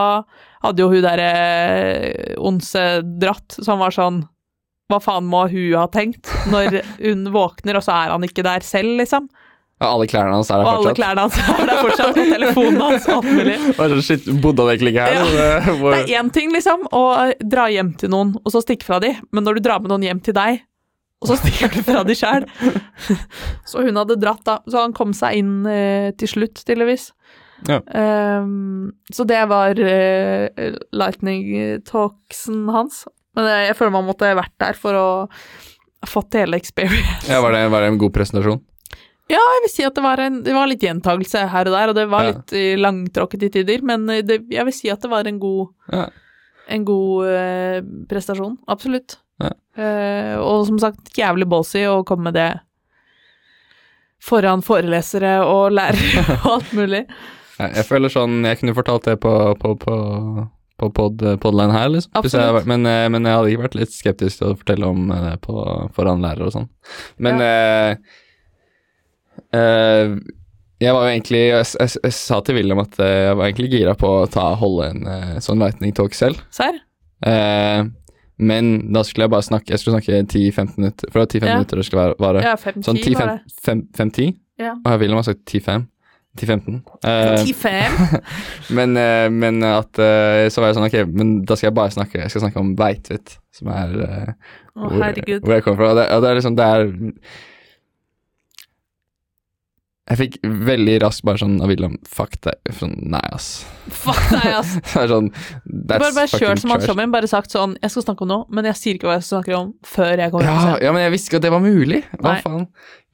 hadde 0.65 0.81
jo 0.81 0.89
hun 0.93 1.03
derre 1.05 1.27
eh, 1.37 2.35
Onse 2.41 2.85
dratt, 3.21 3.59
så 3.59 3.75
han 3.75 3.83
var 3.83 3.93
sånn 3.95 4.23
Hva 4.89 5.01
faen 5.05 5.27
må 5.29 5.43
hun 5.53 5.75
ha 5.77 5.85
tenkt 5.93 6.31
når 6.49 6.79
hun 7.03 7.27
våkner, 7.35 7.77
og 7.77 7.85
så 7.85 7.93
er 7.99 8.15
han 8.15 8.25
ikke 8.25 8.45
der 8.47 8.65
selv, 8.65 8.95
liksom? 9.03 9.29
Ja, 9.79 9.93
alle 9.95 10.09
klærne 10.11 10.35
hans 10.35 10.49
er 10.51 10.59
Og 10.59 10.67
der 10.67 10.77
alle 10.81 10.95
klærne 10.99 11.25
hans 11.27 11.37
er 11.39 11.67
der 11.69 11.83
fortsatt, 11.85 12.17
og 12.19 12.31
telefonen 12.33 12.81
hans 12.83 13.05
og 13.07 13.21
alt 13.21 13.29
mulig. 13.37 13.59
Sånn, 13.79 14.01
shit, 14.03 14.25
bodde 14.43 14.65
han 14.67 14.73
egentlig 14.75 14.95
ikke 14.95 15.05
her? 15.07 15.19
Ja. 15.37 15.59
Det- 15.63 16.01
er 16.01 16.15
én 16.19 16.33
ting, 16.35 16.51
liksom, 16.55 16.89
å 16.91 17.03
dra 17.47 17.69
hjem 17.71 17.93
til 18.01 18.11
noen 18.11 18.33
og 18.43 18.51
så 18.55 18.63
stikke 18.65 18.89
fra 18.89 18.99
de, 19.05 19.13
men 19.31 19.47
når 19.47 19.59
du 19.61 19.69
drar 19.69 19.85
med 19.85 19.93
noen 19.95 20.09
hjem 20.09 20.23
til 20.27 20.35
deg, 20.35 20.65
og 21.19 21.31
så 21.31 21.37
stikker 21.41 21.73
du 21.75 21.81
fra 21.83 22.05
de 22.07 22.15
sjæl 22.15 22.45
Så 23.71 23.83
hun 23.83 23.97
hadde 23.99 24.19
dratt, 24.23 24.45
da. 24.47 24.61
Så 24.71 24.83
han 24.85 24.93
kom 24.95 25.11
seg 25.17 25.41
inn 25.41 25.55
eh, 25.67 26.11
til 26.19 26.31
slutt, 26.31 26.61
tydeligvis. 26.63 27.09
Ja. 27.67 27.81
Um, 27.91 28.93
så 29.11 29.27
det 29.27 29.41
var 29.51 29.79
eh, 29.83 30.47
lightning 30.95 31.81
talksen 31.89 32.69
hans. 32.71 33.03
Men 33.35 33.51
jeg, 33.51 33.67
jeg 33.73 33.79
føler 33.81 33.95
man 33.99 34.07
måtte 34.07 34.31
vært 34.39 34.55
der 34.63 34.79
for 34.79 34.95
å 34.99 35.09
ha 35.27 36.07
fått 36.07 36.39
hele 36.39 36.59
experience. 36.59 37.27
Ja, 37.27 37.41
var 37.43 37.55
det, 37.57 37.65
var 37.75 37.83
det 37.83 37.91
en 37.93 37.99
god 37.99 38.15
presentasjon? 38.15 38.63
Ja, 39.29 39.37
jeg 39.57 39.63
vil 39.67 39.71
si 39.75 39.85
at 39.85 39.95
det 39.99 40.03
var, 40.05 40.21
en, 40.25 40.39
det 40.47 40.55
var 40.57 40.69
litt 40.71 40.85
gjentagelse 40.87 41.43
her 41.53 41.69
og 41.69 41.75
der, 41.77 41.91
og 41.93 41.97
det 41.99 42.07
var 42.09 42.25
Ja. 42.25 42.31
litt 42.33 42.53
eh, 42.57 42.77
langtråkket 42.81 43.43
til 43.45 43.51
tider, 43.59 43.83
men 43.85 44.09
eh, 44.15 44.23
det, 44.25 44.39
jeg 44.51 44.65
vil 44.65 44.73
si 44.77 44.89
at 44.93 45.03
det 45.05 45.11
var 45.13 45.29
en 45.29 45.39
god 45.43 45.69
Ja. 45.93 46.07
en 46.69 46.85
god 46.89 47.29
eh, 47.33 47.81
prestasjon, 48.09 48.57
absolutt. 48.69 49.19
Ja. 49.41 49.51
Eh, 49.79 50.35
og 50.41 50.65
som 50.67 50.79
sagt, 50.83 51.13
jævlig 51.17 51.47
ballsy 51.49 51.85
å 51.89 52.01
komme 52.09 52.31
med 52.31 52.35
det 52.41 52.49
foran 54.29 54.63
forelesere 54.67 55.37
og 55.47 55.73
lærere 55.77 56.25
og 56.43 56.47
alt 56.57 56.73
mulig. 56.77 57.05
Ja, 57.59 57.69
Jeg 57.75 57.87
føler 57.89 58.11
sånn 58.13 58.41
Jeg 58.47 58.61
kunne 58.61 58.75
fortalt 58.77 59.07
det 59.09 59.17
på, 59.23 59.33
på, 59.59 59.73
på, 59.83 59.95
på 60.79 60.89
pod, 60.95 61.23
podline 61.43 61.75
her, 61.75 61.89
liksom. 61.91 62.23
Jeg, 62.25 62.65
men, 62.71 62.87
eh, 62.87 63.09
men 63.13 63.27
jeg 63.27 63.35
hadde 63.39 63.53
ikke 63.53 63.65
vært 63.67 63.79
litt 63.81 63.95
skeptisk 63.95 64.41
til 64.41 64.53
å 64.53 64.57
fortelle 64.61 64.89
om 64.89 65.09
det 65.11 65.37
på, 65.45 65.55
foran 65.97 66.23
lærere 66.25 66.49
og 66.51 66.55
sånn. 66.55 66.69
Men 67.23 67.43
eh, 67.43 67.97
eh, 69.57 70.19
jeg 70.79 70.95
var 70.95 71.07
jo 71.07 71.11
egentlig 71.11 71.41
jeg, 71.41 71.69
jeg, 71.75 71.95
jeg 72.07 72.15
sa 72.15 72.39
til 72.47 72.59
William 72.59 72.83
at 72.83 72.99
eh, 73.03 73.15
jeg 73.27 73.39
var 73.39 73.49
egentlig 73.49 73.71
gira 73.73 73.95
på 73.99 74.11
å 74.21 74.27
ta, 74.31 74.53
holde 74.61 74.93
en 74.93 75.09
uh, 75.11 75.39
sånn 75.43 75.59
lightning 75.63 75.95
talk 75.97 76.15
selv. 76.15 76.39
Serr? 76.55 76.79
Eh, 77.27 77.81
men 78.39 78.69
da 78.95 79.03
skulle 79.03 79.27
jeg 79.27 79.33
bare 79.33 79.43
snakke 79.43 79.73
Jeg 79.73 79.81
skulle 79.83 79.97
snakke 79.97 80.21
10-15 80.23 80.77
minutter. 80.79 81.11
For 81.11 81.19
det 81.19 81.25
var 81.25 81.33
10-15 81.33 81.49
Ja. 81.49 81.55
minutter 81.57 81.81
det 81.81 81.87
skulle 81.89 82.05
være. 82.05 82.19
vare. 82.23 82.45
Ja, 82.47 82.53
5-10 82.55 82.87
Sånn 82.87 83.01
10-5-10? 83.03 84.37
Ja. 84.63 84.77
Og 84.79 85.01
William 85.03 85.19
har 85.19 85.27
sagt 85.27 85.43
10-5. 85.51 85.89
10-15. 86.39 86.79
Uh, 87.03 88.21
men, 88.79 88.95
uh, 88.95 89.27
men 89.35 89.59
at 89.67 89.99
uh, 89.99 90.47
Så 90.47 90.63
var 90.63 90.71
jeg 90.71 90.79
sånn, 90.79 90.87
ok, 90.87 90.99
men 91.11 91.33
da 91.49 91.57
skal 91.59 91.73
jeg 91.73 91.79
bare 91.81 91.97
snakke 91.97 92.21
Jeg 92.21 92.31
skal 92.31 92.45
snakke 92.47 92.63
om 92.63 92.77
Veitvet, 92.79 93.39
som 93.59 93.73
er 93.75 93.97
Å, 93.99 94.87
hvor, 94.87 95.03
hvor 95.03 95.57
jeg 95.57 95.67
kommer 95.67 95.81
fra. 95.81 95.91
Og 95.91 95.99
det, 95.99 96.07
og 96.15 96.23
det 96.23 96.31
er 96.31 96.39
liksom 96.39 96.59
Det 96.61 96.69
er 96.77 96.93
Jeg 100.09 100.19
fikk 100.23 100.39
veldig 100.43 100.95
raskt 101.05 101.25
bare 101.29 101.43
sånn 101.43 101.59
av 101.61 101.69
William 101.69 101.99
Fuck 102.09 102.39
deg. 102.47 102.73
Sånn, 102.79 102.97
nei, 103.13 103.25
ass. 103.35 103.59
Fuck 103.95 104.21
deg, 104.33 104.47
ass. 104.59 104.75
det 104.93 105.03
er 105.03 105.11
sånn 105.13 105.31
Bare, 105.89 106.13
bare 106.13 106.29
kjør 106.33 106.61
som 106.61 106.75
han 106.75 106.85
showman, 106.85 107.15
bare 107.15 107.31
sagt 107.31 107.55
sånn 107.55 107.77
Jeg 107.83 107.95
skal 107.95 108.09
snakke 108.11 108.27
om 108.27 108.33
noe, 108.33 108.47
men 108.53 108.69
jeg 108.71 108.81
sier 108.81 109.01
ikke 109.01 109.11
hva 109.11 109.19
jeg 109.19 109.29
snakker 109.31 109.59
om 109.59 109.75
før 109.87 110.15
jeg 110.19 110.35
kommer 110.35 110.49
Ja, 110.49 110.79
ja, 110.83 110.95
men 110.95 111.07
jeg 111.07 111.17
visste 111.17 111.33
ikke 111.33 111.43
at 111.43 111.49
det 111.49 111.55
var 111.55 111.65
mulig. 111.65 112.03
Hva 112.19 112.35
Nei. 112.37 112.41
faen. 112.45 112.67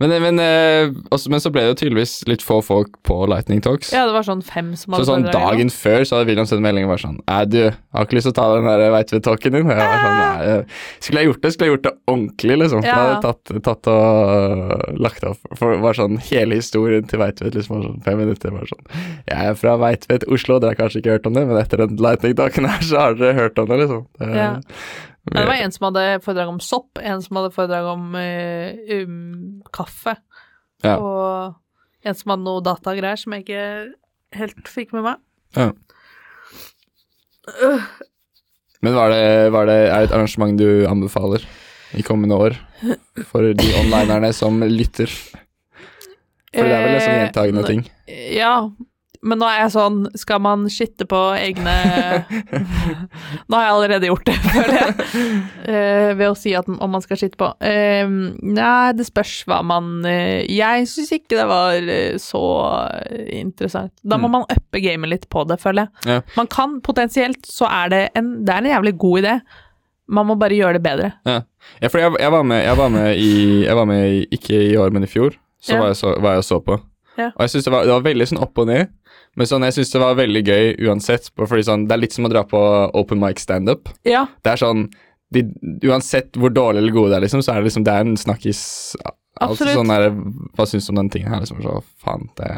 Men, 0.02 0.10
men, 0.18 0.40
eh, 0.42 0.90
også, 1.14 1.30
men 1.30 1.38
så 1.38 1.52
ble 1.54 1.62
det 1.62 1.68
jo 1.70 1.76
tydeligvis 1.84 2.24
litt 2.26 2.42
få 2.42 2.56
folk 2.66 2.96
på 3.06 3.14
Lightning 3.30 3.60
Talks. 3.62 3.92
Ja, 3.94 4.08
det 4.08 4.14
var 4.16 4.26
sånn 4.26 4.42
fem 4.42 4.72
som 4.74 4.90
Så 4.90 4.98
hadde 4.98 5.06
sånn 5.06 5.26
dagen 5.28 5.44
dagen 5.54 5.70
før 5.70 6.02
så 6.02 6.16
hadde 6.18 6.32
William 6.32 6.48
sendt 6.50 6.64
melding 6.64 6.88
og 6.88 6.96
var 6.96 7.02
sånn 7.04 7.20
Æ, 7.30 7.36
du, 7.46 7.60
har 7.94 8.08
ikke 8.08 8.18
lyst 8.18 8.26
til 8.26 8.34
å 8.34 8.38
ta 8.40 8.46
den 8.56 8.66
der 8.66 8.82
veit-vi-talken 8.90 9.54
din? 9.54 9.68
Og 9.70 9.78
jeg 9.78 9.86
var 9.92 10.02
sånn, 10.02 10.16
nei, 10.18 10.48
jeg- 10.48 10.66
Skulle 11.06 11.22
jeg 11.22 11.30
gjort 11.30 11.42
det, 11.44 11.52
skulle 11.54 11.68
jeg 11.68 11.74
gjort 11.76 11.86
det 11.86 11.94
ordentlig, 12.10 12.56
liksom. 12.64 12.82
Ja. 12.82 12.88
Jeg 12.90 12.98
hadde 13.04 13.22
tatt, 13.22 13.62
tatt 13.68 13.90
og 13.94 14.98
lagt 14.98 15.24
opp. 15.30 15.38
For 15.54 15.76
det 15.76 15.80
var 15.86 15.98
sånn 16.00 16.18
hele 16.26 16.58
historien 16.58 17.06
til 17.06 17.22
Veitvet 17.22 17.54
liksom 17.54 17.76
var 17.76 17.86
sånn 17.86 18.02
fem 18.02 18.18
minutter. 18.18 18.50
Var 18.50 18.66
sånn 18.74 18.84
Jeg 19.30 19.52
er 19.52 19.54
fra 19.62 19.76
Veitvet, 19.78 20.26
Oslo, 20.26 20.58
dere 20.64 20.72
har 20.72 20.78
kanskje 20.80 21.00
ikke 21.02 21.16
hørt 21.18 21.26
om 21.28 21.34
det, 21.36 21.42
men 21.48 21.58
etter 21.60 21.82
den 21.84 21.98
lightning-dagen 22.00 22.68
her, 22.72 22.84
så 22.88 23.02
har 23.02 23.18
dere 23.20 23.36
hørt 23.36 23.60
om 23.62 23.68
det, 23.70 23.82
liksom. 23.84 24.06
Det, 24.18 24.30
Ja. 24.34 24.54
Men 25.24 25.38
det 25.40 25.44
var 25.48 25.60
en 25.64 25.72
som 25.72 25.84
hadde 25.86 26.02
foredrag 26.20 26.50
om 26.52 26.58
sopp, 26.60 26.98
en 27.00 27.22
som 27.24 27.38
hadde 27.38 27.52
foredrag 27.54 27.86
om 27.94 28.10
uh, 28.12 28.96
um, 28.98 29.62
kaffe, 29.72 30.12
Ja. 30.84 30.98
og 30.98 31.54
en 32.04 32.18
som 32.18 32.34
hadde 32.34 32.44
noe 32.44 32.60
datagreier 32.60 33.16
som 33.16 33.32
jeg 33.32 33.46
ikke 33.46 33.62
helt 34.36 34.68
fikk 34.68 34.92
med 34.92 35.06
meg. 35.06 35.22
Ja. 35.56 35.70
Men 38.84 38.94
var 38.98 39.14
det, 39.14 39.24
var 39.54 39.68
det, 39.68 39.78
er 39.88 40.02
det 40.02 40.10
et 40.10 40.16
arrangement 40.16 40.58
du 40.60 40.84
anbefaler 40.90 41.44
i 41.96 42.04
kommende 42.04 42.36
år 42.36 42.56
for 43.30 43.48
de 43.56 43.70
onlinerne 43.80 44.28
som 44.36 44.60
lytter? 44.60 45.08
For 46.54 46.68
det 46.68 46.74
er 46.74 46.84
vel 46.84 46.92
liksom 46.98 47.16
gjentagende 47.16 47.64
ting. 47.66 47.86
Ja, 48.36 48.56
men 49.24 49.40
nå 49.40 49.46
er 49.48 49.62
jeg 49.64 49.72
sånn 49.74 50.02
Skal 50.20 50.40
man 50.44 50.66
skitte 50.70 51.06
på 51.08 51.18
egne 51.38 51.72
Nå 53.48 53.56
har 53.56 53.64
jeg 53.64 53.72
allerede 53.74 54.08
gjort 54.10 54.26
det, 54.28 54.34
føler 54.44 54.76
jeg, 54.76 54.94
uh, 55.68 56.10
ved 56.18 56.26
å 56.28 56.36
si 56.38 56.52
at 56.58 56.68
om 56.68 56.92
man 56.94 57.02
skal 57.04 57.18
skitte 57.20 57.38
på. 57.40 57.48
Uh, 57.64 58.14
nei, 58.44 58.92
det 58.98 59.06
spørs 59.08 59.34
hva 59.48 59.60
man 59.66 59.90
uh, 60.06 60.42
Jeg 60.48 60.86
syns 60.90 61.12
ikke 61.16 61.38
det 61.38 61.46
var 61.50 61.90
så 62.22 62.42
interessant. 63.34 63.92
Da 64.04 64.18
må 64.20 64.24
Mm. 64.28 64.32
man 64.38 64.46
uppe 64.50 64.80
gamet 64.82 65.10
litt 65.12 65.26
på 65.30 65.42
det, 65.46 65.58
føler 65.62 65.84
jeg. 65.86 66.08
Ja. 66.08 66.20
Man 66.38 66.48
kan 66.50 66.78
potensielt, 66.84 67.44
så 67.46 67.68
er 67.70 67.92
det 67.92 68.02
en 68.18 68.32
Det 68.44 68.54
er 68.54 68.62
en 68.64 68.70
jævlig 68.72 68.94
god 68.98 69.20
idé. 69.22 69.34
Man 70.08 70.26
må 70.28 70.34
bare 70.40 70.56
gjøre 70.56 70.78
det 70.78 70.82
bedre. 70.84 71.12
Ja, 71.28 71.88
for 71.88 71.98
jeg, 72.02 72.12
jeg, 72.20 72.32
var 72.32 72.42
med, 72.44 72.64
jeg 72.64 72.76
var 72.76 72.90
med 72.92 73.16
i 73.16 73.30
Jeg 73.64 73.76
var 73.76 73.86
med 73.88 74.02
i, 74.12 74.26
ikke 74.36 74.58
i 74.72 74.74
år, 74.76 74.90
men 74.92 75.04
i 75.04 75.10
fjor. 75.10 75.36
Så 75.64 75.72
Ja. 75.74 75.80
var 75.80 75.86
jeg 75.92 75.96
så, 75.96 76.14
var 76.20 76.34
jeg 76.38 76.44
så 76.44 76.58
på. 76.60 76.76
Ja. 77.16 77.30
Og 77.36 77.40
jeg 77.44 77.50
synes 77.54 77.64
det 77.64 77.72
var, 77.72 77.84
det 77.86 77.92
var 77.94 78.02
veldig 78.04 78.26
sånn 78.28 78.42
opp 78.42 78.58
og 78.58 78.66
ned. 78.68 78.88
Men 79.36 79.46
sånn, 79.50 79.64
jeg 79.66 79.74
syns 79.78 79.90
det 79.92 80.00
var 80.02 80.14
veldig 80.18 80.42
gøy 80.46 80.66
uansett. 80.86 81.30
Fordi 81.34 81.64
sånn, 81.66 81.88
Det 81.88 81.94
er 81.96 82.02
litt 82.04 82.12
som 82.14 82.24
å 82.28 82.30
dra 82.30 82.44
på 82.46 82.60
open 82.94 83.18
mic 83.20 83.40
standup. 83.42 83.88
Ja, 84.06 84.26
Det 84.44 84.52
er 84.52 84.60
sånn 84.62 84.86
de, 85.34 85.42
Uansett 85.88 86.36
hvor 86.38 86.52
dårlig 86.54 86.78
eller 86.84 86.94
gode 86.94 87.10
det 87.10 87.16
er, 87.16 87.24
liksom, 87.26 87.42
så 87.42 87.52
er 87.52 87.62
det 87.62 87.70
liksom 87.70 87.84
Det 87.84 87.92
er 87.94 88.04
en 88.04 88.16
snakkis 88.20 88.60
Altså 89.42 89.66
sånn 89.66 89.90
der, 89.90 90.12
Hva 90.54 90.66
syns 90.70 90.86
du 90.86 90.92
om 90.92 91.00
den 91.00 91.08
tingen 91.10 91.32
her? 91.32 91.40
Liksom, 91.42 91.58
så 91.64 91.80
faen, 92.04 92.28
det, 92.38 92.50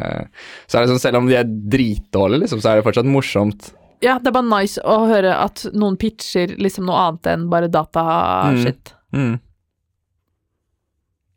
så 0.68 0.76
er 0.76 0.84
det 0.84 0.90
sånn, 0.92 1.00
Selv 1.00 1.22
om 1.22 1.30
de 1.30 1.38
er 1.38 1.48
dritdårlige, 1.48 2.42
liksom, 2.44 2.60
så 2.60 2.74
er 2.74 2.76
det 2.80 2.84
fortsatt 2.84 3.08
morsomt. 3.08 3.70
ja, 4.04 4.18
det 4.20 4.28
er 4.28 4.34
bare 4.36 4.50
nice 4.50 4.82
å 4.84 4.98
høre 5.08 5.32
at 5.40 5.62
noen 5.72 5.96
pitcher 5.96 6.52
liksom 6.60 6.84
noe 6.84 6.98
annet 7.06 7.30
enn 7.32 7.46
bare 7.48 7.70
dataskitt. 7.72 8.92
Mm. 9.16 9.38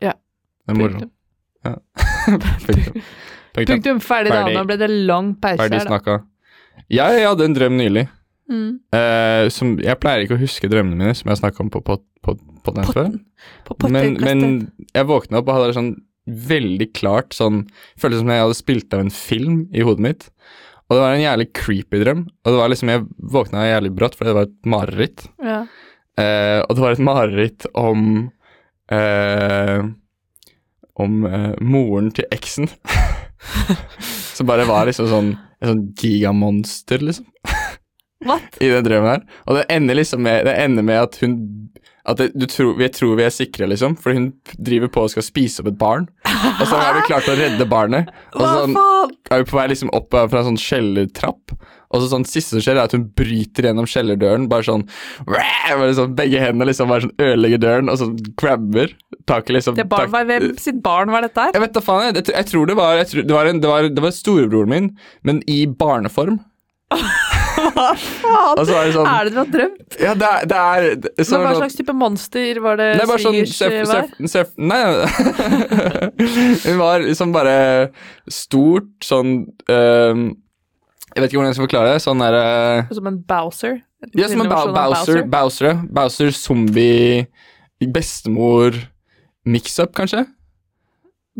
Ja. 0.04 0.12
Det 0.68 0.76
er 0.76 0.82
moro. 0.82 1.00
Punktum. 1.00 1.12
Punktum. 3.56 3.76
Punktum. 3.76 4.00
ferdig, 4.04 4.32
Ferdig, 4.34 4.54
da. 4.56 4.60
Nå 4.62 4.68
ble 4.70 4.78
det 4.82 4.90
lang 5.10 5.34
pause 5.42 5.62
Ferdig 5.64 5.80
her, 5.80 5.86
da. 5.86 5.92
snakka. 5.94 6.18
Jeg 6.90 7.24
hadde 7.28 7.46
en 7.50 7.58
drøm 7.58 7.78
nylig. 7.80 8.08
Mm. 8.50 8.80
eh, 8.98 9.46
som, 9.54 9.76
jeg 9.78 10.00
pleier 10.02 10.24
ikke 10.26 10.34
å 10.34 10.42
huske 10.42 10.70
drømmene 10.72 10.98
mine, 10.98 11.14
som 11.18 11.30
jeg 11.30 11.38
snakka 11.38 11.62
om 11.62 11.68
på, 11.70 11.84
på, 11.86 12.00
på, 12.26 12.34
på 12.66 12.72
den 12.74 12.88
før. 12.90 13.12
Men, 13.94 14.16
men 14.26 14.46
jeg 14.96 15.06
våkna 15.10 15.42
opp 15.42 15.52
og 15.52 15.60
hadde 15.60 15.68
det 15.70 15.78
sånn 15.78 15.92
veldig 16.30 16.88
klart 16.98 17.34
sånn 17.34 17.64
Føltes 17.98 18.22
som 18.22 18.30
jeg 18.30 18.42
hadde 18.44 18.58
spilt 18.58 18.94
av 18.94 19.04
en 19.04 19.14
film 19.14 19.62
i 19.74 19.86
hodet 19.86 20.06
mitt. 20.06 20.26
Og 20.90 20.98
det 20.98 21.04
var 21.04 21.14
en 21.14 21.22
jævlig 21.24 21.48
creepy 21.58 22.02
drøm. 22.02 22.26
Og 22.46 22.50
det 22.52 22.58
var 22.58 22.72
liksom 22.74 22.90
Jeg 22.90 23.06
våkna 23.38 23.68
jævlig 23.70 23.94
brått, 23.98 24.18
fordi 24.18 24.32
det 24.32 24.38
var 24.40 24.50
et 24.50 24.74
mareritt. 24.76 25.28
ja. 25.46 25.62
Eh, 26.20 26.60
og 26.66 26.76
det 26.76 26.82
var 26.84 26.92
et 26.92 27.00
mareritt 27.06 27.66
om 27.80 28.02
eh, 28.92 29.84
Om 31.00 31.14
eh, 31.30 31.54
moren 31.62 32.10
til 32.12 32.26
eksen. 32.36 32.68
Som 34.36 34.50
bare 34.50 34.68
var 34.70 34.90
liksom 34.90 35.10
sånn 35.12 35.32
et 35.60 35.68
sånn 35.68 35.88
gigamonster, 36.00 37.04
liksom. 37.04 37.28
What? 38.28 38.58
i 38.60 38.68
den 38.68 38.84
drømmen 38.84 39.14
her. 39.14 39.22
Og 39.48 39.56
det 39.56 39.68
ender 39.72 39.96
liksom 39.96 40.24
med, 40.26 40.44
det 40.48 40.56
ender 40.60 40.84
med 40.84 41.06
at 41.06 41.20
hun 41.24 41.38
at 42.10 42.18
det, 42.18 42.32
du 42.34 42.48
tror, 42.50 42.74
Vi 42.80 42.88
tror 42.90 43.18
vi 43.20 43.26
er 43.28 43.34
sikre, 43.34 43.68
liksom, 43.70 43.94
for 44.00 44.16
hun 44.16 44.32
driver 44.58 44.90
på 44.90 45.04
og 45.06 45.12
skal 45.14 45.26
spise 45.26 45.62
opp 45.62 45.70
et 45.70 45.78
barn. 45.78 46.08
Og 46.26 46.64
så 46.66 46.80
har 46.80 46.96
vi 46.96 47.04
klart 47.06 47.28
å 47.30 47.36
redde 47.38 47.68
barnet. 47.70 48.10
Og 48.34 48.42
så 48.42 48.64
sånn, 48.64 48.78
er 49.30 49.44
vi 49.44 49.50
på 49.52 49.60
vei 49.60 49.68
liksom 49.70 49.92
opp 49.94 50.10
fra 50.16 50.42
en 50.42 50.48
sånn 50.52 50.62
kjellertrapp. 50.64 51.54
Og 51.90 52.04
så 52.04 52.10
sånn 52.12 52.26
siste 52.30 52.54
som 52.54 52.62
skjer, 52.62 52.78
er 52.78 52.84
at 52.86 52.94
hun 52.94 53.08
bryter 53.18 53.66
gjennom 53.66 53.88
kjellerdøren. 53.90 54.44
Bare 54.52 54.62
sånn, 54.68 54.84
bare 55.26 55.94
sånn 55.98 56.12
Begge 56.20 56.38
hendene 56.44 56.68
liksom 56.70 56.92
bare 56.92 57.08
sånn 57.08 57.16
ødelegger 57.18 57.64
døren, 57.64 57.90
og 57.90 57.98
så 57.98 58.12
grabber 58.38 58.94
taket 59.30 59.56
liksom 59.58 59.76
Det 59.80 59.88
barn, 59.90 60.06
tak- 60.06 60.14
var, 60.14 60.28
hvem 60.30 60.52
sitt 60.62 60.84
barn 60.86 61.10
var 61.14 61.26
dette 61.26 61.48
her? 61.48 61.56
Jeg 61.58 61.64
vet 61.66 61.74
da 61.74 61.82
faen, 61.86 62.06
jeg, 62.14 62.28
jeg, 62.30 62.46
tror- 62.52 62.68
det 62.70 62.78
var 62.78 63.02
tror, 63.10 63.26
det, 63.26 63.34
var 63.34 63.50
en, 63.50 63.60
det, 63.64 63.70
var, 63.74 63.90
det 63.90 64.06
var 64.06 64.14
storebroren 64.14 64.70
min, 64.70 64.92
men 65.26 65.42
i 65.50 65.64
barneform. 65.66 66.40
Hva 67.60 67.90
faen? 68.00 68.60
Er 68.60 68.86
det 68.88 68.94
sånn 68.96 69.08
Er 69.10 69.28
det 69.28 69.34
du 69.34 69.38
har 69.40 69.50
drømt? 69.54 69.98
Ja, 70.02 70.14
det 70.18 70.30
er, 70.30 70.46
det 71.04 71.12
er 71.20 71.28
så 71.28 71.38
Men 71.38 71.44
hva 71.44 71.52
sånn- 71.52 71.62
slags 71.64 71.76
type 71.78 71.94
monster 71.98 72.62
var 72.64 72.80
det 72.80 72.88
Det 72.96 73.04
er 73.04 73.10
bare 73.12 73.24
sånn 73.26 73.36
svigers 73.36 73.58
sef, 73.60 73.76
surf, 73.90 74.30
surf, 74.32 74.54
Nei, 74.58 74.80
hun 76.66 76.80
var 76.80 77.04
liksom 77.06 77.34
bare 77.36 77.58
stort 78.32 78.90
sånn 79.06 79.34
øhm, 79.70 80.24
Jeg 81.10 81.22
vet 81.24 81.30
ikke 81.30 81.40
hvordan 81.40 81.50
jeg 81.50 81.58
skal 81.58 81.68
forklare 81.68 81.94
det. 81.94 82.02
Sånn 82.04 82.22
der... 82.22 82.40
Som 82.96 83.08
en 83.10 83.22
Bowser? 83.30 83.80
Ja, 84.16 84.28
som 84.32 84.44
en 84.44 84.52
Bowser, 84.52 84.74
Bowser, 84.76 85.22
Bowser. 85.28 85.80
Bowser 85.92 86.32
zombie 86.36 87.26
bestemor 87.96 88.76
mix-up, 89.50 89.94
kanskje? 89.98 90.26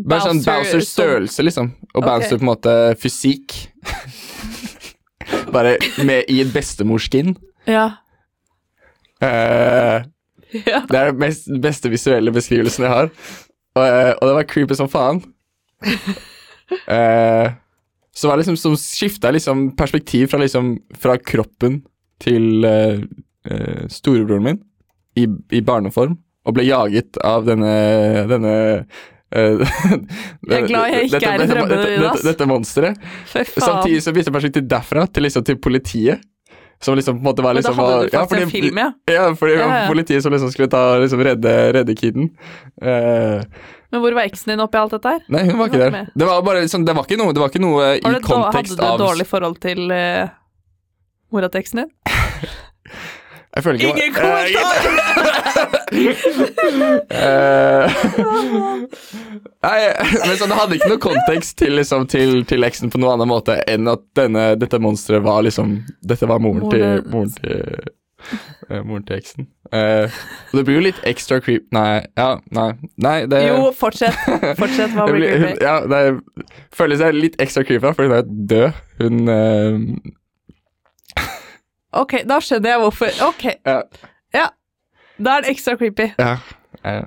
Bare 0.00 0.24
sånn 0.24 0.40
Bowser 0.42 0.52
Bowser 0.52 0.80
som- 0.80 0.90
størrelse, 0.90 1.44
liksom. 1.46 1.72
Og 1.94 2.02
okay. 2.02 2.08
Bowser 2.08 2.40
på 2.40 2.44
en 2.46 2.50
måte 2.50 2.76
fysikk. 3.00 3.56
Bare 5.54 5.76
med 6.04 6.30
i 6.32 6.40
et 6.42 6.52
bestemorskin. 6.52 7.36
Ja. 7.68 7.86
Uh, 9.20 10.00
ja. 10.56 10.80
det 10.88 10.96
er 10.96 11.10
den 11.12 11.20
mest, 11.20 11.48
beste 11.62 11.90
visuelle 11.92 12.32
beskrivelsen 12.32 12.86
jeg 12.86 12.92
har. 12.92 13.10
Eh, 13.76 14.12
og 14.16 14.24
det 14.26 14.34
var 14.34 14.48
creepy 14.48 14.74
som 14.74 14.90
faen. 14.90 15.22
Eh, 16.86 17.48
så 18.20 18.28
var 18.28 18.36
det 18.36 18.44
liksom 18.44 18.58
som 18.60 18.74
skifta 18.76 19.30
liksom 19.32 19.70
perspektiv 19.78 20.28
fra 20.32 20.40
liksom 20.42 20.74
fra 21.00 21.14
kroppen 21.16 21.78
til 22.20 22.66
uh, 22.68 22.98
uh, 23.48 23.86
storebroren 23.88 24.44
min 24.44 24.58
i, 25.16 25.24
i 25.56 25.62
barneform, 25.64 26.18
og 26.46 26.56
ble 26.56 26.66
jaget 26.68 27.16
av 27.26 27.46
denne 27.48 27.70
denne 28.30 28.52
eh, 29.32 29.62
Jeg 30.50 30.58
er 30.60 30.66
glad 30.68 30.92
jeg 30.92 31.08
ikke 31.08 31.16
dette, 31.16 31.30
er 31.30 31.34
i 31.34 31.40
dette, 31.40 31.48
drømmene 31.54 31.70
dette, 31.72 31.88
dine, 31.88 32.02
dette, 32.04 32.12
ass. 32.12 32.26
dette 32.28 32.46
monsteret. 32.50 33.08
Samtidig 33.56 34.02
så 34.04 34.14
bytta 34.16 34.34
perspektiv 34.34 34.68
derfra 34.70 35.06
til 35.10 35.26
liksom 35.26 35.46
til 35.48 35.58
politiet. 35.62 36.22
Som 36.80 36.96
liksom 36.96 37.18
på 37.18 37.20
en 37.20 37.26
måte 37.28 37.42
var 37.44 37.52
Men 37.52 37.60
da 37.62 37.68
liksom 37.68 37.80
hadde 37.82 37.96
du 38.06 38.14
ja, 38.14 38.22
faktisk 38.22 38.30
fordi- 38.30 38.44
en 38.46 38.50
film, 38.54 38.78
ja. 38.80 38.86
ja, 39.12 39.24
fordi 39.36 39.56
Ja, 39.58 39.66
ja. 39.82 39.88
politiet 39.90 40.22
som 40.24 40.32
liksom 40.32 40.50
skulle 40.54 40.70
ta, 40.72 40.84
liksom 41.02 41.20
redde, 41.26 41.52
redde 41.76 41.96
kiden. 41.98 42.30
Eh, 42.80 43.42
Men 43.90 43.98
hvor 44.04 44.14
var 44.14 44.22
eksen 44.28 44.52
din 44.52 44.60
oppi 44.62 44.78
alt 44.78 44.92
dette 44.94 45.08
her? 45.16 45.22
nei, 45.28 45.40
hun 45.48 45.58
var 45.58 45.66
Hun 45.66 45.74
ikke 45.74 45.82
var 45.82 45.90
der. 45.96 46.06
Det 46.14 46.26
var 46.28 46.42
bare 46.46 46.68
sånn, 46.70 46.84
det 46.86 46.94
var 46.96 47.04
ikke 47.08 47.18
noe, 47.20 47.32
det 47.34 47.40
var 47.42 47.48
ikke 47.50 47.64
noe 47.64 47.80
Har 47.90 47.96
i 47.98 48.00
kontekst 48.22 48.78
av 48.78 48.82
hadde 48.84 48.90
du 48.90 48.94
et 49.02 49.06
dårlig 49.06 49.26
forhold 49.30 49.56
til 49.62 49.80
uh, 49.90 50.26
mora 51.34 51.48
til 51.50 51.60
eksen 51.64 51.76
din? 51.82 51.90
Jeg 53.50 53.62
føler 53.66 53.76
ikke 53.80 53.90
Ingen 53.90 54.14
kommentar! 54.14 54.78
Nei, 59.60 59.80
men 60.22 60.36
sånn, 60.38 60.52
det 60.52 60.58
hadde 60.60 60.76
ikke 60.78 60.90
noe 60.92 61.02
kontekst 61.02 61.56
til, 61.58 61.72
liksom, 61.80 62.06
til, 62.10 62.30
til 62.48 62.66
eksen 62.68 62.92
på 62.92 62.98
noen 63.02 63.12
annen 63.16 63.30
måte 63.32 63.54
enn 63.68 63.84
at 63.90 64.02
denne, 64.16 64.44
dette 64.60 64.78
monsteret 64.82 65.22
var 65.26 65.40
liksom 65.46 65.66
Dette 66.06 66.26
var 66.30 66.38
moren 66.42 66.62
til 66.70 66.84
Moren 67.10 67.30
til, 67.40 67.56
uh, 68.70 68.82
moren 68.86 69.04
til 69.08 69.16
eksen. 69.18 69.40
Eh, 69.72 70.10
og 70.50 70.54
det 70.58 70.64
blir 70.66 70.78
jo 70.80 70.82
litt 70.88 71.00
ekstra 71.06 71.38
creep... 71.42 71.68
Nei, 71.74 72.00
ja, 72.18 72.30
nei, 72.56 72.70
nei 72.98 73.16
det 73.30 73.44
Jo, 73.46 73.68
fortsett. 73.76 74.16
Fortsett, 74.58 74.90
hva 74.96 75.06
blir 75.10 75.30
creepy? 75.30 75.62
ja, 75.62 75.76
det 75.86 76.00
føles 76.74 77.02
jeg 77.04 77.14
litt 77.18 77.36
ekstra 77.42 77.62
creepy, 77.66 77.84
da, 77.86 77.92
for 77.94 78.08
hun 78.08 78.16
er 78.18 78.26
død. 78.54 78.80
Hun 79.02 79.30
uh... 79.30 79.78
Ok, 82.00 82.20
da 82.26 82.38
skjønner 82.42 82.74
jeg 82.74 82.82
hvorfor. 82.84 83.22
Ok, 83.30 83.46
ja, 83.66 83.80
ja. 84.36 84.48
Da 85.20 85.36
er 85.36 85.46
det 85.46 85.54
ekstra 85.54 85.74
creepy. 85.78 86.10
ja, 86.18 86.36
eh, 86.86 87.02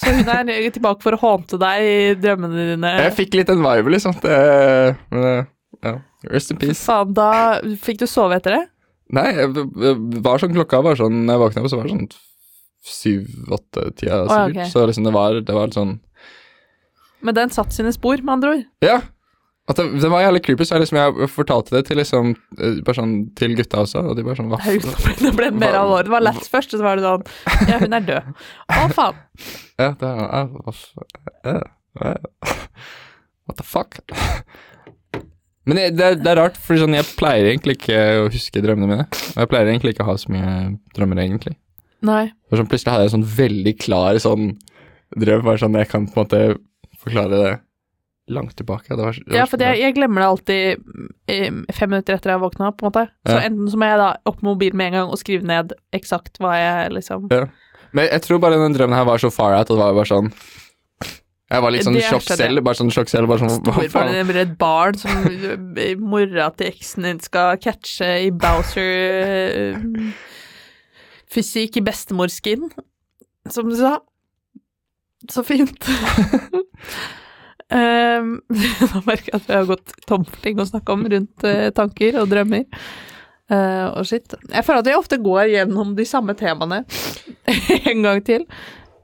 Så 0.00 0.12
hun 0.12 0.28
er 0.32 0.70
tilbake 0.72 1.04
for 1.04 1.16
å 1.16 1.20
hånte 1.20 1.58
deg 1.60 1.84
i 1.84 1.98
drømmene 2.20 2.70
dine. 2.72 2.94
Jeg 3.06 3.16
fikk 3.16 3.36
litt 3.38 3.52
den 3.52 3.62
vibe, 3.64 3.92
liksom. 3.92 4.16
Det, 4.24 4.38
men, 5.12 5.28
eh, 5.32 5.44
ja. 5.84 5.98
Rest 6.32 6.52
in 6.52 6.58
peace. 6.60 6.80
Faen, 6.84 7.12
da 7.16 7.30
fikk 7.84 8.00
du 8.02 8.08
sove 8.10 8.36
etter 8.40 8.56
det? 8.56 8.64
Nei, 9.14 9.26
jeg 9.36 9.52
jeg 9.54 10.22
var 10.24 10.42
sånn 10.42 10.54
klokka 10.56 10.80
var 10.82 10.96
sånn 10.98 11.20
Når 11.28 11.36
jeg 11.36 11.42
våkna 11.44 11.62
opp, 11.62 11.68
så 11.70 11.78
var 11.78 11.86
det 11.86 11.94
sånn 11.94 12.08
syv-åtte-tida 12.86 14.22
sikkert. 14.26 14.30
Oh, 14.30 14.48
okay. 14.50 14.70
Så 14.70 14.86
liksom 14.86 15.06
det 15.06 15.12
var, 15.14 15.40
det 15.42 15.54
var 15.54 15.74
sånn 15.74 15.96
Men 17.26 17.34
den 17.38 17.52
satt 17.54 17.74
sine 17.74 17.92
spor, 17.94 18.20
med 18.22 18.36
andre 18.36 18.56
ord. 18.56 18.66
Ja. 18.84 19.00
At 19.66 19.80
det, 19.80 19.86
det 19.98 20.10
var 20.12 20.22
jævlig 20.22 20.42
creepy, 20.46 20.66
så 20.66 20.76
jeg, 20.76 20.84
liksom, 20.84 20.98
jeg 21.00 21.28
fortalte 21.32 21.74
det 21.74 21.80
til 21.88 21.98
liksom 21.98 22.28
eh, 22.62 22.92
sånn 22.94 23.14
til 23.38 23.56
gutta 23.58 23.80
også, 23.82 24.04
og 24.12 24.14
de 24.18 24.22
bare 24.26 24.38
sånn 24.38 24.52
Hva 24.52 24.60
Det 25.24 25.32
ble, 25.34 25.48
mer 25.50 25.74
Hva- 25.74 25.80
alvor. 25.80 26.06
Det 26.06 26.14
var 26.14 26.22
lett 26.28 26.46
først, 26.52 26.76
og 26.76 26.82
så 26.82 26.86
var 26.86 27.00
det 27.00 27.06
sånn 27.08 27.72
Ja, 27.72 27.80
hun 27.82 27.98
er 27.98 28.06
død. 28.06 28.30
Å, 28.70 28.86
faen. 28.94 29.18
Ja, 29.82 29.90
det 29.98 30.12
er 30.12 30.22
ja, 31.46 31.56
ja. 31.96 32.14
What 33.46 33.58
the 33.58 33.66
fuck? 33.66 33.98
Men 35.66 35.78
det, 35.80 35.84
det, 35.98 36.04
er, 36.06 36.18
det 36.22 36.30
er 36.30 36.38
rart, 36.38 36.58
for 36.62 36.78
sånn, 36.78 36.94
jeg 36.94 37.08
pleier 37.18 37.48
egentlig 37.50 37.74
ikke 37.80 37.98
å 38.22 38.26
huske 38.30 38.62
drømmene 38.62 38.86
mine. 38.92 39.06
Og 39.34 39.40
jeg 39.42 39.50
pleier 39.50 39.70
egentlig 39.72 39.94
ikke 39.96 40.04
å 40.06 40.10
ha 40.12 40.16
så 40.22 40.30
mye 40.30 40.50
drømmer, 40.94 41.18
egentlig. 41.24 41.56
Nei. 42.06 42.24
For 42.46 42.60
sånn, 42.60 42.68
plutselig 42.70 42.92
hadde 42.94 43.06
jeg 43.06 43.10
en 43.12 43.16
sånn 43.18 43.30
veldig 43.36 43.72
klar 43.82 44.18
sånn 44.22 44.50
drøm, 45.18 45.42
bare 45.46 45.58
sånn 45.62 45.78
jeg 45.80 45.88
kan 45.90 46.06
på 46.06 46.20
en 46.20 46.22
måte 46.26 46.42
forklare 47.02 47.40
det 47.42 47.54
langt 48.36 48.56
tilbake. 48.58 48.90
Det 48.90 48.98
var, 48.98 49.18
var 49.26 49.36
Ja, 49.38 49.46
for 49.46 49.62
jeg, 49.62 49.78
jeg 49.82 49.94
glemmer 49.94 50.22
det 50.22 50.28
alltid 50.32 50.86
eh, 51.30 51.58
fem 51.74 51.92
minutter 51.92 52.16
etter 52.16 52.32
jeg 52.32 52.38
har 52.38 52.42
våkna, 52.42 52.72
på 52.74 52.86
en 52.86 52.90
måte. 52.90 53.04
Så 53.26 53.36
Ja. 53.36 53.44
enten 53.46 53.70
så 53.70 53.78
må 53.78 53.86
jeg 53.90 54.00
da 54.02 54.08
opp 54.26 54.40
med 54.42 54.50
mobilen 54.52 54.78
med 54.80 54.90
en 54.92 54.98
gang 55.00 55.12
og 55.14 55.20
skrive 55.22 55.46
ned 55.46 55.74
eksakt 55.94 56.38
hva 56.42 56.54
jeg 56.58 56.92
liksom 56.96 57.28
Men 57.30 58.08
jeg 58.10 58.22
tror 58.26 58.40
bare 58.42 58.58
den 58.60 58.74
drømmen 58.74 58.98
her 58.98 59.06
var 59.08 59.22
så 59.22 59.30
far 59.32 59.54
out, 59.54 59.66
at 59.66 59.74
det 59.74 59.78
var 59.78 59.94
bare 59.94 60.10
sånn 60.10 60.32
Jeg 61.46 61.62
var 61.62 61.70
litt 61.70 61.86
sånn 61.86 61.98
sjokk 62.02 62.26
selv, 62.26 62.62
bare 62.66 62.78
sånn 62.80 62.90
sjokk 62.90 63.10
selv, 63.12 63.30
bare 63.30 63.44
sånn 63.44 63.60
hva 63.68 63.84
faen? 63.92 64.32
det 64.32 64.40
et 64.42 64.56
barn 64.58 64.96
som 64.98 65.28
eh, 65.30 65.92
mora 65.94 66.48
til 66.58 66.72
eksen 66.72 67.06
din 67.06 67.20
skal 67.22 67.60
catche 67.62 68.08
i 68.24 68.32
Bowser 68.34 68.90
eh, 69.20 69.76
Fysikk 71.30 71.78
i 71.78 71.84
bestemorskin, 71.86 72.66
som 73.50 73.70
du 73.70 73.76
sa. 73.78 73.98
Så 75.30 75.42
fint. 75.46 75.86
um, 77.74 78.32
nå 78.46 79.02
merker 79.06 79.32
jeg 79.32 79.40
at 79.40 79.48
vi 79.48 79.56
har 79.56 79.68
gått 79.68 79.94
tom 80.06 80.24
for 80.26 80.42
ting 80.42 80.58
å 80.62 80.66
snakke 80.68 80.94
om 80.94 81.06
rundt 81.10 81.46
eh, 81.46 81.68
tanker 81.74 82.18
og 82.22 82.30
drømmer. 82.32 82.66
Uh, 83.46 83.94
og 83.94 84.08
shit. 84.10 84.34
Jeg 84.50 84.66
føler 84.66 84.82
at 84.82 84.88
vi 84.90 84.96
ofte 84.98 85.20
går 85.22 85.52
gjennom 85.52 85.94
de 85.98 86.06
samme 86.08 86.34
temaene 86.38 86.82
en 87.92 88.02
gang 88.06 88.22
til. 88.26 88.46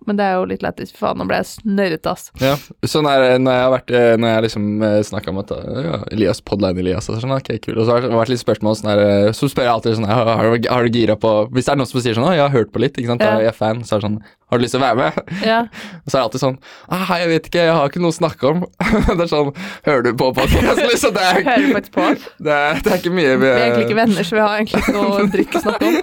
Men 0.06 0.18
det 0.18 0.24
er 0.26 0.34
jo 0.40 0.46
litt 0.50 0.62
lættis. 0.64 0.90
Faen, 0.96 1.18
nå 1.20 1.26
ble 1.30 1.38
jeg 1.40 1.48
snørrete, 1.52 2.12
ass. 2.12 2.28
Ja, 2.42 2.56
sånn 2.88 3.06
er 3.10 3.38
når 3.42 3.54
jeg 3.58 3.62
har 3.66 3.72
vært 3.76 3.92
eh, 3.94 4.10
Når 4.18 4.32
jeg 4.32 4.44
liksom 4.48 4.66
snakka 5.08 5.30
om 5.30 5.38
at 5.42 5.52
eh, 5.54 5.80
ja, 5.86 5.98
Elias, 6.16 6.40
podline 6.44 6.82
Elias, 6.82 7.08
og 7.12 7.20
sånn, 7.22 7.34
ok, 7.36 7.50
kult. 7.62 7.78
Og 7.78 7.86
så 7.88 7.96
har 7.96 8.04
det 8.06 8.12
vært 8.16 8.32
litt 8.34 8.42
spørsmål 8.42 8.78
sånn 8.80 8.90
her 8.92 9.02
eh, 9.06 9.30
Så 9.36 9.48
spør 9.52 9.68
jeg 9.68 9.72
alltid 9.76 9.98
sånn 10.00 10.08
her, 10.10 10.30
har, 10.32 10.50
du- 10.56 10.68
har 10.72 10.86
du 10.88 10.98
gira 10.98 11.16
på 11.20 11.32
Hvis 11.54 11.68
det 11.68 11.74
er 11.74 11.80
noen 11.82 11.90
som 11.90 12.02
sier 12.04 12.18
sånn 12.18 12.26
Å, 12.28 12.34
jeg 12.36 12.44
har 12.46 12.54
hørt 12.54 12.72
på 12.74 12.82
litt, 12.82 12.98
ikke 12.98 13.12
sant, 13.14 13.22
ja. 13.24 13.36
jeg 13.42 13.52
er 13.52 13.58
fan, 13.58 13.82
så 13.86 13.96
er 13.96 14.02
det 14.02 14.08
sånn 14.08 14.18
Har 14.52 14.58
du 14.60 14.64
lyst 14.66 14.74
til 14.76 14.82
å 14.82 14.84
være 14.84 14.98
med? 15.00 15.32
Ja. 15.46 15.60
Og 16.02 16.08
så 16.10 16.16
er 16.16 16.18
det 16.18 16.24
alltid 16.26 16.42
sånn 16.44 16.58
ah, 16.98 17.12
Jeg 17.22 17.30
vet 17.32 17.48
ikke, 17.52 17.64
jeg 17.68 17.76
har 17.78 17.92
ikke 17.92 18.02
noe 18.04 18.12
å 18.12 18.18
snakke 18.18 18.50
om. 18.52 18.64
det 19.12 19.18
er 19.26 19.30
sånn 19.32 19.52
Hører 19.88 20.06
du 20.08 20.12
på 20.18 20.32
podkasten? 20.36 20.86
liksom? 20.90 21.14
Det 21.18 21.26
er, 21.30 21.42
Hører 21.46 21.86
du 21.86 21.90
på? 21.94 22.08
det 22.42 22.58
er, 22.58 22.82
det 22.82 22.92
er 22.96 23.00
ikke 23.02 23.14
mye 23.14 23.38
Vi 23.40 23.48
er 23.52 23.62
egentlig 23.66 23.88
ikke 23.88 24.00
venner, 24.02 24.26
så 24.28 24.36
vi 24.38 24.44
har 24.44 24.58
egentlig 24.60 24.82
ikke 24.84 24.96
noe 24.98 25.26
dritt 25.32 25.56
å 25.58 25.62
snakke 25.64 25.88
om. 25.92 25.98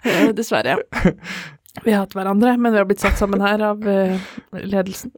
Eh, 0.00 0.28
Dessverre. 0.36 0.76
Vi 1.84 1.92
har 1.94 2.02
hatt 2.04 2.12
hverandre, 2.16 2.56
men 2.60 2.72
vi 2.74 2.78
har 2.80 2.84
blitt 2.88 3.00
satt 3.00 3.16
sammen 3.20 3.40
her 3.40 3.62
av 3.70 3.80
uh, 3.86 4.18
ledelsen. 4.52 5.12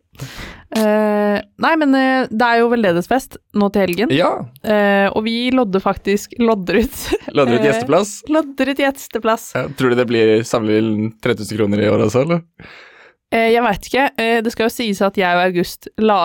Uh, 0.77 1.41
nei, 1.63 1.73
men 1.81 1.95
uh, 1.97 2.29
det 2.31 2.47
er 2.47 2.61
jo 2.63 2.69
veldedighetsfest 2.73 3.37
nå 3.59 3.69
til 3.75 3.83
helgen, 3.87 4.13
Ja. 4.15 4.31
og 5.13 5.21
vi 5.27 5.51
lodder 5.55 5.83
faktisk 5.83 6.37
Lodder 6.41 6.79
ut. 6.85 7.01
Lodder 7.35 7.59
ut 7.59 7.67
gjesteplass. 7.67 8.15
Lodder 8.33 8.71
ut 8.73 8.83
gjesteplass. 8.85 9.51
Ja, 9.59 9.67
tror 9.77 9.93
du 9.93 9.99
det 9.99 10.07
blir 10.11 10.43
samlet 10.47 10.81
inn 10.83 11.13
3000 11.25 11.59
kroner 11.59 11.83
i 11.83 11.91
år 11.91 12.07
også, 12.07 12.25
eller? 12.27 12.43
Jeg 13.33 13.63
veit 13.65 13.87
ikke. 13.89 14.07
Det 14.45 14.51
skal 14.53 14.67
jo 14.69 14.73
sies 14.75 14.99
at 15.01 15.17
jeg 15.17 15.37
og 15.39 15.43
August 15.47 15.87
la, 16.05 16.19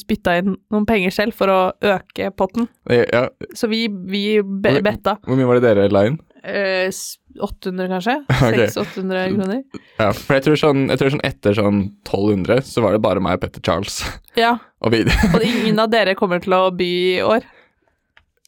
spytta 0.00 0.32
inn 0.40 0.56
noen 0.74 0.86
penger 0.88 1.14
selv 1.14 1.36
for 1.38 1.52
å 1.52 1.58
øke 1.92 2.32
potten, 2.34 2.66
Ja, 2.90 3.28
så 3.54 3.70
vi, 3.70 3.84
vi 3.86 4.24
be 4.42 4.80
betta. 4.82 5.14
hvor 5.22 5.38
mye 5.38 5.46
var 5.46 5.60
det 5.60 5.68
dere 5.68 5.86
la 5.94 6.02
inn? 6.10 6.18
Eh, 7.30 7.38
s- 7.38 7.46
800, 7.46 7.88
kanskje? 7.92 8.16
Okay. 8.50 8.66
600-800 8.66 9.36
kroner. 9.36 9.62
Ja, 10.00 10.10
for 10.16 10.34
jeg 10.38 10.44
tror, 10.48 10.58
sånn, 10.60 10.82
jeg 10.90 10.98
tror 11.00 11.12
sånn 11.14 11.24
etter 11.28 11.56
sånn 11.56 11.80
1200, 12.08 12.62
så 12.66 12.82
var 12.84 12.92
det 12.96 13.02
bare 13.04 13.20
meg 13.22 13.38
og 13.38 13.44
Petter 13.44 13.62
Charles. 13.64 14.00
Ja, 14.38 14.56
Og 14.84 14.94
og 14.96 15.42
ingen 15.44 15.78
av 15.82 15.90
dere 15.92 16.14
kommer 16.16 16.40
til 16.40 16.54
å 16.56 16.70
by 16.72 16.90
i 16.90 17.20
år. 17.22 17.44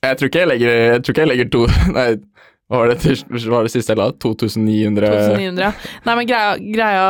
jeg 0.02 0.16
tror 0.18 0.28
ikke 0.30 0.40
jeg 0.42 0.48
legger, 0.48 0.70
jeg 0.94 1.02
tror 1.04 1.12
ikke 1.14 1.22
jeg 1.26 1.30
legger 1.32 1.50
to 1.52 1.66
Nei, 1.96 2.06
Hva 2.72 2.78
var 2.80 2.88
det, 2.88 3.02
til, 3.02 3.20
var 3.52 3.66
det 3.66 3.70
siste 3.74 3.92
jeg 3.92 4.00
la? 4.00 4.06
2900 4.24 5.08
2900, 5.12 5.64
ja. 5.66 5.72
Nei, 6.06 6.14
men 6.16 6.28
greia, 6.30 6.54
greia 6.56 7.02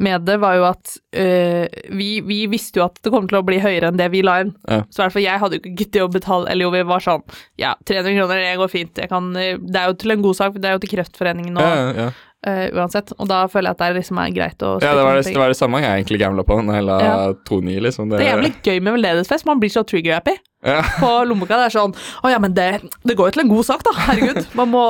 med 0.00 0.24
det 0.24 0.38
var 0.40 0.56
jo 0.56 0.64
at 0.64 0.94
øh, 1.20 1.66
vi, 1.98 2.06
vi 2.24 2.38
visste 2.48 2.80
jo 2.80 2.86
at 2.86 2.96
det 3.04 3.12
kom 3.12 3.26
til 3.28 3.36
å 3.36 3.44
bli 3.44 3.58
høyere 3.60 3.90
enn 3.90 4.00
det 4.00 4.06
vi 4.14 4.22
la 4.24 4.38
inn. 4.46 4.54
Ja. 4.64 4.80
Så 4.88 5.02
i 5.02 5.04
hvert 5.04 5.16
fall 5.18 5.26
jeg 5.26 5.42
hadde 5.42 5.58
jo 5.58 5.62
ikke 5.62 5.74
giddet 5.82 6.06
å 6.06 6.08
betale 6.12 6.48
Eller 6.48 6.64
jo, 6.64 6.72
vi 6.72 6.80
var 6.88 7.04
sånn 7.04 7.24
Ja, 7.60 7.74
300 7.84 8.16
kroner, 8.16 8.40
det 8.46 8.56
går 8.62 8.72
fint. 8.72 9.02
Kan, 9.12 9.28
øh, 9.36 9.60
det 9.60 9.82
er 9.82 9.92
jo 9.92 9.98
til 10.00 10.16
en 10.16 10.24
god 10.24 10.40
sak, 10.40 10.56
for 10.56 10.64
det 10.64 10.70
er 10.70 10.78
jo 10.78 10.82
til 10.86 10.94
Kreftforeningen 10.96 11.60
og 11.60 11.68
Ja, 11.68 11.84
ja, 11.92 12.08
øh, 12.46 12.68
uansett. 12.78 13.12
Og 13.18 13.26
da 13.28 13.46
føler 13.48 13.70
jeg 13.70 13.76
at 13.76 13.78
det 13.78 13.96
liksom 14.02 14.18
er 14.22 14.30
greit 14.36 14.62
å 14.62 14.74
ja 14.82 14.94
det, 14.94 15.04
var 15.04 15.14
det, 15.18 15.24
det 15.26 15.36
var 15.40 15.48
det 15.48 15.56
samme 15.58 15.80
jeg 15.82 15.90
egentlig 16.04 16.20
gambla 16.20 16.44
på 16.44 16.60
når 16.62 16.74
jeg 16.78 16.84
la 16.84 16.98
Ja. 17.02 17.16
2,9, 17.48 17.80
liksom. 17.88 18.08
Det 18.10 18.20
er 18.20 18.36
jævlig 18.36 18.52
gøy 18.62 18.80
med 18.82 18.92
veldedighetsfest. 18.98 19.46
Man 19.46 19.58
blir 19.60 19.70
så 19.70 19.82
trigger-happy 19.84 20.36
Ja. 20.66 20.82
på 20.98 21.10
lommeboka. 21.24 21.54
Det 21.54 21.66
er 21.70 21.74
sånn 21.78 21.92
Å 22.24 22.30
ja, 22.30 22.38
men 22.42 22.52
det, 22.54 22.80
det 23.06 23.14
går 23.16 23.28
jo 23.28 23.30
til 23.38 23.42
en 23.46 23.48
god 23.54 23.64
sak, 23.64 23.82
da. 23.86 23.92
Herregud. 24.08 24.46
Man 24.58 24.70
må 24.70 24.84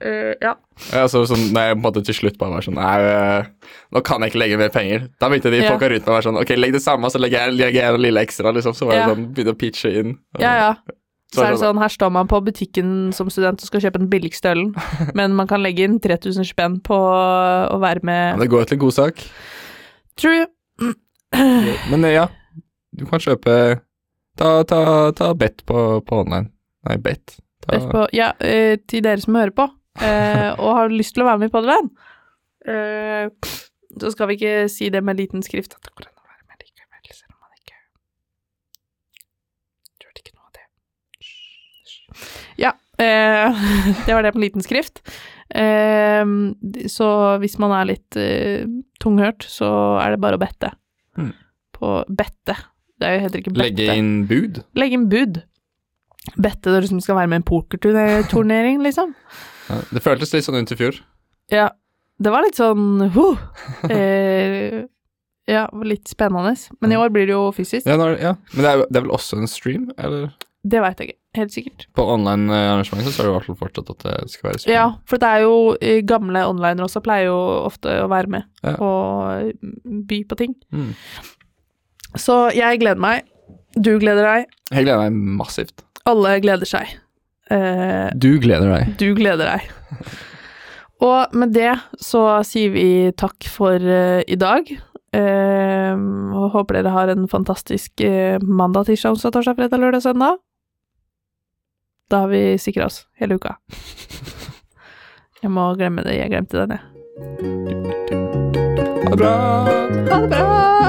uh, 0.00 0.34
Ja. 0.40 0.54
Ja, 0.94 1.04
så, 1.12 1.24
sånn, 1.28 1.50
når 1.52 1.66
jeg 1.66 1.74
på 1.74 1.78
en 1.78 1.84
måte 1.84 2.02
til 2.06 2.14
slutt 2.16 2.38
bare 2.40 2.54
var 2.56 2.64
sånn 2.64 2.78
Nei, 2.78 2.94
øh, 3.04 3.74
nå 3.92 4.00
kan 4.06 4.22
jeg 4.24 4.32
ikke 4.32 4.40
legge 4.40 4.56
mer 4.62 4.70
penger. 4.72 5.08
Da 5.20 5.28
begynte 5.28 5.50
de 5.52 5.58
Ja. 5.60 5.72
folka 5.74 5.90
rundt 5.92 6.06
meg 6.06 6.12
å 6.14 6.16
være 6.16 6.28
sånn 6.28 6.38
Ok, 6.40 6.54
legg 6.56 6.72
det 6.72 6.80
samme, 6.82 7.10
så 7.12 7.20
legger 7.20 7.44
jeg, 7.50 7.56
legger 7.58 7.80
jeg 7.82 7.94
en 7.94 8.00
lille 8.00 8.22
ekstra, 8.24 8.52
liksom. 8.56 8.72
Så 8.78 8.86
var 8.88 8.94
det 8.96 9.02
Ja. 9.02 9.08
sånn, 9.12 9.26
begynte 9.34 9.52
å 9.54 9.58
pitche 9.60 9.92
inn. 10.00 10.16
og- 10.34 10.40
Ja, 10.40 10.54
ja. 10.62 10.74
Så 11.30 11.44
er 11.44 11.52
det 11.52 11.60
sånn- 11.60 11.76
sånn, 11.76 11.78
her 11.82 11.88
står 11.94 12.10
man 12.10 12.26
på 12.30 12.40
butikken 12.42 13.12
som 13.14 13.28
student 13.30 13.60
og 13.62 13.66
skal 13.68 13.80
kjøpe 13.84 14.00
den 14.02 14.08
billigste 14.10 14.50
ølen, 14.50 14.72
men 15.18 15.34
man 15.38 15.46
kan 15.50 15.62
legge 15.62 15.84
inn 15.86 16.00
3000 16.02 16.44
spenn 16.48 16.80
på 16.82 16.96
å 16.96 17.78
være 17.82 18.02
med 18.02 18.38
det 18.42 18.48
går 18.50 18.64
til 18.66 18.78
en 18.78 18.82
god 18.86 18.96
sak. 18.96 19.22
True. 20.18 20.46
Men 21.90 22.04
eh, 22.04 22.16
ja, 22.16 22.26
du 22.96 23.04
kan 23.06 23.20
kjøpe 23.22 23.80
Ta, 24.40 24.62
ta, 24.64 25.12
ta 25.12 25.34
bet 25.36 25.62
på, 25.68 26.00
på 26.06 26.16
online. 26.22 26.48
Nei, 26.88 26.96
bet. 27.02 27.34
Ta, 27.60 27.74
bet 27.74 27.86
på, 27.92 28.06
ja, 28.16 28.30
eh, 28.40 28.78
til 28.88 29.02
dere 29.04 29.20
som 29.20 29.34
hører 29.36 29.52
på, 29.52 29.66
eh, 30.06 30.50
og 30.56 30.70
har 30.78 30.88
lyst 30.94 31.12
til 31.14 31.22
å 31.24 31.28
være 31.28 31.38
med 31.42 31.50
i 31.50 31.52
det, 31.52 31.66
venn. 31.68 31.90
så 34.00 34.10
skal 34.14 34.30
vi 34.30 34.36
ikke 34.38 34.54
si 34.72 34.88
det 34.94 35.02
med 35.04 35.18
liten 35.20 35.42
skrift 35.44 35.74
at 35.76 35.82
det 35.84 35.92
går 35.92 36.06
an 36.08 36.14
å 36.16 36.24
være 36.30 36.44
med 36.48 36.56
likevel, 36.64 37.12
selv 37.12 37.34
om 37.34 37.40
man 37.44 37.52
ikke 37.58 37.78
Gjør 40.00 40.12
ikke 40.22 40.34
noe 40.36 40.46
av 40.46 40.52
det. 40.56 40.66
Ja, 42.60 42.74
eh, 43.00 43.60
det 44.06 44.14
var 44.14 44.24
det 44.26 44.34
på 44.36 44.42
liten 44.42 44.64
skrift. 44.64 45.02
Eh, 45.48 46.24
så 46.92 47.10
hvis 47.42 47.58
man 47.62 47.74
er 47.78 47.88
litt 47.94 48.18
eh, 48.20 48.66
tunghørt, 49.02 49.46
så 49.48 49.70
er 50.02 50.14
det 50.14 50.22
bare 50.22 50.38
å 50.38 50.42
bette. 50.42 50.74
Mm. 51.18 51.32
På 51.76 52.00
bette. 52.08 52.58
Det 53.00 53.08
er 53.08 53.16
jo 53.16 53.22
heter 53.24 53.42
ikke 53.42 53.54
bette. 53.56 53.68
legge 53.70 53.96
inn 53.96 54.12
bud. 54.28 54.60
Legge 54.76 54.98
inn 54.98 55.08
bud. 55.12 55.40
Bette 56.36 56.68
det 56.68 56.82
liksom 56.84 57.00
skal 57.00 57.16
være 57.16 57.30
med 57.32 57.40
i 57.40 57.40
en 57.40 57.48
pokerturnering, 57.48 58.82
liksom. 58.86 59.14
Ja, 59.70 59.80
det 59.88 60.02
føltes 60.04 60.34
litt 60.34 60.44
sånn 60.44 60.60
ut 60.60 60.74
i 60.74 60.78
fjor. 60.78 60.98
Ja, 61.50 61.70
det 62.20 62.32
var 62.34 62.44
litt 62.44 62.58
sånn 62.60 63.06
huh. 63.14 63.40
eh, 63.88 64.82
Ja, 65.48 65.64
litt 65.82 66.10
spennende. 66.12 66.52
Men 66.84 66.92
i 66.92 66.98
år 67.00 67.10
blir 67.14 67.26
det 67.26 67.34
jo 67.34 67.48
fysisk. 67.56 67.88
Ja, 67.88 67.96
nå 67.98 68.12
ja. 68.20 68.36
Men 68.52 68.66
det 68.66 68.70
er, 68.74 68.84
det 68.86 69.00
er 69.00 69.06
vel 69.06 69.16
også 69.16 69.40
en 69.40 69.50
stream, 69.50 69.88
eller? 69.96 70.28
Det 70.60 70.82
veit 70.84 71.00
jeg 71.00 71.14
ikke. 71.14 71.19
Helt 71.38 71.52
sikkert. 71.54 71.84
På 71.94 72.02
online 72.10 72.50
eh, 72.50 72.68
arrangement 72.72 73.04
så 73.06 73.12
står 73.14 73.24
det 73.28 73.30
i 73.30 73.34
hvert 73.36 73.48
fall 73.50 73.58
fortsatt 73.60 73.90
at 73.92 74.06
det 74.06 74.30
skal 74.32 74.48
være 74.50 74.58
stream. 74.62 74.74
Ja, 74.74 74.86
for 75.06 75.22
det 75.22 75.28
er 75.30 75.44
jo 75.44 75.52
eh, 75.78 76.00
gamle 76.02 76.42
onlinere 76.50 76.88
også 76.88 77.02
pleier 77.06 77.28
jo 77.28 77.36
ofte 77.68 78.00
å 78.02 78.08
være 78.10 78.32
med 78.34 78.48
Ja. 78.66 78.74
og 78.82 79.52
by 80.10 80.18
på 80.26 80.38
ting. 80.40 80.56
Mm. 80.74 80.88
Så 82.18 82.40
jeg 82.56 82.80
gleder 82.82 82.98
meg. 82.98 83.28
Du 83.78 83.92
gleder 84.02 84.26
deg. 84.26 84.50
Jeg 84.74 84.88
gleder 84.88 85.04
meg 85.06 85.38
massivt. 85.38 85.84
Alle 86.10 86.34
gleder 86.42 86.66
seg. 86.66 86.96
Eh, 87.50 88.10
Du 88.18 88.32
gleder 88.42 88.66
deg. 88.74 88.96
du 88.98 89.14
gleder 89.14 89.54
deg. 89.54 89.70
Og 91.06 91.32
med 91.32 91.54
det 91.54 91.70
så 92.02 92.42
sier 92.44 92.74
vi 92.74 92.88
takk 93.16 93.46
for 93.48 93.78
uh, 93.80 94.20
i 94.28 94.36
dag. 94.36 94.66
Eh, 95.16 95.96
håper 96.52 96.76
dere 96.76 96.92
har 96.92 97.08
en 97.14 97.24
fantastisk 97.30 98.02
uh, 98.04 98.36
mandag, 98.44 98.84
tirsdag, 98.90 99.14
onsdag, 99.16 99.32
torsdag, 99.38 99.56
fredag, 99.56 99.80
lørdag, 99.80 100.02
søndag. 100.04 100.36
Da 102.10 102.24
har 102.24 102.28
vi 102.28 102.58
sikra 102.58 102.86
oss 102.86 103.06
hele 103.14 103.34
uka. 103.38 103.56
Jeg 105.42 105.50
må 105.50 105.70
glemme 105.78 106.02
det. 106.04 106.18
Jeg 106.18 106.30
glemte 106.34 106.58
den, 106.58 106.76
jeg. 106.76 106.80
Ha 109.04 109.10
det 109.10 109.16
bra! 109.22 109.34
Ha 110.10 110.20
det 110.20 110.28
bra! 110.34 110.79